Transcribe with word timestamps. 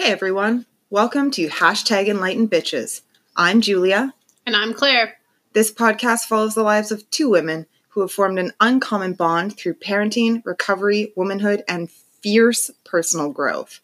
Hey 0.00 0.12
everyone, 0.12 0.64
welcome 0.88 1.30
to 1.32 1.48
Hashtag 1.48 2.08
Enlightened 2.08 2.50
Bitches. 2.50 3.02
I'm 3.36 3.60
Julia. 3.60 4.14
And 4.46 4.56
I'm 4.56 4.72
Claire. 4.72 5.18
This 5.52 5.70
podcast 5.70 6.24
follows 6.24 6.54
the 6.54 6.62
lives 6.62 6.90
of 6.90 7.08
two 7.10 7.28
women 7.28 7.66
who 7.90 8.00
have 8.00 8.10
formed 8.10 8.38
an 8.38 8.52
uncommon 8.60 9.12
bond 9.12 9.58
through 9.58 9.74
parenting, 9.74 10.42
recovery, 10.46 11.12
womanhood, 11.16 11.64
and 11.68 11.90
fierce 11.90 12.70
personal 12.82 13.30
growth. 13.30 13.80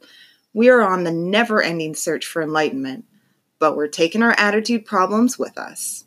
We 0.55 0.71
are 0.71 0.80
on 0.80 1.05
the 1.05 1.12
never 1.12 1.61
ending 1.61 1.95
search 1.95 2.25
for 2.25 2.41
enlightenment, 2.41 3.05
but 3.59 3.77
we're 3.77 3.87
taking 3.87 4.23
our 4.23 4.35
attitude 4.39 4.87
problems 4.87 5.39
with 5.39 5.59
us. 5.59 6.05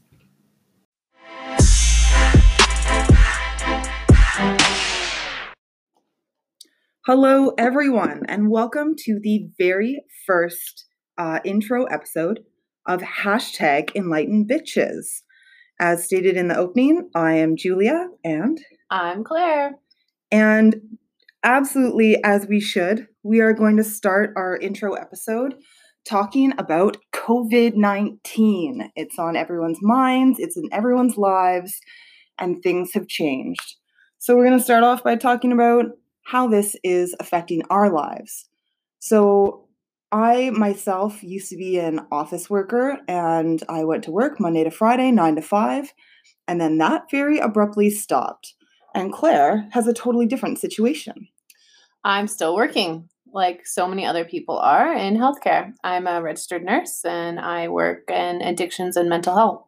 Hello, 7.05 7.53
everyone, 7.57 8.23
and 8.27 8.51
welcome 8.51 8.93
to 9.05 9.21
the 9.23 9.47
very 9.57 10.03
first 10.27 10.85
uh, 11.17 11.39
intro 11.45 11.85
episode 11.85 12.41
of 12.85 12.99
hashtag 12.99 13.95
Enlightened 13.95 14.49
Bitches. 14.49 15.21
As 15.79 16.03
stated 16.03 16.35
in 16.35 16.49
the 16.49 16.57
opening, 16.57 17.09
I 17.15 17.35
am 17.35 17.55
Julia, 17.55 18.09
and 18.25 18.59
I'm 18.91 19.23
Claire. 19.23 19.75
and 20.29 20.75
absolutely 21.41 22.21
as 22.21 22.47
we 22.47 22.59
should, 22.59 23.07
we 23.23 23.39
are 23.39 23.53
going 23.53 23.77
to 23.77 23.83
start 23.83 24.33
our 24.35 24.57
intro 24.57 24.93
episode 24.93 25.55
talking 26.05 26.51
about 26.57 26.97
COVID 27.13 27.75
19. 27.75 28.91
It's 28.97 29.17
on 29.17 29.37
everyone's 29.37 29.79
minds, 29.81 30.37
it's 30.37 30.57
in 30.57 30.67
everyone's 30.73 31.15
lives, 31.15 31.79
and 32.37 32.61
things 32.61 32.91
have 32.93 33.07
changed. 33.07 33.75
So, 34.17 34.35
we're 34.35 34.47
going 34.47 34.59
to 34.59 34.63
start 34.63 34.83
off 34.83 35.01
by 35.01 35.15
talking 35.15 35.53
about 35.53 35.85
how 36.29 36.47
this 36.47 36.75
is 36.83 37.15
affecting 37.19 37.63
our 37.69 37.89
lives. 37.89 38.45
So, 38.99 39.65
I 40.11 40.49
myself 40.49 41.23
used 41.23 41.49
to 41.49 41.55
be 41.55 41.77
an 41.77 42.01
office 42.11 42.49
worker 42.49 42.97
and 43.07 43.61
I 43.69 43.83
went 43.83 44.03
to 44.05 44.11
work 44.11 44.39
Monday 44.39 44.63
to 44.63 44.71
Friday, 44.71 45.11
9 45.11 45.35
to 45.35 45.41
5, 45.41 45.93
and 46.47 46.59
then 46.59 46.79
that 46.79 47.11
very 47.11 47.37
abruptly 47.37 47.91
stopped. 47.91 48.55
And 48.95 49.13
Claire 49.13 49.67
has 49.71 49.87
a 49.87 49.93
totally 49.93 50.25
different 50.25 50.57
situation. 50.57 51.27
I'm 52.03 52.27
still 52.27 52.55
working, 52.55 53.09
like 53.33 53.67
so 53.67 53.87
many 53.87 54.05
other 54.05 54.25
people 54.25 54.57
are 54.57 54.93
in 54.93 55.15
healthcare. 55.17 55.73
I'm 55.83 56.07
a 56.07 56.23
registered 56.23 56.63
nurse 56.63 57.05
and 57.05 57.39
I 57.39 57.67
work 57.67 58.09
in 58.09 58.41
addictions 58.41 58.97
and 58.97 59.09
mental 59.09 59.35
health. 59.35 59.65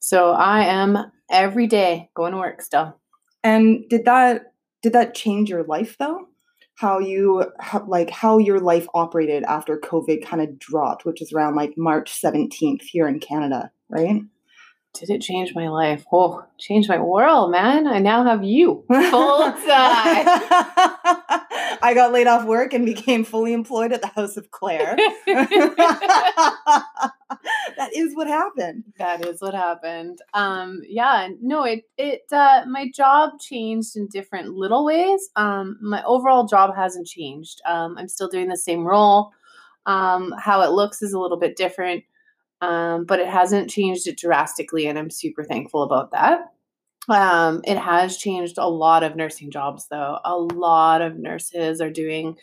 So 0.00 0.32
I 0.32 0.64
am 0.64 1.12
every 1.30 1.68
day 1.68 2.10
going 2.14 2.32
to 2.32 2.38
work 2.38 2.62
still. 2.62 2.98
And 3.44 3.88
did 3.88 4.06
that 4.06 4.49
did 4.82 4.92
that 4.92 5.14
change 5.14 5.50
your 5.50 5.64
life 5.64 5.96
though? 5.98 6.28
How 6.76 6.98
you 6.98 7.44
like 7.86 8.10
how 8.10 8.38
your 8.38 8.60
life 8.60 8.86
operated 8.94 9.42
after 9.44 9.78
COVID 9.78 10.24
kind 10.24 10.42
of 10.42 10.58
dropped, 10.58 11.04
which 11.04 11.20
is 11.20 11.32
around 11.32 11.54
like 11.54 11.76
March 11.76 12.10
17th 12.10 12.82
here 12.82 13.06
in 13.06 13.20
Canada, 13.20 13.70
right? 13.88 14.22
Did 14.92 15.10
it 15.10 15.22
change 15.22 15.54
my 15.54 15.68
life? 15.68 16.04
Oh, 16.12 16.44
changed 16.58 16.88
my 16.88 16.98
world, 16.98 17.52
man. 17.52 17.86
I 17.86 18.00
now 18.00 18.24
have 18.24 18.42
you 18.42 18.84
full 18.88 19.38
time. 19.52 19.60
I 21.82 21.92
got 21.94 22.12
laid 22.12 22.26
off 22.26 22.44
work 22.44 22.74
and 22.74 22.84
became 22.84 23.24
fully 23.24 23.52
employed 23.52 23.92
at 23.92 24.02
the 24.02 24.08
House 24.08 24.36
of 24.36 24.50
Claire. 24.50 24.96
that 27.76 27.90
is 27.94 28.14
what 28.14 28.26
happened. 28.26 28.84
That 28.98 29.24
is 29.24 29.40
what 29.40 29.54
happened. 29.54 30.18
Um, 30.34 30.80
yeah, 30.86 31.28
no, 31.40 31.64
it 31.64 31.84
it 31.96 32.22
uh, 32.32 32.64
my 32.68 32.90
job 32.94 33.38
changed 33.40 33.96
in 33.96 34.08
different 34.08 34.54
little 34.54 34.84
ways. 34.84 35.30
Um, 35.36 35.78
my 35.80 36.02
overall 36.04 36.46
job 36.46 36.74
hasn't 36.74 37.06
changed. 37.06 37.60
Um, 37.64 37.96
I'm 37.96 38.08
still 38.08 38.28
doing 38.28 38.48
the 38.48 38.56
same 38.56 38.84
role. 38.84 39.30
Um, 39.86 40.34
how 40.38 40.60
it 40.62 40.72
looks 40.72 41.00
is 41.00 41.12
a 41.14 41.18
little 41.18 41.38
bit 41.38 41.56
different, 41.56 42.04
um, 42.60 43.04
but 43.04 43.20
it 43.20 43.28
hasn't 43.28 43.70
changed 43.70 44.06
it 44.06 44.18
drastically, 44.18 44.86
and 44.86 44.98
I'm 44.98 45.10
super 45.10 45.44
thankful 45.44 45.82
about 45.82 46.12
that. 46.12 46.52
Um, 47.08 47.62
it 47.64 47.78
has 47.78 48.16
changed 48.16 48.58
a 48.58 48.68
lot 48.68 49.02
of 49.02 49.16
nursing 49.16 49.50
jobs, 49.50 49.86
though. 49.90 50.18
A 50.24 50.36
lot 50.36 51.02
of 51.02 51.16
nurses 51.16 51.80
are 51.80 51.90
doing 51.90 52.36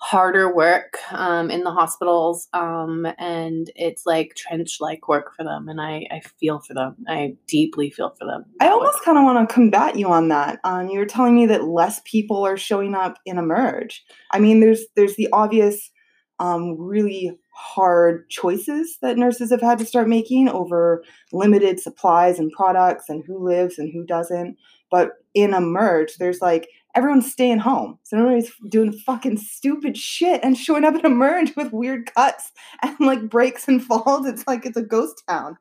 harder 0.00 0.54
work 0.54 0.98
um, 1.12 1.50
in 1.50 1.62
the 1.62 1.70
hospitals 1.70 2.48
um, 2.52 3.06
and 3.18 3.70
it's 3.74 4.04
like 4.04 4.34
trench 4.36 4.76
like 4.80 5.08
work 5.08 5.34
for 5.34 5.44
them 5.44 5.68
and 5.68 5.80
I, 5.80 6.06
I 6.10 6.20
feel 6.38 6.58
for 6.58 6.74
them 6.74 6.96
i 7.08 7.36
deeply 7.46 7.90
feel 7.90 8.14
for 8.18 8.26
them 8.26 8.44
I 8.60 8.68
almost 8.68 9.02
kind 9.04 9.18
of 9.18 9.24
want 9.24 9.48
to 9.48 9.54
combat 9.54 9.96
you 9.96 10.08
on 10.08 10.28
that. 10.28 10.58
Um, 10.64 10.88
you 10.88 10.98
were 10.98 11.06
telling 11.06 11.34
me 11.34 11.46
that 11.46 11.64
less 11.64 12.00
people 12.04 12.46
are 12.46 12.56
showing 12.56 12.94
up 12.94 13.18
in 13.26 13.38
Emerge. 13.38 14.04
I 14.30 14.38
mean, 14.38 14.60
there's 14.60 14.84
there's 14.96 15.16
the 15.16 15.28
obvious, 15.32 15.90
um, 16.38 16.76
really 16.78 17.38
hard 17.54 18.28
choices 18.28 18.98
that 19.00 19.16
nurses 19.16 19.50
have 19.50 19.60
had 19.60 19.78
to 19.78 19.86
start 19.86 20.08
making 20.08 20.48
over 20.48 21.04
limited 21.32 21.78
supplies 21.78 22.38
and 22.38 22.50
products 22.52 23.08
and 23.08 23.22
who 23.24 23.38
lives 23.38 23.78
and 23.78 23.92
who 23.92 24.04
doesn't. 24.04 24.56
But 24.90 25.12
in 25.34 25.54
Emerge, 25.54 26.16
there's 26.16 26.40
like 26.40 26.68
everyone's 26.94 27.30
staying 27.30 27.58
home, 27.58 27.98
so 28.02 28.16
nobody's 28.16 28.52
doing 28.68 28.92
fucking 28.92 29.38
stupid 29.38 29.96
shit 29.96 30.40
and 30.42 30.56
showing 30.56 30.84
up 30.84 30.94
in 30.94 31.06
Emerge 31.06 31.54
with 31.56 31.72
weird 31.72 32.12
cuts 32.12 32.52
and 32.82 32.96
like 33.00 33.28
breaks 33.28 33.68
and 33.68 33.82
falls. 33.82 34.26
It's 34.26 34.46
like 34.46 34.66
it's 34.66 34.76
a 34.76 34.82
ghost 34.82 35.22
town. 35.28 35.56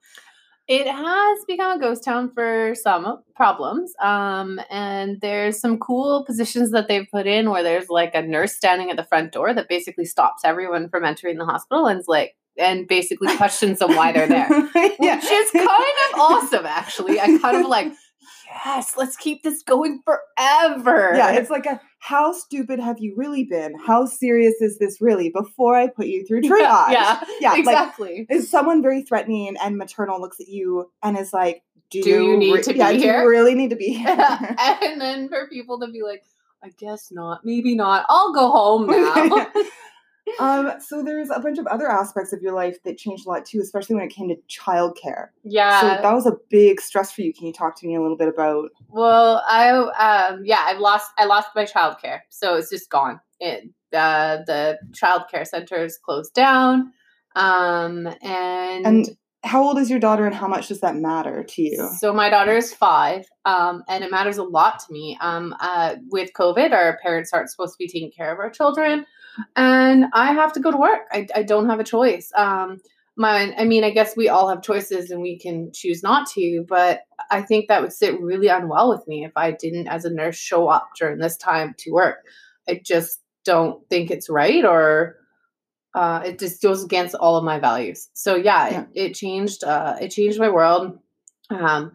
It 0.68 0.88
has 0.88 1.40
become 1.46 1.78
a 1.78 1.80
ghost 1.80 2.04
town 2.06 2.32
for 2.34 2.74
some 2.76 3.22
problems 3.36 3.94
um, 4.02 4.60
and 4.70 5.20
there's 5.22 5.60
some 5.60 5.78
cool 5.78 6.24
positions 6.26 6.72
that 6.72 6.88
they've 6.88 7.08
put 7.12 7.28
in 7.28 7.50
where 7.50 7.64
there's 7.64 7.90
like 7.90 8.16
a 8.16 8.22
nurse 8.22 8.54
standing 8.54 8.90
at 8.90 8.96
the 8.96 9.04
front 9.04 9.32
door 9.32 9.54
that 9.54 9.68
basically 9.68 10.06
stops 10.06 10.44
everyone 10.46 10.90
from 10.90 11.04
entering 11.04 11.38
the 11.38 11.46
hospital 11.46 11.86
and 11.86 12.00
is 12.00 12.08
like 12.08 12.36
and 12.58 12.88
basically 12.88 13.36
questions 13.36 13.80
them 13.80 13.96
why 13.96 14.12
they're 14.12 14.28
there 14.28 14.48
yeah. 15.00 15.16
which 15.16 15.26
is 15.26 15.52
kind 15.52 15.68
of 15.68 16.20
awesome 16.20 16.66
actually 16.66 17.20
i 17.20 17.38
kind 17.40 17.58
of 17.58 17.66
like 17.68 17.92
yes 18.46 18.94
let's 18.98 19.16
keep 19.18 19.44
this 19.44 19.64
going 19.64 20.02
forever 20.04 21.16
Yeah, 21.16 21.32
it's 21.32 21.50
like 21.50 21.66
a 21.66 21.80
how 22.00 22.34
stupid 22.34 22.80
have 22.80 23.00
you 23.00 23.14
really 23.16 23.46
been? 23.46 23.74
How 23.80 24.06
serious 24.06 24.56
is 24.60 24.78
this 24.78 25.00
really? 25.00 25.30
Before 25.30 25.76
I 25.76 25.88
put 25.88 26.08
you 26.08 26.26
through 26.26 26.42
triage. 26.50 26.92
yeah, 26.92 27.24
yeah. 27.40 27.52
Like, 27.52 27.60
exactly 27.60 28.28
is 28.30 28.50
someone 28.50 28.82
very 28.82 29.04
threatening 29.04 29.56
and 29.64 29.78
maternal 29.78 30.20
looks 30.20 30.40
at 30.42 30.48
you 30.50 30.92
and 31.02 31.18
is 31.18 31.32
like, 31.32 31.64
"Do, 31.92 32.02
Do 32.04 32.10
you 32.10 32.38
need 32.38 32.64
to 32.64 32.74
be 32.74 32.80
yeah, 32.80 32.92
Do 32.92 32.98
you 33.00 33.30
really 33.30 33.56
need 33.56 33.70
to 33.70 33.78
be 33.78 33.94
here?" 33.94 34.08
and 34.60 35.00
then 35.00 35.30
for 35.30 35.48
people 35.48 35.80
to 35.80 35.88
be 35.88 36.02
like 36.04 36.24
i 36.66 36.70
guess 36.78 37.12
not 37.12 37.42
maybe 37.44 37.76
not 37.76 38.06
i'll 38.08 38.34
go 38.34 38.50
home 38.50 38.88
now 38.88 39.48
um, 40.40 40.74
so 40.80 41.04
there's 41.04 41.30
a 41.30 41.40
bunch 41.40 41.58
of 41.60 41.68
other 41.68 41.90
aspects 41.90 42.34
of 42.34 42.42
your 42.42 42.54
life 42.54 42.82
that 42.84 42.98
changed 42.98 43.26
a 43.26 43.30
lot 43.30 43.46
too, 43.46 43.60
especially 43.60 43.96
when 43.96 44.06
it 44.06 44.12
came 44.12 44.30
to 44.30 44.36
childcare. 44.50 45.28
yeah 45.44 45.82
So 45.82 45.88
that 46.02 46.14
was 46.14 46.26
a 46.26 46.38
big 46.50 46.82
stress 46.82 47.12
for 47.12 47.22
you. 47.22 47.34
Can 47.34 47.48
you 47.48 47.54
talk 47.54 47.78
to 47.80 47.88
me 47.88 47.96
a 47.96 48.02
little 48.02 48.18
bit 48.18 48.28
about? 48.28 48.70
Well, 48.90 49.44
I 49.48 49.70
um 49.70 50.42
yeah, 50.46 50.62
I've 50.66 50.80
lost 50.80 51.12
I 51.18 51.26
lost 51.26 51.50
my 51.56 51.66
childcare, 51.66 52.20
so 52.30 52.56
it's 52.56 52.70
just 52.70 52.90
gone. 52.90 53.20
It 53.40 53.70
uh, 53.94 54.40
the 54.48 54.80
childcare 54.92 55.46
center 55.46 55.84
is 55.84 56.00
closed 56.00 56.34
down, 56.34 56.92
um 57.36 58.08
and, 58.24 58.86
And 58.88 59.10
how 59.44 59.62
old 59.62 59.78
is 59.78 59.90
your 59.90 60.00
daughter, 60.00 60.26
and 60.26 60.34
how 60.34 60.48
much 60.48 60.70
does 60.70 60.80
that 60.80 60.96
matter 60.96 61.44
to 61.44 61.62
you? 61.62 61.90
so 62.00 62.14
my 62.14 62.30
daughter 62.30 62.56
is 62.56 62.74
five, 62.74 63.26
um, 63.46 63.84
and 63.90 64.04
it 64.04 64.10
matters 64.10 64.38
a 64.38 64.44
lot 64.44 64.80
to 64.80 64.86
me. 64.92 65.18
Um, 65.22 65.54
uh, 65.60 65.96
with 66.10 66.32
COVID, 66.34 66.72
our 66.72 66.98
parents 67.04 67.34
aren't 67.34 67.52
supposed 67.52 67.74
to 67.74 67.78
be 67.78 67.88
taking 67.88 68.10
care 68.10 68.32
of 68.32 68.40
our 68.40 68.50
children, 68.50 69.06
and 69.56 70.06
I 70.14 70.34
have 70.34 70.54
to 70.54 70.60
go 70.60 70.72
to 70.72 70.78
work. 70.78 71.02
I, 71.12 71.28
I 71.36 71.44
don't 71.44 71.70
have 71.70 71.80
a 71.80 71.84
choice. 71.84 72.32
Um, 72.36 72.82
my, 73.16 73.54
I 73.56 73.66
mean, 73.66 73.84
I 73.84 73.92
guess 73.92 74.18
we 74.18 74.30
all 74.30 74.50
have 74.50 74.64
choices, 74.64 75.12
and 75.12 75.22
we 75.22 75.38
can 75.38 75.72
choose 75.72 76.02
not 76.02 76.28
to. 76.32 76.66
But 76.68 77.02
I 77.30 77.42
think 77.42 77.68
that 77.68 77.82
would 77.82 77.94
sit 77.94 78.20
really 78.20 78.48
unwell 78.48 78.90
with 78.90 79.08
me 79.08 79.24
if 79.24 79.32
I 79.36 79.52
didn't, 79.52 79.88
as 79.88 80.06
a 80.06 80.10
nurse, 80.10 80.36
show 80.36 80.68
up 80.68 80.90
during 80.98 81.20
this 81.20 81.38
time 81.38 81.76
to 81.80 81.92
work. 81.92 82.18
I 82.68 82.82
just 82.84 83.20
don't 83.46 83.88
think 83.90 84.10
it's 84.10 84.30
right, 84.30 84.66
or 84.66 85.18
uh, 85.94 86.24
it 86.26 86.40
just 86.40 86.62
goes 86.62 86.84
against 86.84 87.16
all 87.16 87.38
of 87.38 87.44
my 87.44 87.60
values. 87.60 88.10
So 88.14 88.36
yeah, 88.36 88.70
Yeah. 88.70 88.86
It, 88.94 89.12
it 89.12 89.14
changed. 89.14 89.64
Uh, 89.64 89.96
it 90.02 90.10
changed 90.10 90.40
my 90.40 90.50
world. 90.50 90.98
Um, 91.50 91.92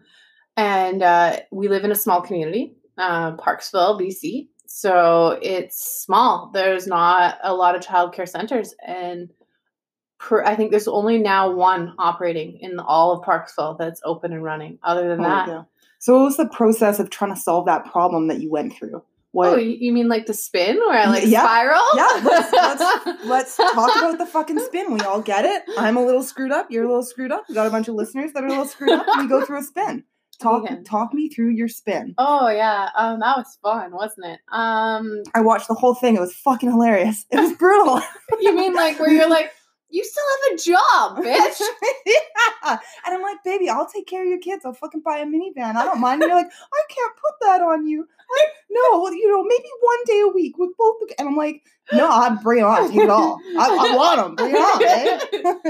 and 0.55 1.01
uh, 1.01 1.39
we 1.51 1.67
live 1.67 1.83
in 1.83 1.91
a 1.91 1.95
small 1.95 2.21
community, 2.21 2.75
uh, 2.97 3.35
Parksville, 3.37 3.99
BC. 3.99 4.47
So 4.71 5.39
it's 5.41 6.03
small. 6.03 6.51
There's 6.53 6.85
not 6.85 7.39
a 7.43 7.55
lot 7.55 7.75
of 7.75 7.81
childcare 7.81 8.29
centers, 8.29 8.75
and 8.85 9.29
per, 10.19 10.43
I 10.43 10.55
think 10.55 10.69
there's 10.69 10.87
only 10.87 11.17
now 11.17 11.51
one 11.51 11.95
operating 11.97 12.59
in 12.61 12.79
all 12.79 13.11
of 13.11 13.25
Parksville 13.25 13.79
that's 13.79 13.99
open 14.05 14.31
and 14.31 14.43
running. 14.43 14.77
Other 14.83 15.07
than 15.09 15.21
Oh, 15.21 15.23
that, 15.23 15.47
yeah. 15.47 15.63
So 15.97 16.17
what 16.17 16.25
was 16.25 16.37
the 16.37 16.47
process 16.47 16.99
of 16.99 17.09
trying 17.09 17.33
to 17.33 17.39
solve 17.39 17.65
that 17.65 17.85
problem 17.91 18.27
that 18.27 18.41
you 18.41 18.51
went 18.51 18.73
through? 18.75 18.97
Oh, 18.97 19.03
what? 19.31 19.49
oh, 19.53 19.57
you 19.57 19.71
you 19.79 19.91
mean 19.91 20.07
like 20.07 20.27
the 20.27 20.33
spin 20.35 20.77
where 20.77 20.97
I 20.99 21.05
like 21.09 21.23
Yeah. 21.25 21.41
spiral? 21.43 21.81
Yeah, 21.95 22.21
let's- 22.23 22.51
let's- 22.53 23.25
Let's 23.25 23.57
talk 23.75 23.97
about 23.97 24.17
the 24.19 24.25
fucking 24.27 24.59
spin. 24.59 24.93
We 24.93 24.99
all 25.01 25.21
get 25.21 25.45
it. 25.45 25.63
I'm 25.79 25.97
a 25.97 26.05
little 26.05 26.23
screwed 26.23 26.51
up. 26.51 26.69
You're 26.69 26.83
a 26.83 26.87
little 26.87 27.03
screwed 27.03 27.31
up. 27.31 27.45
We 27.49 27.55
got 27.55 27.65
a 27.67 27.71
bunch 27.71 27.87
of 27.87 27.95
listeners 27.95 28.33
that 28.33 28.43
are 28.43 28.47
a 28.47 28.49
little 28.49 28.65
screwed 28.65 28.91
up. 28.91 29.05
We 29.17 29.27
go 29.27 29.43
through 29.43 29.59
a 29.59 29.63
spin. 29.63 30.03
Talk 30.39 30.65
talk 30.85 31.13
me 31.13 31.27
through 31.27 31.49
your 31.49 31.67
spin. 31.67 32.15
Oh 32.17 32.47
yeah, 32.49 32.89
um, 32.95 33.19
that 33.19 33.35
was 33.37 33.57
fun, 33.61 33.91
wasn't 33.91 34.27
it? 34.27 34.39
Um, 34.51 35.23
I 35.35 35.41
watched 35.41 35.67
the 35.67 35.73
whole 35.73 35.95
thing. 35.95 36.15
It 36.15 36.21
was 36.21 36.33
fucking 36.33 36.69
hilarious. 36.69 37.25
It 37.29 37.39
was 37.39 37.53
brutal. 37.53 38.01
you 38.39 38.55
mean 38.55 38.73
like 38.73 38.99
where 38.99 39.11
you're 39.11 39.29
like, 39.29 39.51
you 39.89 40.03
still 40.03 40.23
have 40.31 40.53
a 40.53 40.57
job, 40.61 41.17
bitch? 41.25 41.61
yeah. 42.05 42.79
And 43.05 43.15
I'm 43.15 43.21
like, 43.21 43.43
baby, 43.43 43.69
I'll 43.69 43.89
take 43.89 44.07
care 44.07 44.23
of 44.23 44.29
your 44.29 44.39
kids. 44.39 44.63
I'll 44.65 44.73
fucking 44.73 45.01
buy 45.01 45.17
a 45.17 45.25
minivan. 45.25 45.75
I 45.75 45.83
don't 45.83 45.99
mind. 45.99 46.21
And 46.21 46.29
you're 46.29 46.37
like, 46.37 46.51
I 46.73 46.81
can't 46.89 47.13
put 47.15 47.33
that 47.47 47.61
on 47.61 47.87
you. 47.87 47.99
Like, 47.99 48.53
no, 48.69 49.01
well, 49.01 49.13
you 49.13 49.27
know, 49.29 49.43
maybe 49.43 49.69
one 49.81 49.97
day 50.05 50.21
a 50.21 50.27
week 50.27 50.57
with 50.57 50.71
both. 50.77 50.97
And 51.17 51.27
I'm 51.27 51.35
like, 51.35 51.63
no, 51.91 52.07
I 52.07 52.29
bring 52.41 52.59
it 52.59 52.65
on. 52.65 52.89
Take 52.89 53.01
it 53.01 53.09
all. 53.09 53.39
I, 53.57 53.67
I 53.67 53.95
want 53.95 54.19
them. 54.19 54.35
Bring 54.35 54.53
it 54.55 54.61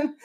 on, 0.04 0.16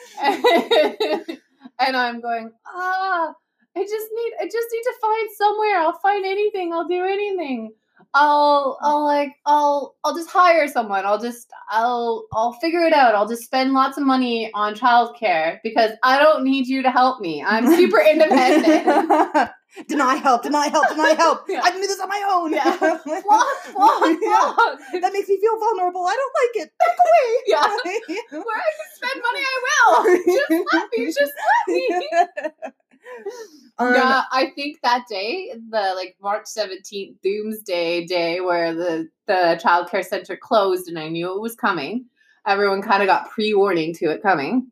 babe. 1.29 1.39
and 1.79 1.95
I'm 1.95 2.19
going, 2.19 2.51
ah, 2.67 3.33
I 3.77 3.81
just 3.83 4.07
need, 4.13 4.31
I 4.41 4.45
just 4.45 4.67
need 4.71 4.83
to 4.83 4.93
find 5.01 5.29
somewhere. 5.37 5.79
I'll 5.79 5.99
find 5.99 6.25
anything. 6.25 6.71
I'll 6.73 6.87
do 6.87 7.03
anything. 7.03 7.73
I'll, 8.13 8.77
I'll 8.81 9.03
like, 9.03 9.33
I'll, 9.45 9.95
I'll 10.03 10.15
just 10.15 10.29
hire 10.29 10.67
someone. 10.69 11.05
I'll 11.05 11.19
just, 11.19 11.49
I'll, 11.69 12.25
I'll 12.33 12.53
figure 12.53 12.81
it 12.85 12.93
out. 12.93 13.13
I'll 13.15 13.27
just 13.27 13.43
spend 13.43 13.73
lots 13.73 13.97
of 13.97 14.05
money 14.05 14.49
on 14.53 14.73
childcare 14.75 15.59
because 15.63 15.91
I 16.03 16.17
don't 16.19 16.45
need 16.45 16.67
you 16.67 16.81
to 16.83 16.91
help 16.91 17.19
me. 17.19 17.43
I'm 17.43 17.67
super 17.75 17.99
independent. 18.09 19.49
deny 19.89 20.15
help, 20.15 20.43
deny 20.43 20.67
help, 20.69 20.87
deny 20.89 21.13
help. 21.17 21.41
Yeah. 21.49 21.61
I 21.61 21.71
can 21.71 21.81
do 21.81 21.87
this 21.87 21.99
on 21.99 22.07
my 22.07 22.23
own. 22.31 22.53
Yeah. 22.53 22.77
Block, 22.77 23.47
block, 23.73 24.17
Yeah. 24.21 24.99
That 25.01 25.11
makes 25.11 25.27
me 25.27 25.37
feel 25.41 25.59
vulnerable. 25.59 26.05
I 26.05 26.15
don't 26.15 26.35
like 26.39 26.65
it. 26.65 26.73
Back 26.79 26.97
away. 27.03 27.41
Yeah. 27.47 28.39
Where 28.39 28.57
I 28.57 28.71
can 28.77 28.89
spend 28.95 29.21
money, 29.21 29.43
I 29.43 29.55
will. 29.65 30.15
Just 30.25 30.73
let 30.73 30.89
me. 30.97 31.05
Just 31.07 31.33
let 31.51 31.67
me. 31.75 32.71
Um, 33.77 33.93
yeah, 33.93 34.21
I 34.31 34.51
think 34.55 34.77
that 34.83 35.03
day, 35.09 35.51
the 35.53 35.93
like 35.97 36.15
March 36.21 36.45
17th 36.45 37.15
doomsday 37.21 38.05
day 38.05 38.39
where 38.39 38.73
the 38.73 39.09
the 39.27 39.59
childcare 39.61 40.05
center 40.05 40.37
closed 40.37 40.87
and 40.87 40.97
I 40.97 41.09
knew 41.09 41.35
it 41.35 41.41
was 41.41 41.57
coming. 41.57 42.05
Everyone 42.47 42.81
kind 42.81 43.03
of 43.03 43.07
got 43.07 43.29
pre-warning 43.31 43.93
to 43.95 44.11
it 44.11 44.21
coming. 44.21 44.71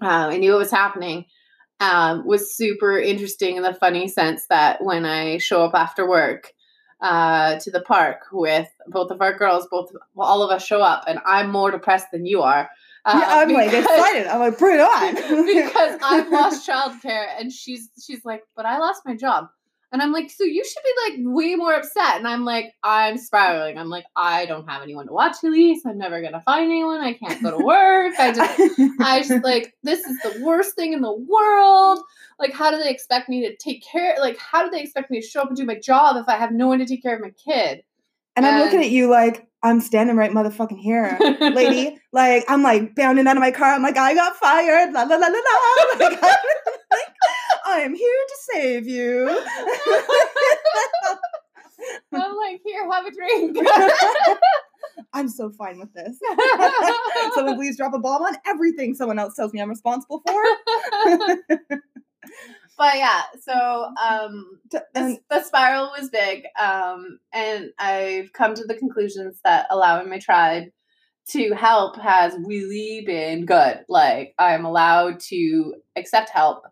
Um, 0.00 0.30
I 0.30 0.38
knew 0.38 0.54
it 0.54 0.58
was 0.58 0.70
happening. 0.70 1.26
Um, 1.80 2.26
was 2.26 2.56
super 2.56 2.98
interesting 2.98 3.56
in 3.56 3.62
the 3.62 3.74
funny 3.74 4.08
sense 4.08 4.46
that 4.46 4.82
when 4.82 5.04
I 5.04 5.36
show 5.36 5.62
up 5.62 5.74
after 5.74 6.08
work 6.08 6.52
uh, 7.00 7.58
to 7.60 7.70
the 7.70 7.82
park 7.82 8.22
with 8.32 8.68
both 8.86 9.10
of 9.10 9.20
our 9.20 9.36
girls, 9.36 9.68
both 9.70 9.92
all 10.16 10.42
of 10.42 10.50
us 10.50 10.64
show 10.64 10.80
up, 10.80 11.04
and 11.06 11.20
I'm 11.26 11.50
more 11.50 11.70
depressed 11.70 12.08
than 12.12 12.26
you 12.26 12.42
are. 12.42 12.70
Uh, 13.08 13.18
yeah, 13.18 13.26
I'm 13.28 13.52
like 13.52 13.72
excited. 13.72 14.26
I'm 14.26 14.40
like, 14.40 14.58
bring 14.58 14.78
it 14.78 14.82
on. 14.82 15.14
because 15.46 15.98
I've 16.02 16.30
lost 16.30 16.68
childcare, 16.68 17.26
and 17.38 17.52
she's 17.52 17.88
she's 18.04 18.24
like, 18.24 18.42
but 18.54 18.66
I 18.66 18.78
lost 18.78 19.02
my 19.06 19.16
job, 19.16 19.48
and 19.92 20.02
I'm 20.02 20.12
like, 20.12 20.30
so 20.30 20.44
you 20.44 20.62
should 20.64 20.82
be 20.82 21.10
like 21.10 21.34
way 21.34 21.54
more 21.54 21.72
upset, 21.72 22.16
and 22.16 22.28
I'm 22.28 22.44
like, 22.44 22.74
I'm 22.82 23.16
spiraling. 23.16 23.78
I'm 23.78 23.88
like, 23.88 24.04
I 24.14 24.44
don't 24.44 24.68
have 24.68 24.82
anyone 24.82 25.06
to 25.06 25.12
watch 25.12 25.36
Elise. 25.42 25.86
I'm 25.86 25.96
never 25.96 26.20
gonna 26.20 26.42
find 26.42 26.64
anyone. 26.64 27.00
I 27.00 27.14
can't 27.14 27.42
go 27.42 27.56
to 27.56 27.64
work. 27.64 28.12
I 28.18 28.32
just, 28.32 28.80
I 29.00 29.22
just 29.22 29.42
like 29.42 29.74
this 29.82 30.00
is 30.00 30.20
the 30.20 30.44
worst 30.44 30.74
thing 30.74 30.92
in 30.92 31.00
the 31.00 31.12
world. 31.12 32.00
Like, 32.38 32.52
how 32.52 32.70
do 32.70 32.76
they 32.76 32.90
expect 32.90 33.30
me 33.30 33.48
to 33.48 33.56
take 33.56 33.82
care? 33.82 34.16
Like, 34.20 34.38
how 34.38 34.64
do 34.64 34.70
they 34.70 34.82
expect 34.82 35.10
me 35.10 35.20
to 35.20 35.26
show 35.26 35.40
up 35.40 35.48
and 35.48 35.56
do 35.56 35.64
my 35.64 35.78
job 35.78 36.16
if 36.16 36.28
I 36.28 36.36
have 36.36 36.52
no 36.52 36.68
one 36.68 36.78
to 36.80 36.86
take 36.86 37.02
care 37.02 37.16
of 37.16 37.22
my 37.22 37.30
kid? 37.30 37.82
And 38.38 38.46
I'm 38.46 38.60
looking 38.60 38.80
at 38.80 38.90
you 38.90 39.10
like 39.10 39.48
I'm 39.62 39.80
standing 39.80 40.16
right 40.16 40.30
motherfucking 40.30 40.78
here, 40.78 41.18
lady. 41.40 41.98
Like 42.10 42.44
I'm 42.48 42.62
like 42.62 42.94
bounding 42.94 43.26
out 43.26 43.36
of 43.36 43.42
my 43.42 43.50
car. 43.50 43.74
I'm 43.74 43.82
like 43.82 43.98
I 43.98 44.14
got 44.14 44.34
fired. 44.36 44.94
La 44.94 45.02
la 45.02 45.16
la 45.16 45.26
la 45.26 45.38
la. 45.38 45.98
Like, 45.98 46.18
I'm, 46.22 46.36
like, 46.90 47.12
I 47.66 47.80
am 47.80 47.94
here 47.94 48.24
to 48.28 48.34
save 48.54 48.88
you. 48.88 49.28
I'm 52.14 52.34
like, 52.34 52.62
here, 52.64 52.90
have 52.90 53.04
a 53.04 53.10
drink. 53.10 53.58
I'm 55.12 55.28
so 55.28 55.50
fine 55.50 55.78
with 55.78 55.92
this. 55.92 56.18
Someone 57.34 57.56
please 57.56 57.76
drop 57.76 57.92
a 57.92 57.98
bomb 57.98 58.22
on 58.22 58.36
everything 58.46 58.94
someone 58.94 59.18
else 59.18 59.34
tells 59.34 59.52
me 59.52 59.60
I'm 59.60 59.68
responsible 59.68 60.22
for. 60.26 60.42
But 62.78 62.96
yeah, 62.96 63.22
so 63.42 63.92
um, 64.02 64.60
the, 64.70 65.18
the 65.28 65.42
spiral 65.42 65.90
was 65.98 66.10
big, 66.10 66.44
um, 66.58 67.18
and 67.32 67.70
I've 67.78 68.32
come 68.32 68.54
to 68.54 68.64
the 68.64 68.76
conclusions 68.76 69.40
that 69.44 69.66
allowing 69.68 70.08
my 70.08 70.20
tribe 70.20 70.68
to 71.30 71.52
help 71.54 72.00
has 72.00 72.34
really 72.44 73.02
been 73.04 73.44
good. 73.44 73.80
Like 73.88 74.34
I'm 74.38 74.64
allowed 74.64 75.20
to 75.28 75.74
accept 75.96 76.30
help, 76.30 76.64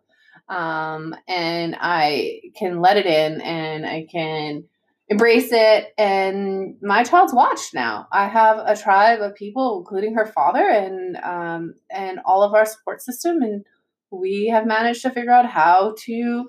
um, 0.49 1.13
and 1.27 1.75
I 1.79 2.39
can 2.55 2.79
let 2.79 2.97
it 2.97 3.05
in, 3.05 3.41
and 3.41 3.85
I 3.85 4.07
can 4.09 4.63
embrace 5.09 5.49
it. 5.51 5.93
And 5.97 6.75
my 6.81 7.03
child's 7.03 7.33
watched 7.33 7.73
now. 7.73 8.07
I 8.11 8.27
have 8.27 8.59
a 8.65 8.75
tribe 8.75 9.19
of 9.21 9.35
people, 9.35 9.79
including 9.79 10.15
her 10.15 10.25
father, 10.25 10.67
and 10.67 11.17
um, 11.17 11.73
and 11.91 12.19
all 12.25 12.43
of 12.43 12.53
our 12.53 12.65
support 12.65 13.01
system, 13.01 13.41
and 13.41 13.65
we 14.11 14.47
have 14.47 14.65
managed 14.65 15.01
to 15.03 15.11
figure 15.11 15.31
out 15.31 15.45
how 15.45 15.95
to 16.05 16.47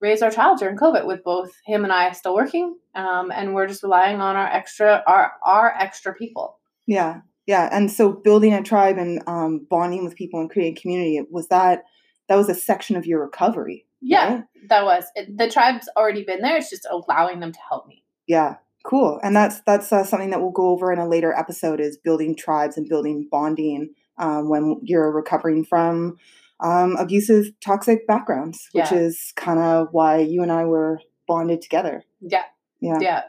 raise 0.00 0.22
our 0.22 0.30
child 0.30 0.58
during 0.58 0.76
COVID 0.76 1.06
with 1.06 1.24
both 1.24 1.50
him 1.64 1.84
and 1.84 1.92
I 1.92 2.12
still 2.12 2.34
working, 2.34 2.76
um, 2.94 3.30
and 3.30 3.54
we're 3.54 3.66
just 3.66 3.82
relying 3.82 4.20
on 4.20 4.36
our 4.36 4.46
extra 4.46 5.02
our 5.06 5.32
our 5.44 5.74
extra 5.78 6.14
people. 6.14 6.58
Yeah, 6.86 7.20
yeah. 7.46 7.68
And 7.72 7.90
so 7.90 8.12
building 8.12 8.52
a 8.54 8.62
tribe 8.62 8.98
and 8.98 9.22
um, 9.26 9.66
bonding 9.68 10.04
with 10.04 10.16
people 10.16 10.40
and 10.40 10.50
creating 10.50 10.76
community 10.80 11.20
was 11.30 11.48
that 11.48 11.84
that 12.28 12.36
was 12.36 12.48
a 12.48 12.54
section 12.54 12.96
of 12.96 13.06
your 13.06 13.22
recovery. 13.22 13.86
Yeah, 14.00 14.34
right? 14.34 14.44
that 14.68 14.84
was 14.84 15.04
it, 15.14 15.36
the 15.36 15.50
tribe's 15.50 15.88
already 15.96 16.24
been 16.24 16.40
there. 16.40 16.56
It's 16.56 16.70
just 16.70 16.86
allowing 16.90 17.40
them 17.40 17.52
to 17.52 17.58
help 17.68 17.86
me. 17.86 18.04
Yeah. 18.26 18.56
Cool. 18.84 19.18
And 19.22 19.34
that's 19.34 19.60
that's 19.62 19.92
uh, 19.92 20.04
something 20.04 20.30
that 20.30 20.40
we'll 20.40 20.50
go 20.50 20.68
over 20.68 20.92
in 20.92 20.98
a 20.98 21.08
later 21.08 21.34
episode 21.34 21.80
is 21.80 21.98
building 21.98 22.36
tribes 22.36 22.76
and 22.76 22.88
building 22.88 23.28
bonding 23.30 23.90
um, 24.18 24.48
when 24.48 24.80
you're 24.82 25.10
recovering 25.10 25.64
from 25.64 26.16
um, 26.60 26.96
abusive, 26.96 27.46
toxic 27.64 28.06
backgrounds, 28.06 28.68
which 28.72 28.92
is 28.92 29.32
kind 29.36 29.58
of 29.58 29.88
why 29.92 30.18
you 30.18 30.42
and 30.42 30.50
I 30.52 30.64
were 30.64 31.00
bonded 31.26 31.62
together. 31.62 32.04
Yeah, 32.20 32.44
Yeah. 32.80 32.98
yeah, 33.00 33.22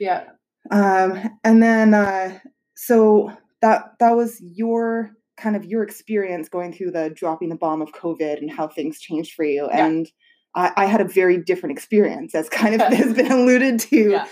yeah. 0.00 0.24
Um, 0.70 1.30
and 1.44 1.62
then 1.62 1.94
uh, 1.94 2.38
so 2.74 3.32
that 3.62 3.92
that 4.00 4.16
was 4.16 4.40
your 4.40 5.12
kind 5.36 5.54
of 5.54 5.64
your 5.64 5.82
experience 5.82 6.48
going 6.48 6.72
through 6.72 6.90
the 6.92 7.10
dropping 7.10 7.50
the 7.50 7.56
bomb 7.56 7.82
of 7.82 7.92
COVID 7.92 8.38
and 8.38 8.50
how 8.50 8.68
things 8.68 8.98
changed 8.98 9.34
for 9.34 9.44
you. 9.44 9.68
Yeah. 9.70 9.86
And 9.86 10.10
I, 10.54 10.72
I 10.76 10.86
had 10.86 11.00
a 11.00 11.04
very 11.04 11.36
different 11.36 11.76
experience, 11.76 12.34
as 12.34 12.48
kind 12.48 12.74
of 12.80 12.80
has 12.92 13.12
been 13.12 13.30
alluded 13.30 13.78
to. 13.80 14.10
yeah. 14.10 14.26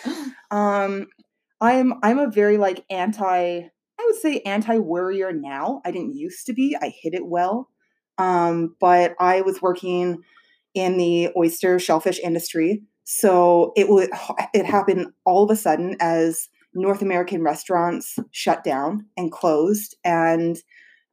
Um, 0.51 1.07
I'm 1.61 1.95
I'm 2.03 2.19
a 2.19 2.31
very 2.31 2.57
like 2.59 2.85
anti 2.91 3.69
I 4.01 4.05
would 4.07 4.17
say 4.17 4.41
anti 4.41 4.79
worrier 4.79 5.33
now. 5.33 5.81
I 5.85 5.91
didn't 5.91 6.17
used 6.17 6.47
to 6.47 6.53
be. 6.53 6.77
I 6.81 6.89
hid 6.89 7.15
it 7.15 7.27
well. 7.27 7.69
Um, 8.19 8.77
but 8.81 9.15
I 9.19 9.41
was 9.41 9.63
working 9.63 10.23
in 10.75 10.97
the 10.97 11.31
oyster 11.37 11.79
shellfish 11.79 12.19
industry, 12.21 12.83
so 13.05 13.73
it 13.77 13.89
would 13.89 14.11
it 14.53 14.67
happened 14.67 15.09
all 15.25 15.45
of 15.45 15.51
a 15.51 15.57
sudden 15.57 15.97
as 16.01 16.49
North 16.75 17.03
American 17.03 17.43
restaurants 17.43 18.19
shut 18.31 18.65
down 18.65 19.07
and 19.17 19.31
closed, 19.31 19.97
and 20.05 20.57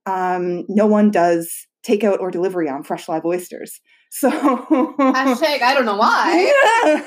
um, 0.05 0.65
no 0.67 0.87
one 0.87 1.11
does 1.11 1.67
takeout 1.85 2.19
or 2.19 2.31
delivery 2.31 2.69
on 2.69 2.83
fresh 2.83 3.07
live 3.07 3.25
oysters. 3.25 3.81
So 4.13 4.29
Hashtag 4.29 5.61
I 5.61 5.73
don't 5.73 5.85
know 5.85 5.95
why. 6.05 6.51
Yeah. 6.83 7.05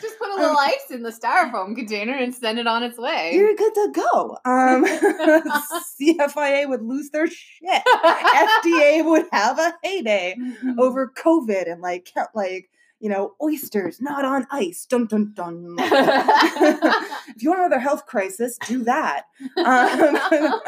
Just 0.00 0.16
put 0.18 0.30
a 0.30 0.36
little 0.36 0.56
ice 0.56 0.90
in 0.90 1.02
the 1.02 1.10
styrofoam 1.10 1.74
container 1.74 2.12
and 2.14 2.32
send 2.32 2.60
it 2.60 2.68
on 2.68 2.84
its 2.84 2.96
way. 2.98 3.32
You're 3.34 3.54
good 3.56 3.74
to 3.74 3.92
go. 3.92 4.38
Um, 4.44 4.84
CFIA 6.00 6.68
would 6.68 6.82
lose 6.82 7.10
their 7.10 7.26
shit. 7.26 7.82
FDA 7.86 9.04
would 9.04 9.26
have 9.32 9.58
a 9.58 9.74
heyday 9.82 10.36
Mm-hmm. 10.38 10.78
over 10.80 11.12
COVID 11.16 11.70
and 11.70 11.80
like 11.82 12.04
kept 12.04 12.34
like 12.36 12.70
you 13.00 13.08
know 13.08 13.34
oysters 13.42 14.00
not 14.00 14.24
on 14.24 14.46
ice. 14.52 14.86
Dun 14.86 15.06
dun 15.06 15.32
dun. 15.34 15.76
if 15.78 17.42
you 17.42 17.50
want 17.50 17.60
another 17.60 17.80
health 17.80 18.06
crisis, 18.06 18.56
do 18.66 18.84
that. 18.84 19.24
Um, 19.58 20.60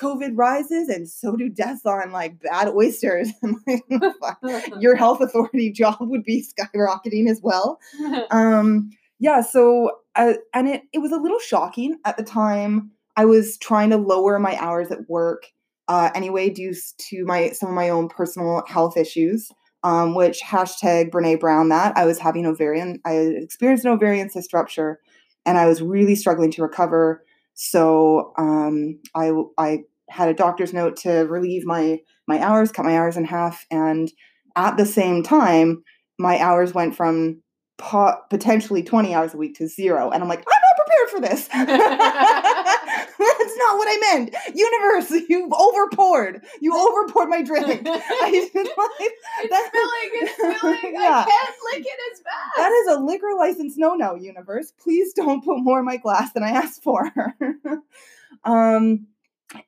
COVID 0.00 0.32
rises 0.34 0.88
and 0.88 1.08
so 1.08 1.36
do 1.36 1.48
deaths 1.48 1.86
on 1.86 2.12
like 2.12 2.40
bad 2.40 2.68
oysters. 2.68 3.30
Fuck. 4.20 4.38
Your 4.80 4.94
health 4.96 5.20
authority 5.20 5.72
job 5.76 5.96
would 6.00 6.24
be 6.24 6.44
skyrocketing 6.44 7.28
as 7.28 7.40
well 7.42 7.78
um 8.30 8.90
yeah 9.18 9.40
so 9.40 9.90
uh, 10.14 10.34
and 10.54 10.68
it 10.68 10.82
it 10.92 10.98
was 10.98 11.12
a 11.12 11.16
little 11.16 11.38
shocking 11.38 11.98
at 12.04 12.16
the 12.16 12.22
time 12.22 12.90
i 13.16 13.24
was 13.24 13.56
trying 13.58 13.90
to 13.90 13.96
lower 13.96 14.38
my 14.38 14.56
hours 14.56 14.90
at 14.90 15.08
work 15.08 15.46
uh 15.88 16.10
anyway 16.14 16.48
due 16.50 16.74
to 16.98 17.24
my 17.24 17.50
some 17.50 17.68
of 17.68 17.74
my 17.74 17.88
own 17.88 18.08
personal 18.08 18.62
health 18.66 18.96
issues 18.96 19.50
um 19.82 20.14
which 20.14 20.40
hashtag 20.40 21.10
Brené 21.10 21.38
Brown 21.38 21.68
that 21.68 21.96
i 21.96 22.04
was 22.04 22.18
having 22.18 22.46
ovarian 22.46 23.00
i 23.04 23.12
experienced 23.14 23.84
an 23.84 23.92
ovarian 23.92 24.30
cyst 24.30 24.52
rupture 24.52 25.00
and 25.44 25.58
i 25.58 25.66
was 25.66 25.82
really 25.82 26.14
struggling 26.14 26.50
to 26.50 26.62
recover 26.62 27.24
so 27.56 28.32
um 28.38 28.98
i 29.14 29.32
i 29.58 29.80
had 30.08 30.28
a 30.28 30.34
doctor's 30.34 30.72
note 30.72 30.96
to 30.96 31.10
relieve 31.26 31.64
my 31.64 31.98
my 32.28 32.40
hours 32.40 32.70
cut 32.70 32.84
my 32.84 32.96
hours 32.96 33.16
in 33.16 33.24
half 33.24 33.66
and 33.70 34.12
at 34.54 34.76
the 34.76 34.86
same 34.86 35.22
time 35.22 35.82
my 36.18 36.38
hours 36.38 36.72
went 36.72 36.94
from 36.94 37.42
po- 37.78 38.18
potentially 38.30 38.82
20 38.82 39.14
hours 39.14 39.34
a 39.34 39.36
week 39.36 39.56
to 39.56 39.68
zero. 39.68 40.10
And 40.10 40.22
I'm 40.22 40.28
like, 40.28 40.40
I'm 40.40 40.62
not 40.62 40.76
prepared 40.86 41.10
for 41.10 41.20
this. 41.20 41.48
Not 43.56 43.78
what 43.78 43.88
I 43.88 43.98
meant. 44.14 44.34
Universe, 44.54 45.10
you've 45.28 45.50
overpoured. 45.50 46.44
You 46.60 46.72
overpoured 46.72 47.28
my 47.28 47.42
drink. 47.42 47.66
I, 47.86 48.30
it's 48.30 48.52
that- 49.50 49.68
spilling, 49.68 50.10
it's 50.22 50.32
spilling. 50.58 50.94
Yeah. 50.94 51.24
I 51.26 51.30
can't 51.30 51.56
lick 51.74 51.86
it 51.86 52.12
as 52.12 52.22
that 52.56 52.70
is 52.70 52.96
a 52.96 53.00
liquor 53.00 53.34
license 53.36 53.76
no 53.76 53.94
no, 53.94 54.14
universe. 54.14 54.72
Please 54.78 55.12
don't 55.12 55.44
put 55.44 55.58
more 55.58 55.80
in 55.80 55.84
my 55.84 55.96
glass 55.96 56.32
than 56.32 56.42
I 56.42 56.50
asked 56.50 56.82
for. 56.82 57.12
um, 58.44 59.06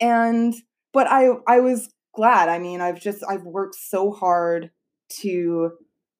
and 0.00 0.54
but 0.92 1.06
I 1.08 1.28
I 1.46 1.60
was 1.60 1.88
glad. 2.14 2.48
I 2.48 2.58
mean, 2.58 2.80
I've 2.80 3.00
just 3.00 3.22
I've 3.28 3.44
worked 3.44 3.76
so 3.76 4.10
hard 4.12 4.70
to 5.20 5.72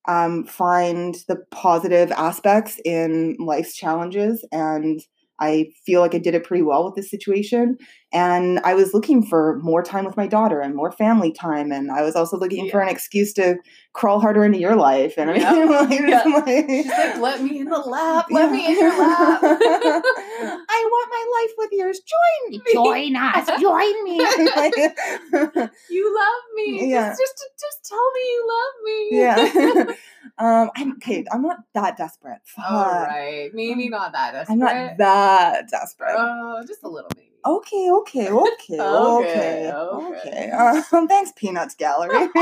um, 0.06 0.44
find 0.44 1.16
the 1.28 1.36
positive 1.50 2.10
aspects 2.12 2.80
in 2.84 3.36
life's 3.38 3.74
challenges, 3.74 4.44
and 4.52 5.00
I 5.40 5.68
feel 5.86 6.00
like 6.00 6.14
I 6.14 6.18
did 6.18 6.34
it 6.34 6.44
pretty 6.44 6.62
well 6.62 6.84
with 6.84 6.94
this 6.94 7.10
situation. 7.10 7.78
And 8.10 8.58
I 8.60 8.72
was 8.74 8.94
looking 8.94 9.22
for 9.22 9.58
more 9.62 9.82
time 9.82 10.06
with 10.06 10.16
my 10.16 10.26
daughter 10.26 10.60
and 10.62 10.74
more 10.74 10.90
family 10.90 11.30
time, 11.30 11.70
and 11.70 11.90
I 11.90 12.02
was 12.02 12.16
also 12.16 12.38
looking 12.38 12.70
for 12.70 12.80
an 12.80 12.88
excuse 12.88 13.34
to 13.34 13.56
crawl 13.92 14.18
harder 14.18 14.44
into 14.44 14.58
your 14.58 14.76
life. 14.76 15.14
And 15.18 15.30
I 15.30 15.32
mean, 15.34 15.42
Yeah. 15.42 15.64
like, 15.64 16.00
Yeah. 16.00 16.22
like- 16.24 16.66
She's 16.70 16.86
like, 16.86 17.18
let 17.18 17.42
me 17.42 17.58
in 17.60 17.68
the 17.68 17.78
lap. 17.78 18.26
Let 18.30 18.50
me 18.50 18.64
in 18.66 18.78
your 18.78 18.98
lap. 18.98 19.40
I 19.42 20.88
want 20.90 21.10
my 21.10 21.24
life 21.38 21.54
with 21.58 21.70
yours. 21.72 22.00
Join 22.00 22.50
me. 22.50 22.60
Join 22.72 23.16
us. 23.16 23.46
Join 23.60 24.04
me. 24.04 24.16
you 25.90 26.14
love 26.16 26.42
me. 26.54 26.90
Yeah. 26.90 27.10
Just, 27.10 27.20
just, 27.20 27.44
just 27.60 27.84
tell 27.84 28.10
me 28.12 28.20
you 28.20 28.48
love 28.48 28.74
me. 28.84 29.08
yeah. 29.18 29.94
um, 30.38 30.70
I'm 30.76 30.92
okay. 30.92 31.24
I'm 31.30 31.42
not 31.42 31.58
that 31.74 31.96
desperate. 31.96 32.40
All 32.58 32.84
Fuck. 32.84 33.08
right. 33.08 33.50
Maybe 33.52 33.88
not 33.88 34.12
that 34.12 34.32
desperate. 34.32 34.52
I'm 34.54 34.58
not 34.60 34.96
that 34.98 35.68
desperate. 35.70 36.14
Oh, 36.16 36.62
just 36.66 36.82
a 36.84 36.88
little 36.88 37.10
maybe. 37.16 37.26
Okay, 37.44 37.90
okay, 37.90 38.28
okay, 38.30 38.80
okay, 38.80 39.70
Okay, 39.70 40.50
okay. 40.50 40.50
Um, 40.50 41.08
thanks, 41.08 41.32
Peanuts 41.36 41.74
Gallery. 41.74 42.28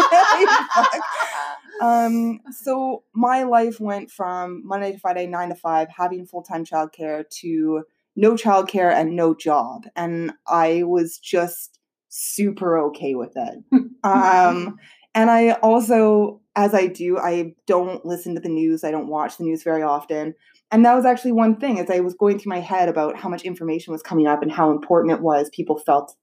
Um, 1.81 2.41
so 2.51 3.05
my 3.13 3.43
life 3.43 3.81
went 3.81 4.11
from 4.11 4.63
Monday 4.65 4.93
to 4.93 4.99
Friday, 4.99 5.27
nine 5.27 5.51
to 5.51 5.55
five, 5.55 5.89
having 5.95 6.27
full 6.27 6.43
time 6.43 6.65
childcare 6.65 7.29
to 7.41 7.85
no 8.15 8.33
childcare 8.33 8.93
and 8.93 9.15
no 9.15 9.35
job, 9.35 9.85
and 9.95 10.33
I 10.47 10.85
was 10.85 11.19
just 11.19 11.79
super 12.09 12.79
okay 12.87 13.15
with 13.15 13.33
it. 13.37 13.65
Um, 14.05 14.79
and 15.15 15.31
I 15.31 15.53
also, 15.63 16.41
as 16.55 16.73
I 16.75 16.87
do, 16.87 17.19
I 17.19 17.55
don't 17.67 18.05
listen 18.07 18.35
to 18.35 18.41
the 18.41 18.49
news. 18.49 18.85
I 18.85 18.91
don't 18.91 19.09
watch 19.09 19.37
the 19.37 19.45
news 19.45 19.63
very 19.63 19.83
often. 19.83 20.35
And 20.71 20.85
that 20.85 20.95
was 20.95 21.05
actually 21.05 21.33
one 21.33 21.57
thing 21.57 21.79
as 21.79 21.91
I 21.91 22.01
was 22.01 22.15
going 22.15 22.39
through 22.39 22.51
my 22.51 22.61
head 22.61 22.89
about 22.89 23.17
how 23.17 23.29
much 23.29 23.43
information 23.43 23.93
was 23.93 24.03
coming 24.03 24.27
up 24.27 24.43
and 24.43 24.51
how 24.51 24.71
important 24.71 25.13
it 25.13 25.23
was. 25.23 25.49
People 25.51 25.79
felt 25.79 26.15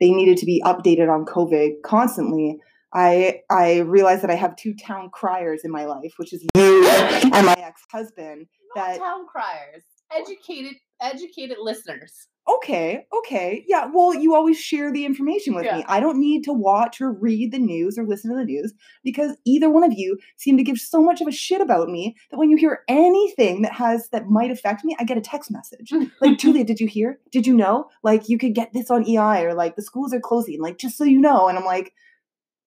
they 0.00 0.10
needed 0.10 0.36
to 0.38 0.46
be 0.46 0.62
updated 0.64 1.12
on 1.12 1.24
COVID 1.24 1.82
constantly. 1.84 2.58
I 2.94 3.40
I 3.50 3.80
realized 3.80 4.22
that 4.22 4.30
I 4.30 4.36
have 4.36 4.56
two 4.56 4.74
town 4.74 5.10
criers 5.12 5.62
in 5.64 5.70
my 5.70 5.84
life, 5.84 6.14
which 6.16 6.32
is 6.32 6.46
you 6.54 6.88
and 6.88 7.44
my 7.46 7.56
ex-husband. 7.58 8.46
Not 8.76 8.86
that- 8.86 8.98
town 8.98 9.26
criers. 9.26 9.82
Educated, 10.10 10.76
educated 11.02 11.58
listeners. 11.60 12.28
Okay, 12.48 13.04
okay. 13.18 13.62
Yeah, 13.68 13.90
well, 13.92 14.14
you 14.14 14.34
always 14.34 14.58
share 14.58 14.90
the 14.90 15.04
information 15.04 15.54
with 15.54 15.66
Yeah. 15.66 15.78
me. 15.78 15.84
I 15.86 16.00
don't 16.00 16.18
need 16.18 16.44
to 16.44 16.52
watch 16.52 16.98
or 17.00 17.12
read 17.12 17.52
the 17.52 17.58
news 17.58 17.98
or 17.98 18.06
listen 18.06 18.30
to 18.30 18.36
the 18.36 18.44
news 18.44 18.72
because 19.04 19.36
either 19.44 19.68
one 19.68 19.84
of 19.84 19.92
you 19.92 20.16
seem 20.36 20.56
to 20.56 20.62
give 20.62 20.78
so 20.78 21.02
much 21.02 21.20
of 21.20 21.28
a 21.28 21.32
shit 21.32 21.60
about 21.60 21.88
me 21.90 22.16
that 22.30 22.38
when 22.38 22.48
you 22.48 22.56
hear 22.56 22.80
anything 22.88 23.62
that 23.62 23.72
has 23.74 24.08
that 24.10 24.28
might 24.28 24.50
affect 24.50 24.82
me, 24.84 24.96
I 24.98 25.04
get 25.04 25.18
a 25.18 25.20
text 25.20 25.50
message. 25.50 25.92
Like, 26.22 26.38
Julia, 26.38 26.64
did 26.64 26.80
you 26.80 26.86
hear? 26.86 27.18
Did 27.30 27.46
you 27.46 27.54
know? 27.54 27.90
Like, 28.02 28.28
you 28.30 28.38
could 28.38 28.54
get 28.54 28.72
this 28.72 28.90
on 28.90 29.06
EI 29.06 29.42
or 29.44 29.52
like 29.54 29.76
the 29.76 29.82
schools 29.82 30.14
are 30.14 30.20
closing, 30.20 30.60
like, 30.62 30.78
just 30.78 30.96
so 30.96 31.04
you 31.04 31.20
know. 31.20 31.48
And 31.48 31.58
I'm 31.58 31.66
like, 31.66 31.92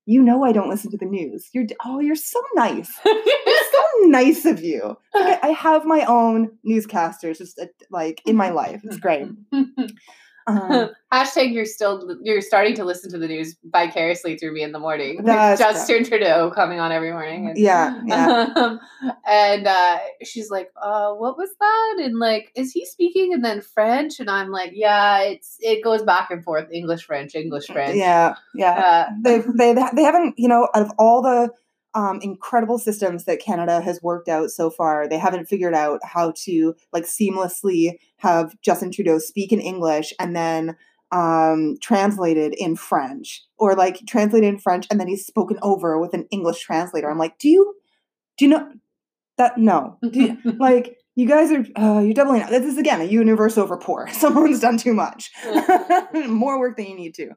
you 0.05 0.21
know, 0.21 0.43
I 0.43 0.51
don't 0.51 0.69
listen 0.69 0.91
to 0.91 0.97
the 0.97 1.05
news. 1.05 1.49
You're, 1.53 1.65
oh, 1.85 1.99
you're 1.99 2.15
so 2.15 2.41
nice. 2.55 2.89
So 3.03 3.13
nice 4.09 4.45
of 4.45 4.63
you. 4.63 4.97
Like, 5.13 5.43
I, 5.43 5.49
have 5.49 5.85
my 5.85 6.05
own 6.05 6.57
newscasters 6.65 7.37
just 7.39 7.59
uh, 7.59 7.65
like 7.89 8.21
in 8.25 8.35
my 8.35 8.49
life. 8.49 8.81
It's 8.83 8.97
great. 8.97 9.27
Um, 10.47 10.89
Hashtag 11.13 11.53
you're 11.53 11.65
still 11.65 12.17
you're 12.23 12.41
starting 12.41 12.75
to 12.75 12.85
listen 12.85 13.11
to 13.11 13.17
the 13.17 13.27
news 13.27 13.55
vicariously 13.65 14.37
through 14.37 14.53
me 14.53 14.63
in 14.63 14.71
the 14.71 14.79
morning. 14.79 15.23
Justin 15.25 16.03
Trudeau 16.03 16.51
coming 16.51 16.79
on 16.79 16.91
every 16.91 17.11
morning. 17.11 17.49
And, 17.49 17.57
yeah, 17.57 18.01
yeah. 18.05 18.47
Um, 18.55 18.79
and 19.27 19.67
uh, 19.67 19.99
she's 20.23 20.49
like, 20.49 20.71
uh, 20.81 21.11
what 21.13 21.37
was 21.37 21.49
that? 21.59 21.95
And 22.05 22.17
like, 22.17 22.51
is 22.55 22.71
he 22.71 22.85
speaking 22.85 23.33
and 23.33 23.43
then 23.43 23.61
French? 23.61 24.19
And 24.19 24.29
I'm 24.29 24.51
like, 24.51 24.71
yeah, 24.73 25.21
it's 25.21 25.57
it 25.59 25.83
goes 25.83 26.01
back 26.01 26.31
and 26.31 26.43
forth, 26.43 26.67
English, 26.71 27.05
French, 27.05 27.35
English, 27.35 27.67
French. 27.67 27.97
Yeah, 27.97 28.35
yeah. 28.55 28.71
Uh, 28.71 29.13
They've 29.23 29.45
they 29.57 29.73
they 29.93 30.03
haven't 30.03 30.35
you 30.37 30.47
know 30.47 30.69
out 30.73 30.83
of 30.83 30.91
all 30.97 31.21
the 31.21 31.51
um, 31.93 32.19
incredible 32.21 32.77
systems 32.77 33.25
that 33.25 33.41
Canada 33.41 33.81
has 33.81 34.01
worked 34.01 34.29
out 34.29 34.49
so 34.49 34.69
far, 34.69 35.07
they 35.07 35.17
haven't 35.17 35.47
figured 35.47 35.73
out 35.73 35.99
how 36.03 36.33
to 36.43 36.75
like 36.93 37.05
seamlessly 37.05 37.97
have 38.17 38.53
Justin 38.61 38.91
Trudeau 38.91 39.19
speak 39.19 39.51
in 39.51 39.59
English 39.59 40.13
and 40.19 40.35
then 40.35 40.75
um 41.11 41.75
translated 41.81 42.53
in 42.57 42.77
French 42.77 43.43
or 43.57 43.75
like 43.75 43.99
translated 44.07 44.47
in 44.47 44.57
French 44.57 44.87
and 44.89 44.97
then 44.97 45.09
he's 45.09 45.25
spoken 45.25 45.57
over 45.61 45.99
with 45.99 46.13
an 46.13 46.25
English 46.31 46.61
translator. 46.61 47.11
I'm 47.11 47.17
like, 47.17 47.37
do 47.37 47.49
you 47.49 47.75
do 48.37 48.45
you 48.45 48.51
know 48.51 48.71
that 49.41 49.57
no. 49.57 49.97
You, 50.01 50.37
like 50.59 50.97
you 51.15 51.27
guys 51.27 51.51
are 51.51 51.65
uh, 51.75 51.99
you're 51.99 52.13
doubling 52.13 52.43
up. 52.43 52.49
This 52.49 52.65
is 52.65 52.77
again 52.77 53.01
a 53.01 53.05
universe 53.05 53.57
over 53.57 53.77
pour. 53.77 54.07
Someone's 54.13 54.59
done 54.59 54.77
too 54.77 54.93
much. 54.93 55.31
More 56.27 56.59
work 56.59 56.77
than 56.77 56.87
you 56.87 56.95
need 56.95 57.15
to. 57.15 57.31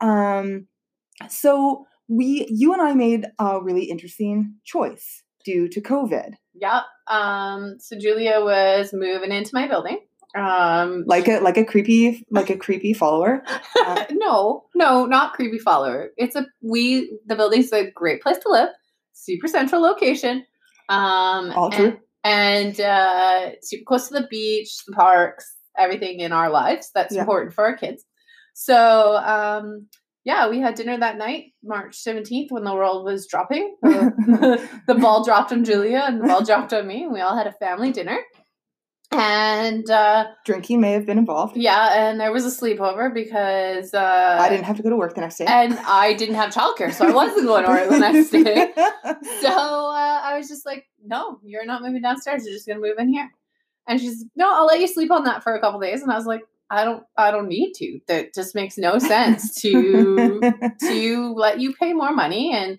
Um, 0.00 0.66
so 1.28 1.86
we, 2.10 2.46
you 2.50 2.72
and 2.72 2.82
I 2.82 2.92
made 2.94 3.26
a 3.38 3.62
really 3.62 3.84
interesting 3.84 4.56
choice 4.64 5.22
due 5.44 5.68
to 5.68 5.80
COVID. 5.80 6.32
Yep. 6.54 6.82
Um, 7.08 7.76
so 7.78 7.96
Julia 7.98 8.40
was 8.42 8.90
moving 8.92 9.32
into 9.32 9.52
my 9.54 9.66
building. 9.68 10.00
Um, 10.36 11.04
Like 11.06 11.26
a 11.28 11.40
like 11.40 11.56
a 11.56 11.64
creepy 11.64 12.24
like 12.30 12.50
a 12.50 12.56
creepy 12.56 12.92
follower. 12.94 13.42
Uh, 13.80 14.04
no, 14.12 14.64
no, 14.74 15.06
not 15.06 15.32
creepy 15.32 15.58
follower. 15.58 16.10
It's 16.16 16.36
a 16.36 16.46
we 16.62 17.18
the 17.26 17.34
building's 17.36 17.72
a 17.72 17.90
great 17.90 18.22
place 18.22 18.38
to 18.38 18.48
live, 18.50 18.68
super 19.12 19.48
central 19.48 19.80
location. 19.82 20.44
Um 20.88 21.50
All 21.52 21.70
true. 21.70 21.98
and, 22.22 22.78
and 22.78 22.80
uh 22.80 23.50
super 23.62 23.84
close 23.86 24.08
to 24.08 24.14
the 24.14 24.26
beach, 24.30 24.84
the 24.86 24.92
parks, 24.92 25.52
everything 25.78 26.20
in 26.20 26.32
our 26.32 26.50
lives 26.50 26.90
that's 26.94 27.14
Yeah. 27.14 27.22
important 27.22 27.54
for 27.54 27.64
our 27.64 27.76
kids. 27.76 28.04
So 28.54 29.16
um 29.16 29.86
yeah, 30.24 30.48
we 30.48 30.60
had 30.60 30.74
dinner 30.74 30.98
that 30.98 31.16
night, 31.16 31.52
March 31.64 31.96
17th, 31.96 32.50
when 32.50 32.64
the 32.64 32.74
world 32.74 33.04
was 33.04 33.26
dropping. 33.26 33.76
The, 34.86 34.94
ball 35.00 35.24
dropped 35.24 35.52
on 35.52 35.64
Julia 35.64 36.02
and 36.04 36.20
the 36.20 36.26
ball 36.26 36.44
dropped 36.44 36.72
on 36.72 36.86
me, 36.86 37.04
and 37.04 37.12
we 37.12 37.20
all 37.20 37.36
had 37.36 37.46
a 37.46 37.52
family 37.52 37.92
dinner. 37.92 38.18
And 39.12 39.90
uh, 39.90 40.26
Drinking 40.44 40.80
may 40.80 40.92
have 40.92 41.04
been 41.04 41.18
involved. 41.18 41.56
yeah, 41.56 42.08
and 42.08 42.20
there 42.20 42.30
was 42.30 42.44
a 42.46 42.48
sleepover 42.64 43.12
because 43.12 43.92
uh, 43.92 44.38
I 44.40 44.48
didn't 44.48 44.66
have 44.66 44.76
to 44.76 44.84
go 44.84 44.90
to 44.90 44.96
work 44.96 45.14
the 45.16 45.20
next 45.20 45.36
day. 45.38 45.46
and 45.48 45.76
I 45.80 46.14
didn't 46.14 46.36
have 46.36 46.54
childcare, 46.54 46.92
so 46.92 47.08
I 47.08 47.10
wasn't 47.12 47.46
going 47.46 47.64
to 47.64 47.70
work 47.70 47.88
the 47.90 47.98
next 47.98 48.30
day. 48.30 48.72
So 49.40 49.48
uh, 49.48 50.20
I 50.22 50.36
was 50.38 50.46
just 50.48 50.64
like, 50.64 50.84
"No, 51.04 51.40
you're 51.42 51.66
not 51.66 51.82
moving 51.82 52.02
downstairs. 52.02 52.44
You're 52.44 52.54
just 52.54 52.68
gonna 52.68 52.78
move 52.78 52.98
in 52.98 53.12
here." 53.12 53.28
And 53.88 54.00
she's, 54.00 54.24
"No, 54.36 54.52
I'll 54.54 54.66
let 54.66 54.78
you 54.78 54.86
sleep 54.86 55.10
on 55.10 55.24
that 55.24 55.42
for 55.42 55.56
a 55.56 55.60
couple 55.60 55.80
days." 55.80 56.02
And 56.02 56.12
I 56.12 56.14
was 56.14 56.26
like, 56.26 56.42
"I 56.70 56.84
don't, 56.84 57.02
I 57.16 57.30
don't 57.30 57.48
need 57.48 57.72
to. 57.74 58.00
That 58.08 58.34
just 58.34 58.54
makes 58.54 58.78
no 58.78 58.98
sense 58.98 59.54
to 59.62 60.40
to 60.88 61.34
let 61.34 61.60
you 61.60 61.74
pay 61.74 61.92
more 61.92 62.12
money 62.14 62.52
and 62.54 62.78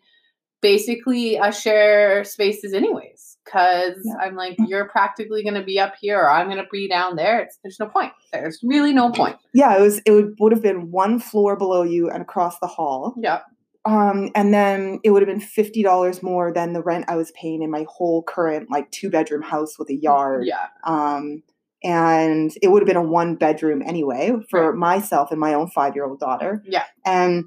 basically 0.61 1.39
I 1.39 1.49
share 1.51 2.23
spaces 2.23 2.73
anyways." 2.73 3.37
Because 3.43 3.97
Yeah. 4.05 4.17
I'm 4.21 4.35
like, 4.35 4.55
you're 4.67 4.87
practically 4.87 5.41
going 5.43 5.55
to 5.55 5.63
be 5.63 5.79
up 5.79 5.95
here, 5.99 6.19
or 6.19 6.29
I'm 6.29 6.45
going 6.47 6.59
to 6.63 6.67
be 6.71 6.87
down 6.87 7.15
there. 7.15 7.39
It's, 7.39 7.57
there's 7.63 7.79
no 7.79 7.87
point. 7.87 8.13
There's 8.31 8.59
really 8.63 8.93
no 8.93 9.11
point. 9.11 9.35
yeah, 9.53 9.75
it 9.77 9.81
was 9.81 9.99
it 10.05 10.11
would 10.11 10.35
would 10.39 10.51
have 10.51 10.61
been 10.61 10.91
one 10.91 11.19
floor 11.19 11.57
below 11.57 11.81
you 11.81 12.09
and 12.09 12.21
across 12.21 12.59
the 12.59 12.67
hall. 12.67 13.15
Yeah. 13.17 13.39
Um, 13.83 14.29
and 14.35 14.53
then 14.53 14.99
it 15.03 15.09
would 15.09 15.23
have 15.23 15.27
been 15.27 15.39
fifty 15.41 15.81
dollars 15.81 16.21
more 16.21 16.53
than 16.53 16.73
the 16.73 16.83
rent 16.83 17.05
I 17.07 17.15
was 17.15 17.31
paying 17.31 17.63
in 17.63 17.71
my 17.71 17.83
whole 17.89 18.21
current 18.21 18.69
like 18.69 18.91
two 18.91 19.09
bedroom 19.09 19.41
house 19.41 19.79
with 19.79 19.89
a 19.89 19.95
yard. 19.95 20.45
Yeah. 20.45 20.67
Um, 20.83 21.41
and 21.83 22.51
it 22.61 22.69
would 22.69 22.81
have 22.81 22.87
been 22.87 22.95
a 22.95 23.01
one 23.01 23.35
bedroom 23.35 23.81
anyway 23.85 24.33
for 24.49 24.73
myself 24.73 25.31
and 25.31 25.39
my 25.39 25.53
own 25.53 25.67
five 25.67 25.95
year 25.95 26.05
old 26.05 26.19
daughter. 26.19 26.63
Yeah. 26.65 26.85
And 27.05 27.45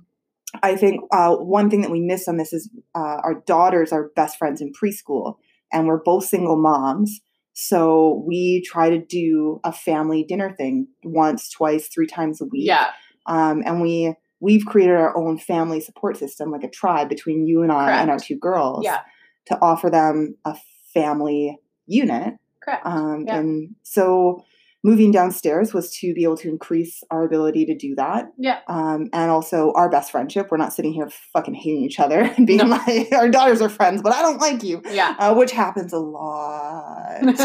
I 0.63 0.77
think 0.77 1.03
uh, 1.13 1.35
one 1.35 1.71
thing 1.71 1.81
that 1.83 1.91
we 1.91 2.01
miss 2.01 2.29
on 2.29 2.37
this 2.37 2.53
is 2.53 2.71
uh, 2.95 3.19
our 3.23 3.43
daughters 3.47 3.93
are 3.93 4.11
best 4.15 4.39
friends 4.39 4.61
in 4.61 4.73
preschool, 4.73 5.37
and 5.73 5.87
we're 5.87 6.03
both 6.03 6.25
single 6.25 6.57
moms. 6.57 7.21
So 7.55 8.25
we 8.27 8.63
try 8.63 8.91
to 8.91 8.99
do 8.99 9.61
a 9.65 9.73
family 9.73 10.25
dinner 10.25 10.55
thing 10.57 10.89
once, 11.05 11.49
twice, 11.51 11.89
three 11.89 12.07
times 12.07 12.41
a 12.41 12.45
week. 12.45 12.67
Yeah. 12.67 12.91
Um, 13.27 13.63
and 13.65 13.81
we 13.81 14.15
we've 14.41 14.67
created 14.67 14.97
our 14.97 15.17
own 15.17 15.39
family 15.39 15.81
support 15.81 16.17
system, 16.17 16.51
like 16.51 16.65
a 16.65 16.71
tribe 16.71 17.09
between 17.09 17.47
you 17.47 17.63
and 17.63 17.73
I 17.73 18.01
and 18.01 18.11
our 18.11 18.19
two 18.19 18.37
girls. 18.37 18.85
Yeah. 18.85 19.01
to 19.47 19.59
offer 19.61 19.91
them 19.91 20.37
a 20.45 20.57
family 20.93 21.59
unit. 21.87 22.35
Correct. 22.65 22.87
Um, 22.87 23.25
Yeah. 23.27 23.39
And 23.39 23.75
so 23.83 24.45
moving 24.87 25.11
downstairs 25.11 25.73
was 25.73 25.91
to 25.97 26.13
be 26.13 26.25
able 26.25 26.37
to 26.37 26.47
increase 26.49 27.03
our 27.11 27.25
ability 27.25 27.65
to 27.65 27.75
do 27.75 27.95
that. 27.95 28.27
yeah. 28.37 28.59
Um, 28.69 29.09
and 29.15 29.31
also 29.31 29.73
our 29.75 29.89
best 29.89 30.11
friendship. 30.11 30.49
We're 30.51 30.59
not 30.59 30.75
sitting 30.75 30.93
here 30.93 31.09
fucking 31.33 31.55
hating 31.55 31.83
each 31.85 31.99
other 31.99 32.21
and 32.37 32.47
being 32.47 32.59
No. 32.59 32.67
like, 32.87 33.11
our 33.13 33.31
daughters 33.31 33.63
are 33.63 33.71
friends, 33.71 34.03
but 34.03 34.13
I 34.13 34.21
don't 34.21 34.39
like 34.41 34.63
you, 34.63 34.83
Yeah. 34.91 35.15
uh, 35.19 35.35
which 35.35 35.53
happens 35.53 35.95
a 35.95 35.99
lot. 35.99 37.17
it 37.23 37.37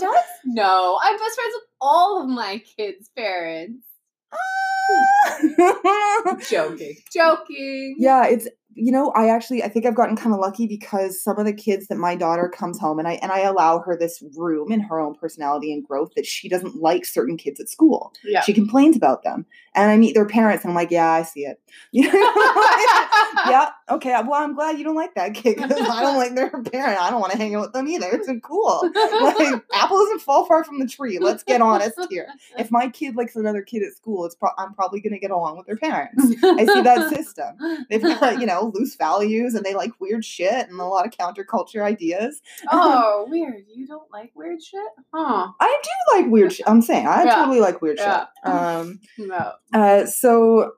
does? 0.00 0.24
No. 0.44 0.98
I'm 1.02 1.18
best 1.18 1.34
friends 1.34 1.54
with 1.54 1.64
all 1.80 2.22
of 2.22 2.28
my 2.28 2.62
kids' 2.76 3.10
parents. 3.16 3.84
Joking. 6.48 6.94
Joking. 7.12 7.96
yeah, 7.98 8.26
it's 8.26 8.46
you 8.74 8.92
know, 8.92 9.10
I 9.10 9.28
actually 9.28 9.62
I 9.62 9.68
think 9.68 9.86
I've 9.86 9.94
gotten 9.94 10.16
kind 10.16 10.34
of 10.34 10.40
lucky 10.40 10.66
because 10.66 11.22
some 11.22 11.38
of 11.38 11.46
the 11.46 11.52
kids 11.52 11.88
that 11.88 11.96
my 11.96 12.14
daughter 12.14 12.48
comes 12.48 12.78
home 12.78 12.98
and 12.98 13.08
I 13.08 13.14
and 13.14 13.32
I 13.32 13.40
allow 13.40 13.78
her 13.80 13.96
this 13.96 14.22
room 14.36 14.72
in 14.72 14.80
her 14.80 14.98
own 15.00 15.14
personality 15.14 15.72
and 15.72 15.86
growth 15.86 16.12
that 16.16 16.26
she 16.26 16.48
doesn't 16.48 16.76
like 16.76 17.04
certain 17.04 17.36
kids 17.36 17.60
at 17.60 17.68
school. 17.68 18.12
Yeah. 18.24 18.42
She 18.42 18.52
complains 18.52 18.96
about 18.96 19.22
them. 19.22 19.46
And 19.76 19.90
I 19.90 19.96
meet 19.96 20.14
their 20.14 20.26
parents 20.26 20.64
and 20.64 20.70
I'm 20.70 20.76
like, 20.76 20.90
yeah, 20.90 21.10
I 21.10 21.22
see 21.22 21.40
it. 21.40 21.60
You 21.92 22.12
know? 22.12 23.50
yeah, 23.50 23.70
okay. 23.90 24.12
Uh, 24.12 24.24
well, 24.24 24.42
I'm 24.42 24.54
glad 24.54 24.78
you 24.78 24.84
don't 24.84 24.94
like 24.94 25.14
that 25.14 25.34
kid 25.34 25.56
because 25.56 25.88
I 25.88 26.02
don't 26.02 26.16
like 26.16 26.34
their 26.34 26.50
parent. 26.50 27.00
I 27.00 27.10
don't 27.10 27.20
want 27.20 27.32
to 27.32 27.38
hang 27.38 27.54
out 27.54 27.62
with 27.62 27.72
them 27.72 27.88
either. 27.88 28.08
It's 28.12 28.28
cool. 28.42 28.90
Like, 28.94 29.62
apple 29.74 29.98
doesn't 29.98 30.20
fall 30.20 30.46
far 30.46 30.64
from 30.64 30.78
the 30.78 30.86
tree. 30.86 31.18
Let's 31.18 31.42
get 31.42 31.60
honest 31.60 31.98
here. 32.10 32.28
If 32.58 32.70
my 32.70 32.88
kid 32.88 33.16
likes 33.16 33.36
another 33.36 33.62
kid 33.62 33.82
at 33.82 33.92
school, 33.92 34.24
it's 34.24 34.34
pro- 34.34 34.50
I'm 34.58 34.74
probably 34.74 35.00
going 35.00 35.12
to 35.12 35.18
get 35.18 35.30
along 35.30 35.56
with 35.56 35.66
their 35.66 35.76
parents. 35.76 36.24
I 36.42 36.64
see 36.64 36.82
that 36.82 37.10
system. 37.10 37.56
They've 37.90 38.02
got, 38.02 38.40
you 38.40 38.46
know, 38.46 38.63
loose 38.64 38.96
values 38.96 39.54
and 39.54 39.64
they 39.64 39.74
like 39.74 39.92
weird 40.00 40.24
shit 40.24 40.68
and 40.68 40.80
a 40.80 40.84
lot 40.84 41.06
of 41.06 41.12
counterculture 41.12 41.82
ideas. 41.82 42.40
oh, 42.70 43.26
weird. 43.28 43.64
You 43.74 43.86
don't 43.86 44.10
like 44.12 44.32
weird 44.34 44.62
shit? 44.62 44.80
Huh. 45.12 45.48
I 45.60 45.82
do 45.82 46.18
like 46.20 46.30
weird 46.30 46.52
shit. 46.52 46.68
I'm 46.68 46.82
saying 46.82 47.06
I 47.06 47.24
Yeah. 47.24 47.34
totally 47.36 47.60
like 47.60 47.80
weird 47.82 47.98
Yeah. 47.98 48.26
shit. 48.44 48.52
Um, 48.52 49.00
No. 49.18 49.52
uh, 49.72 50.06
so 50.06 50.72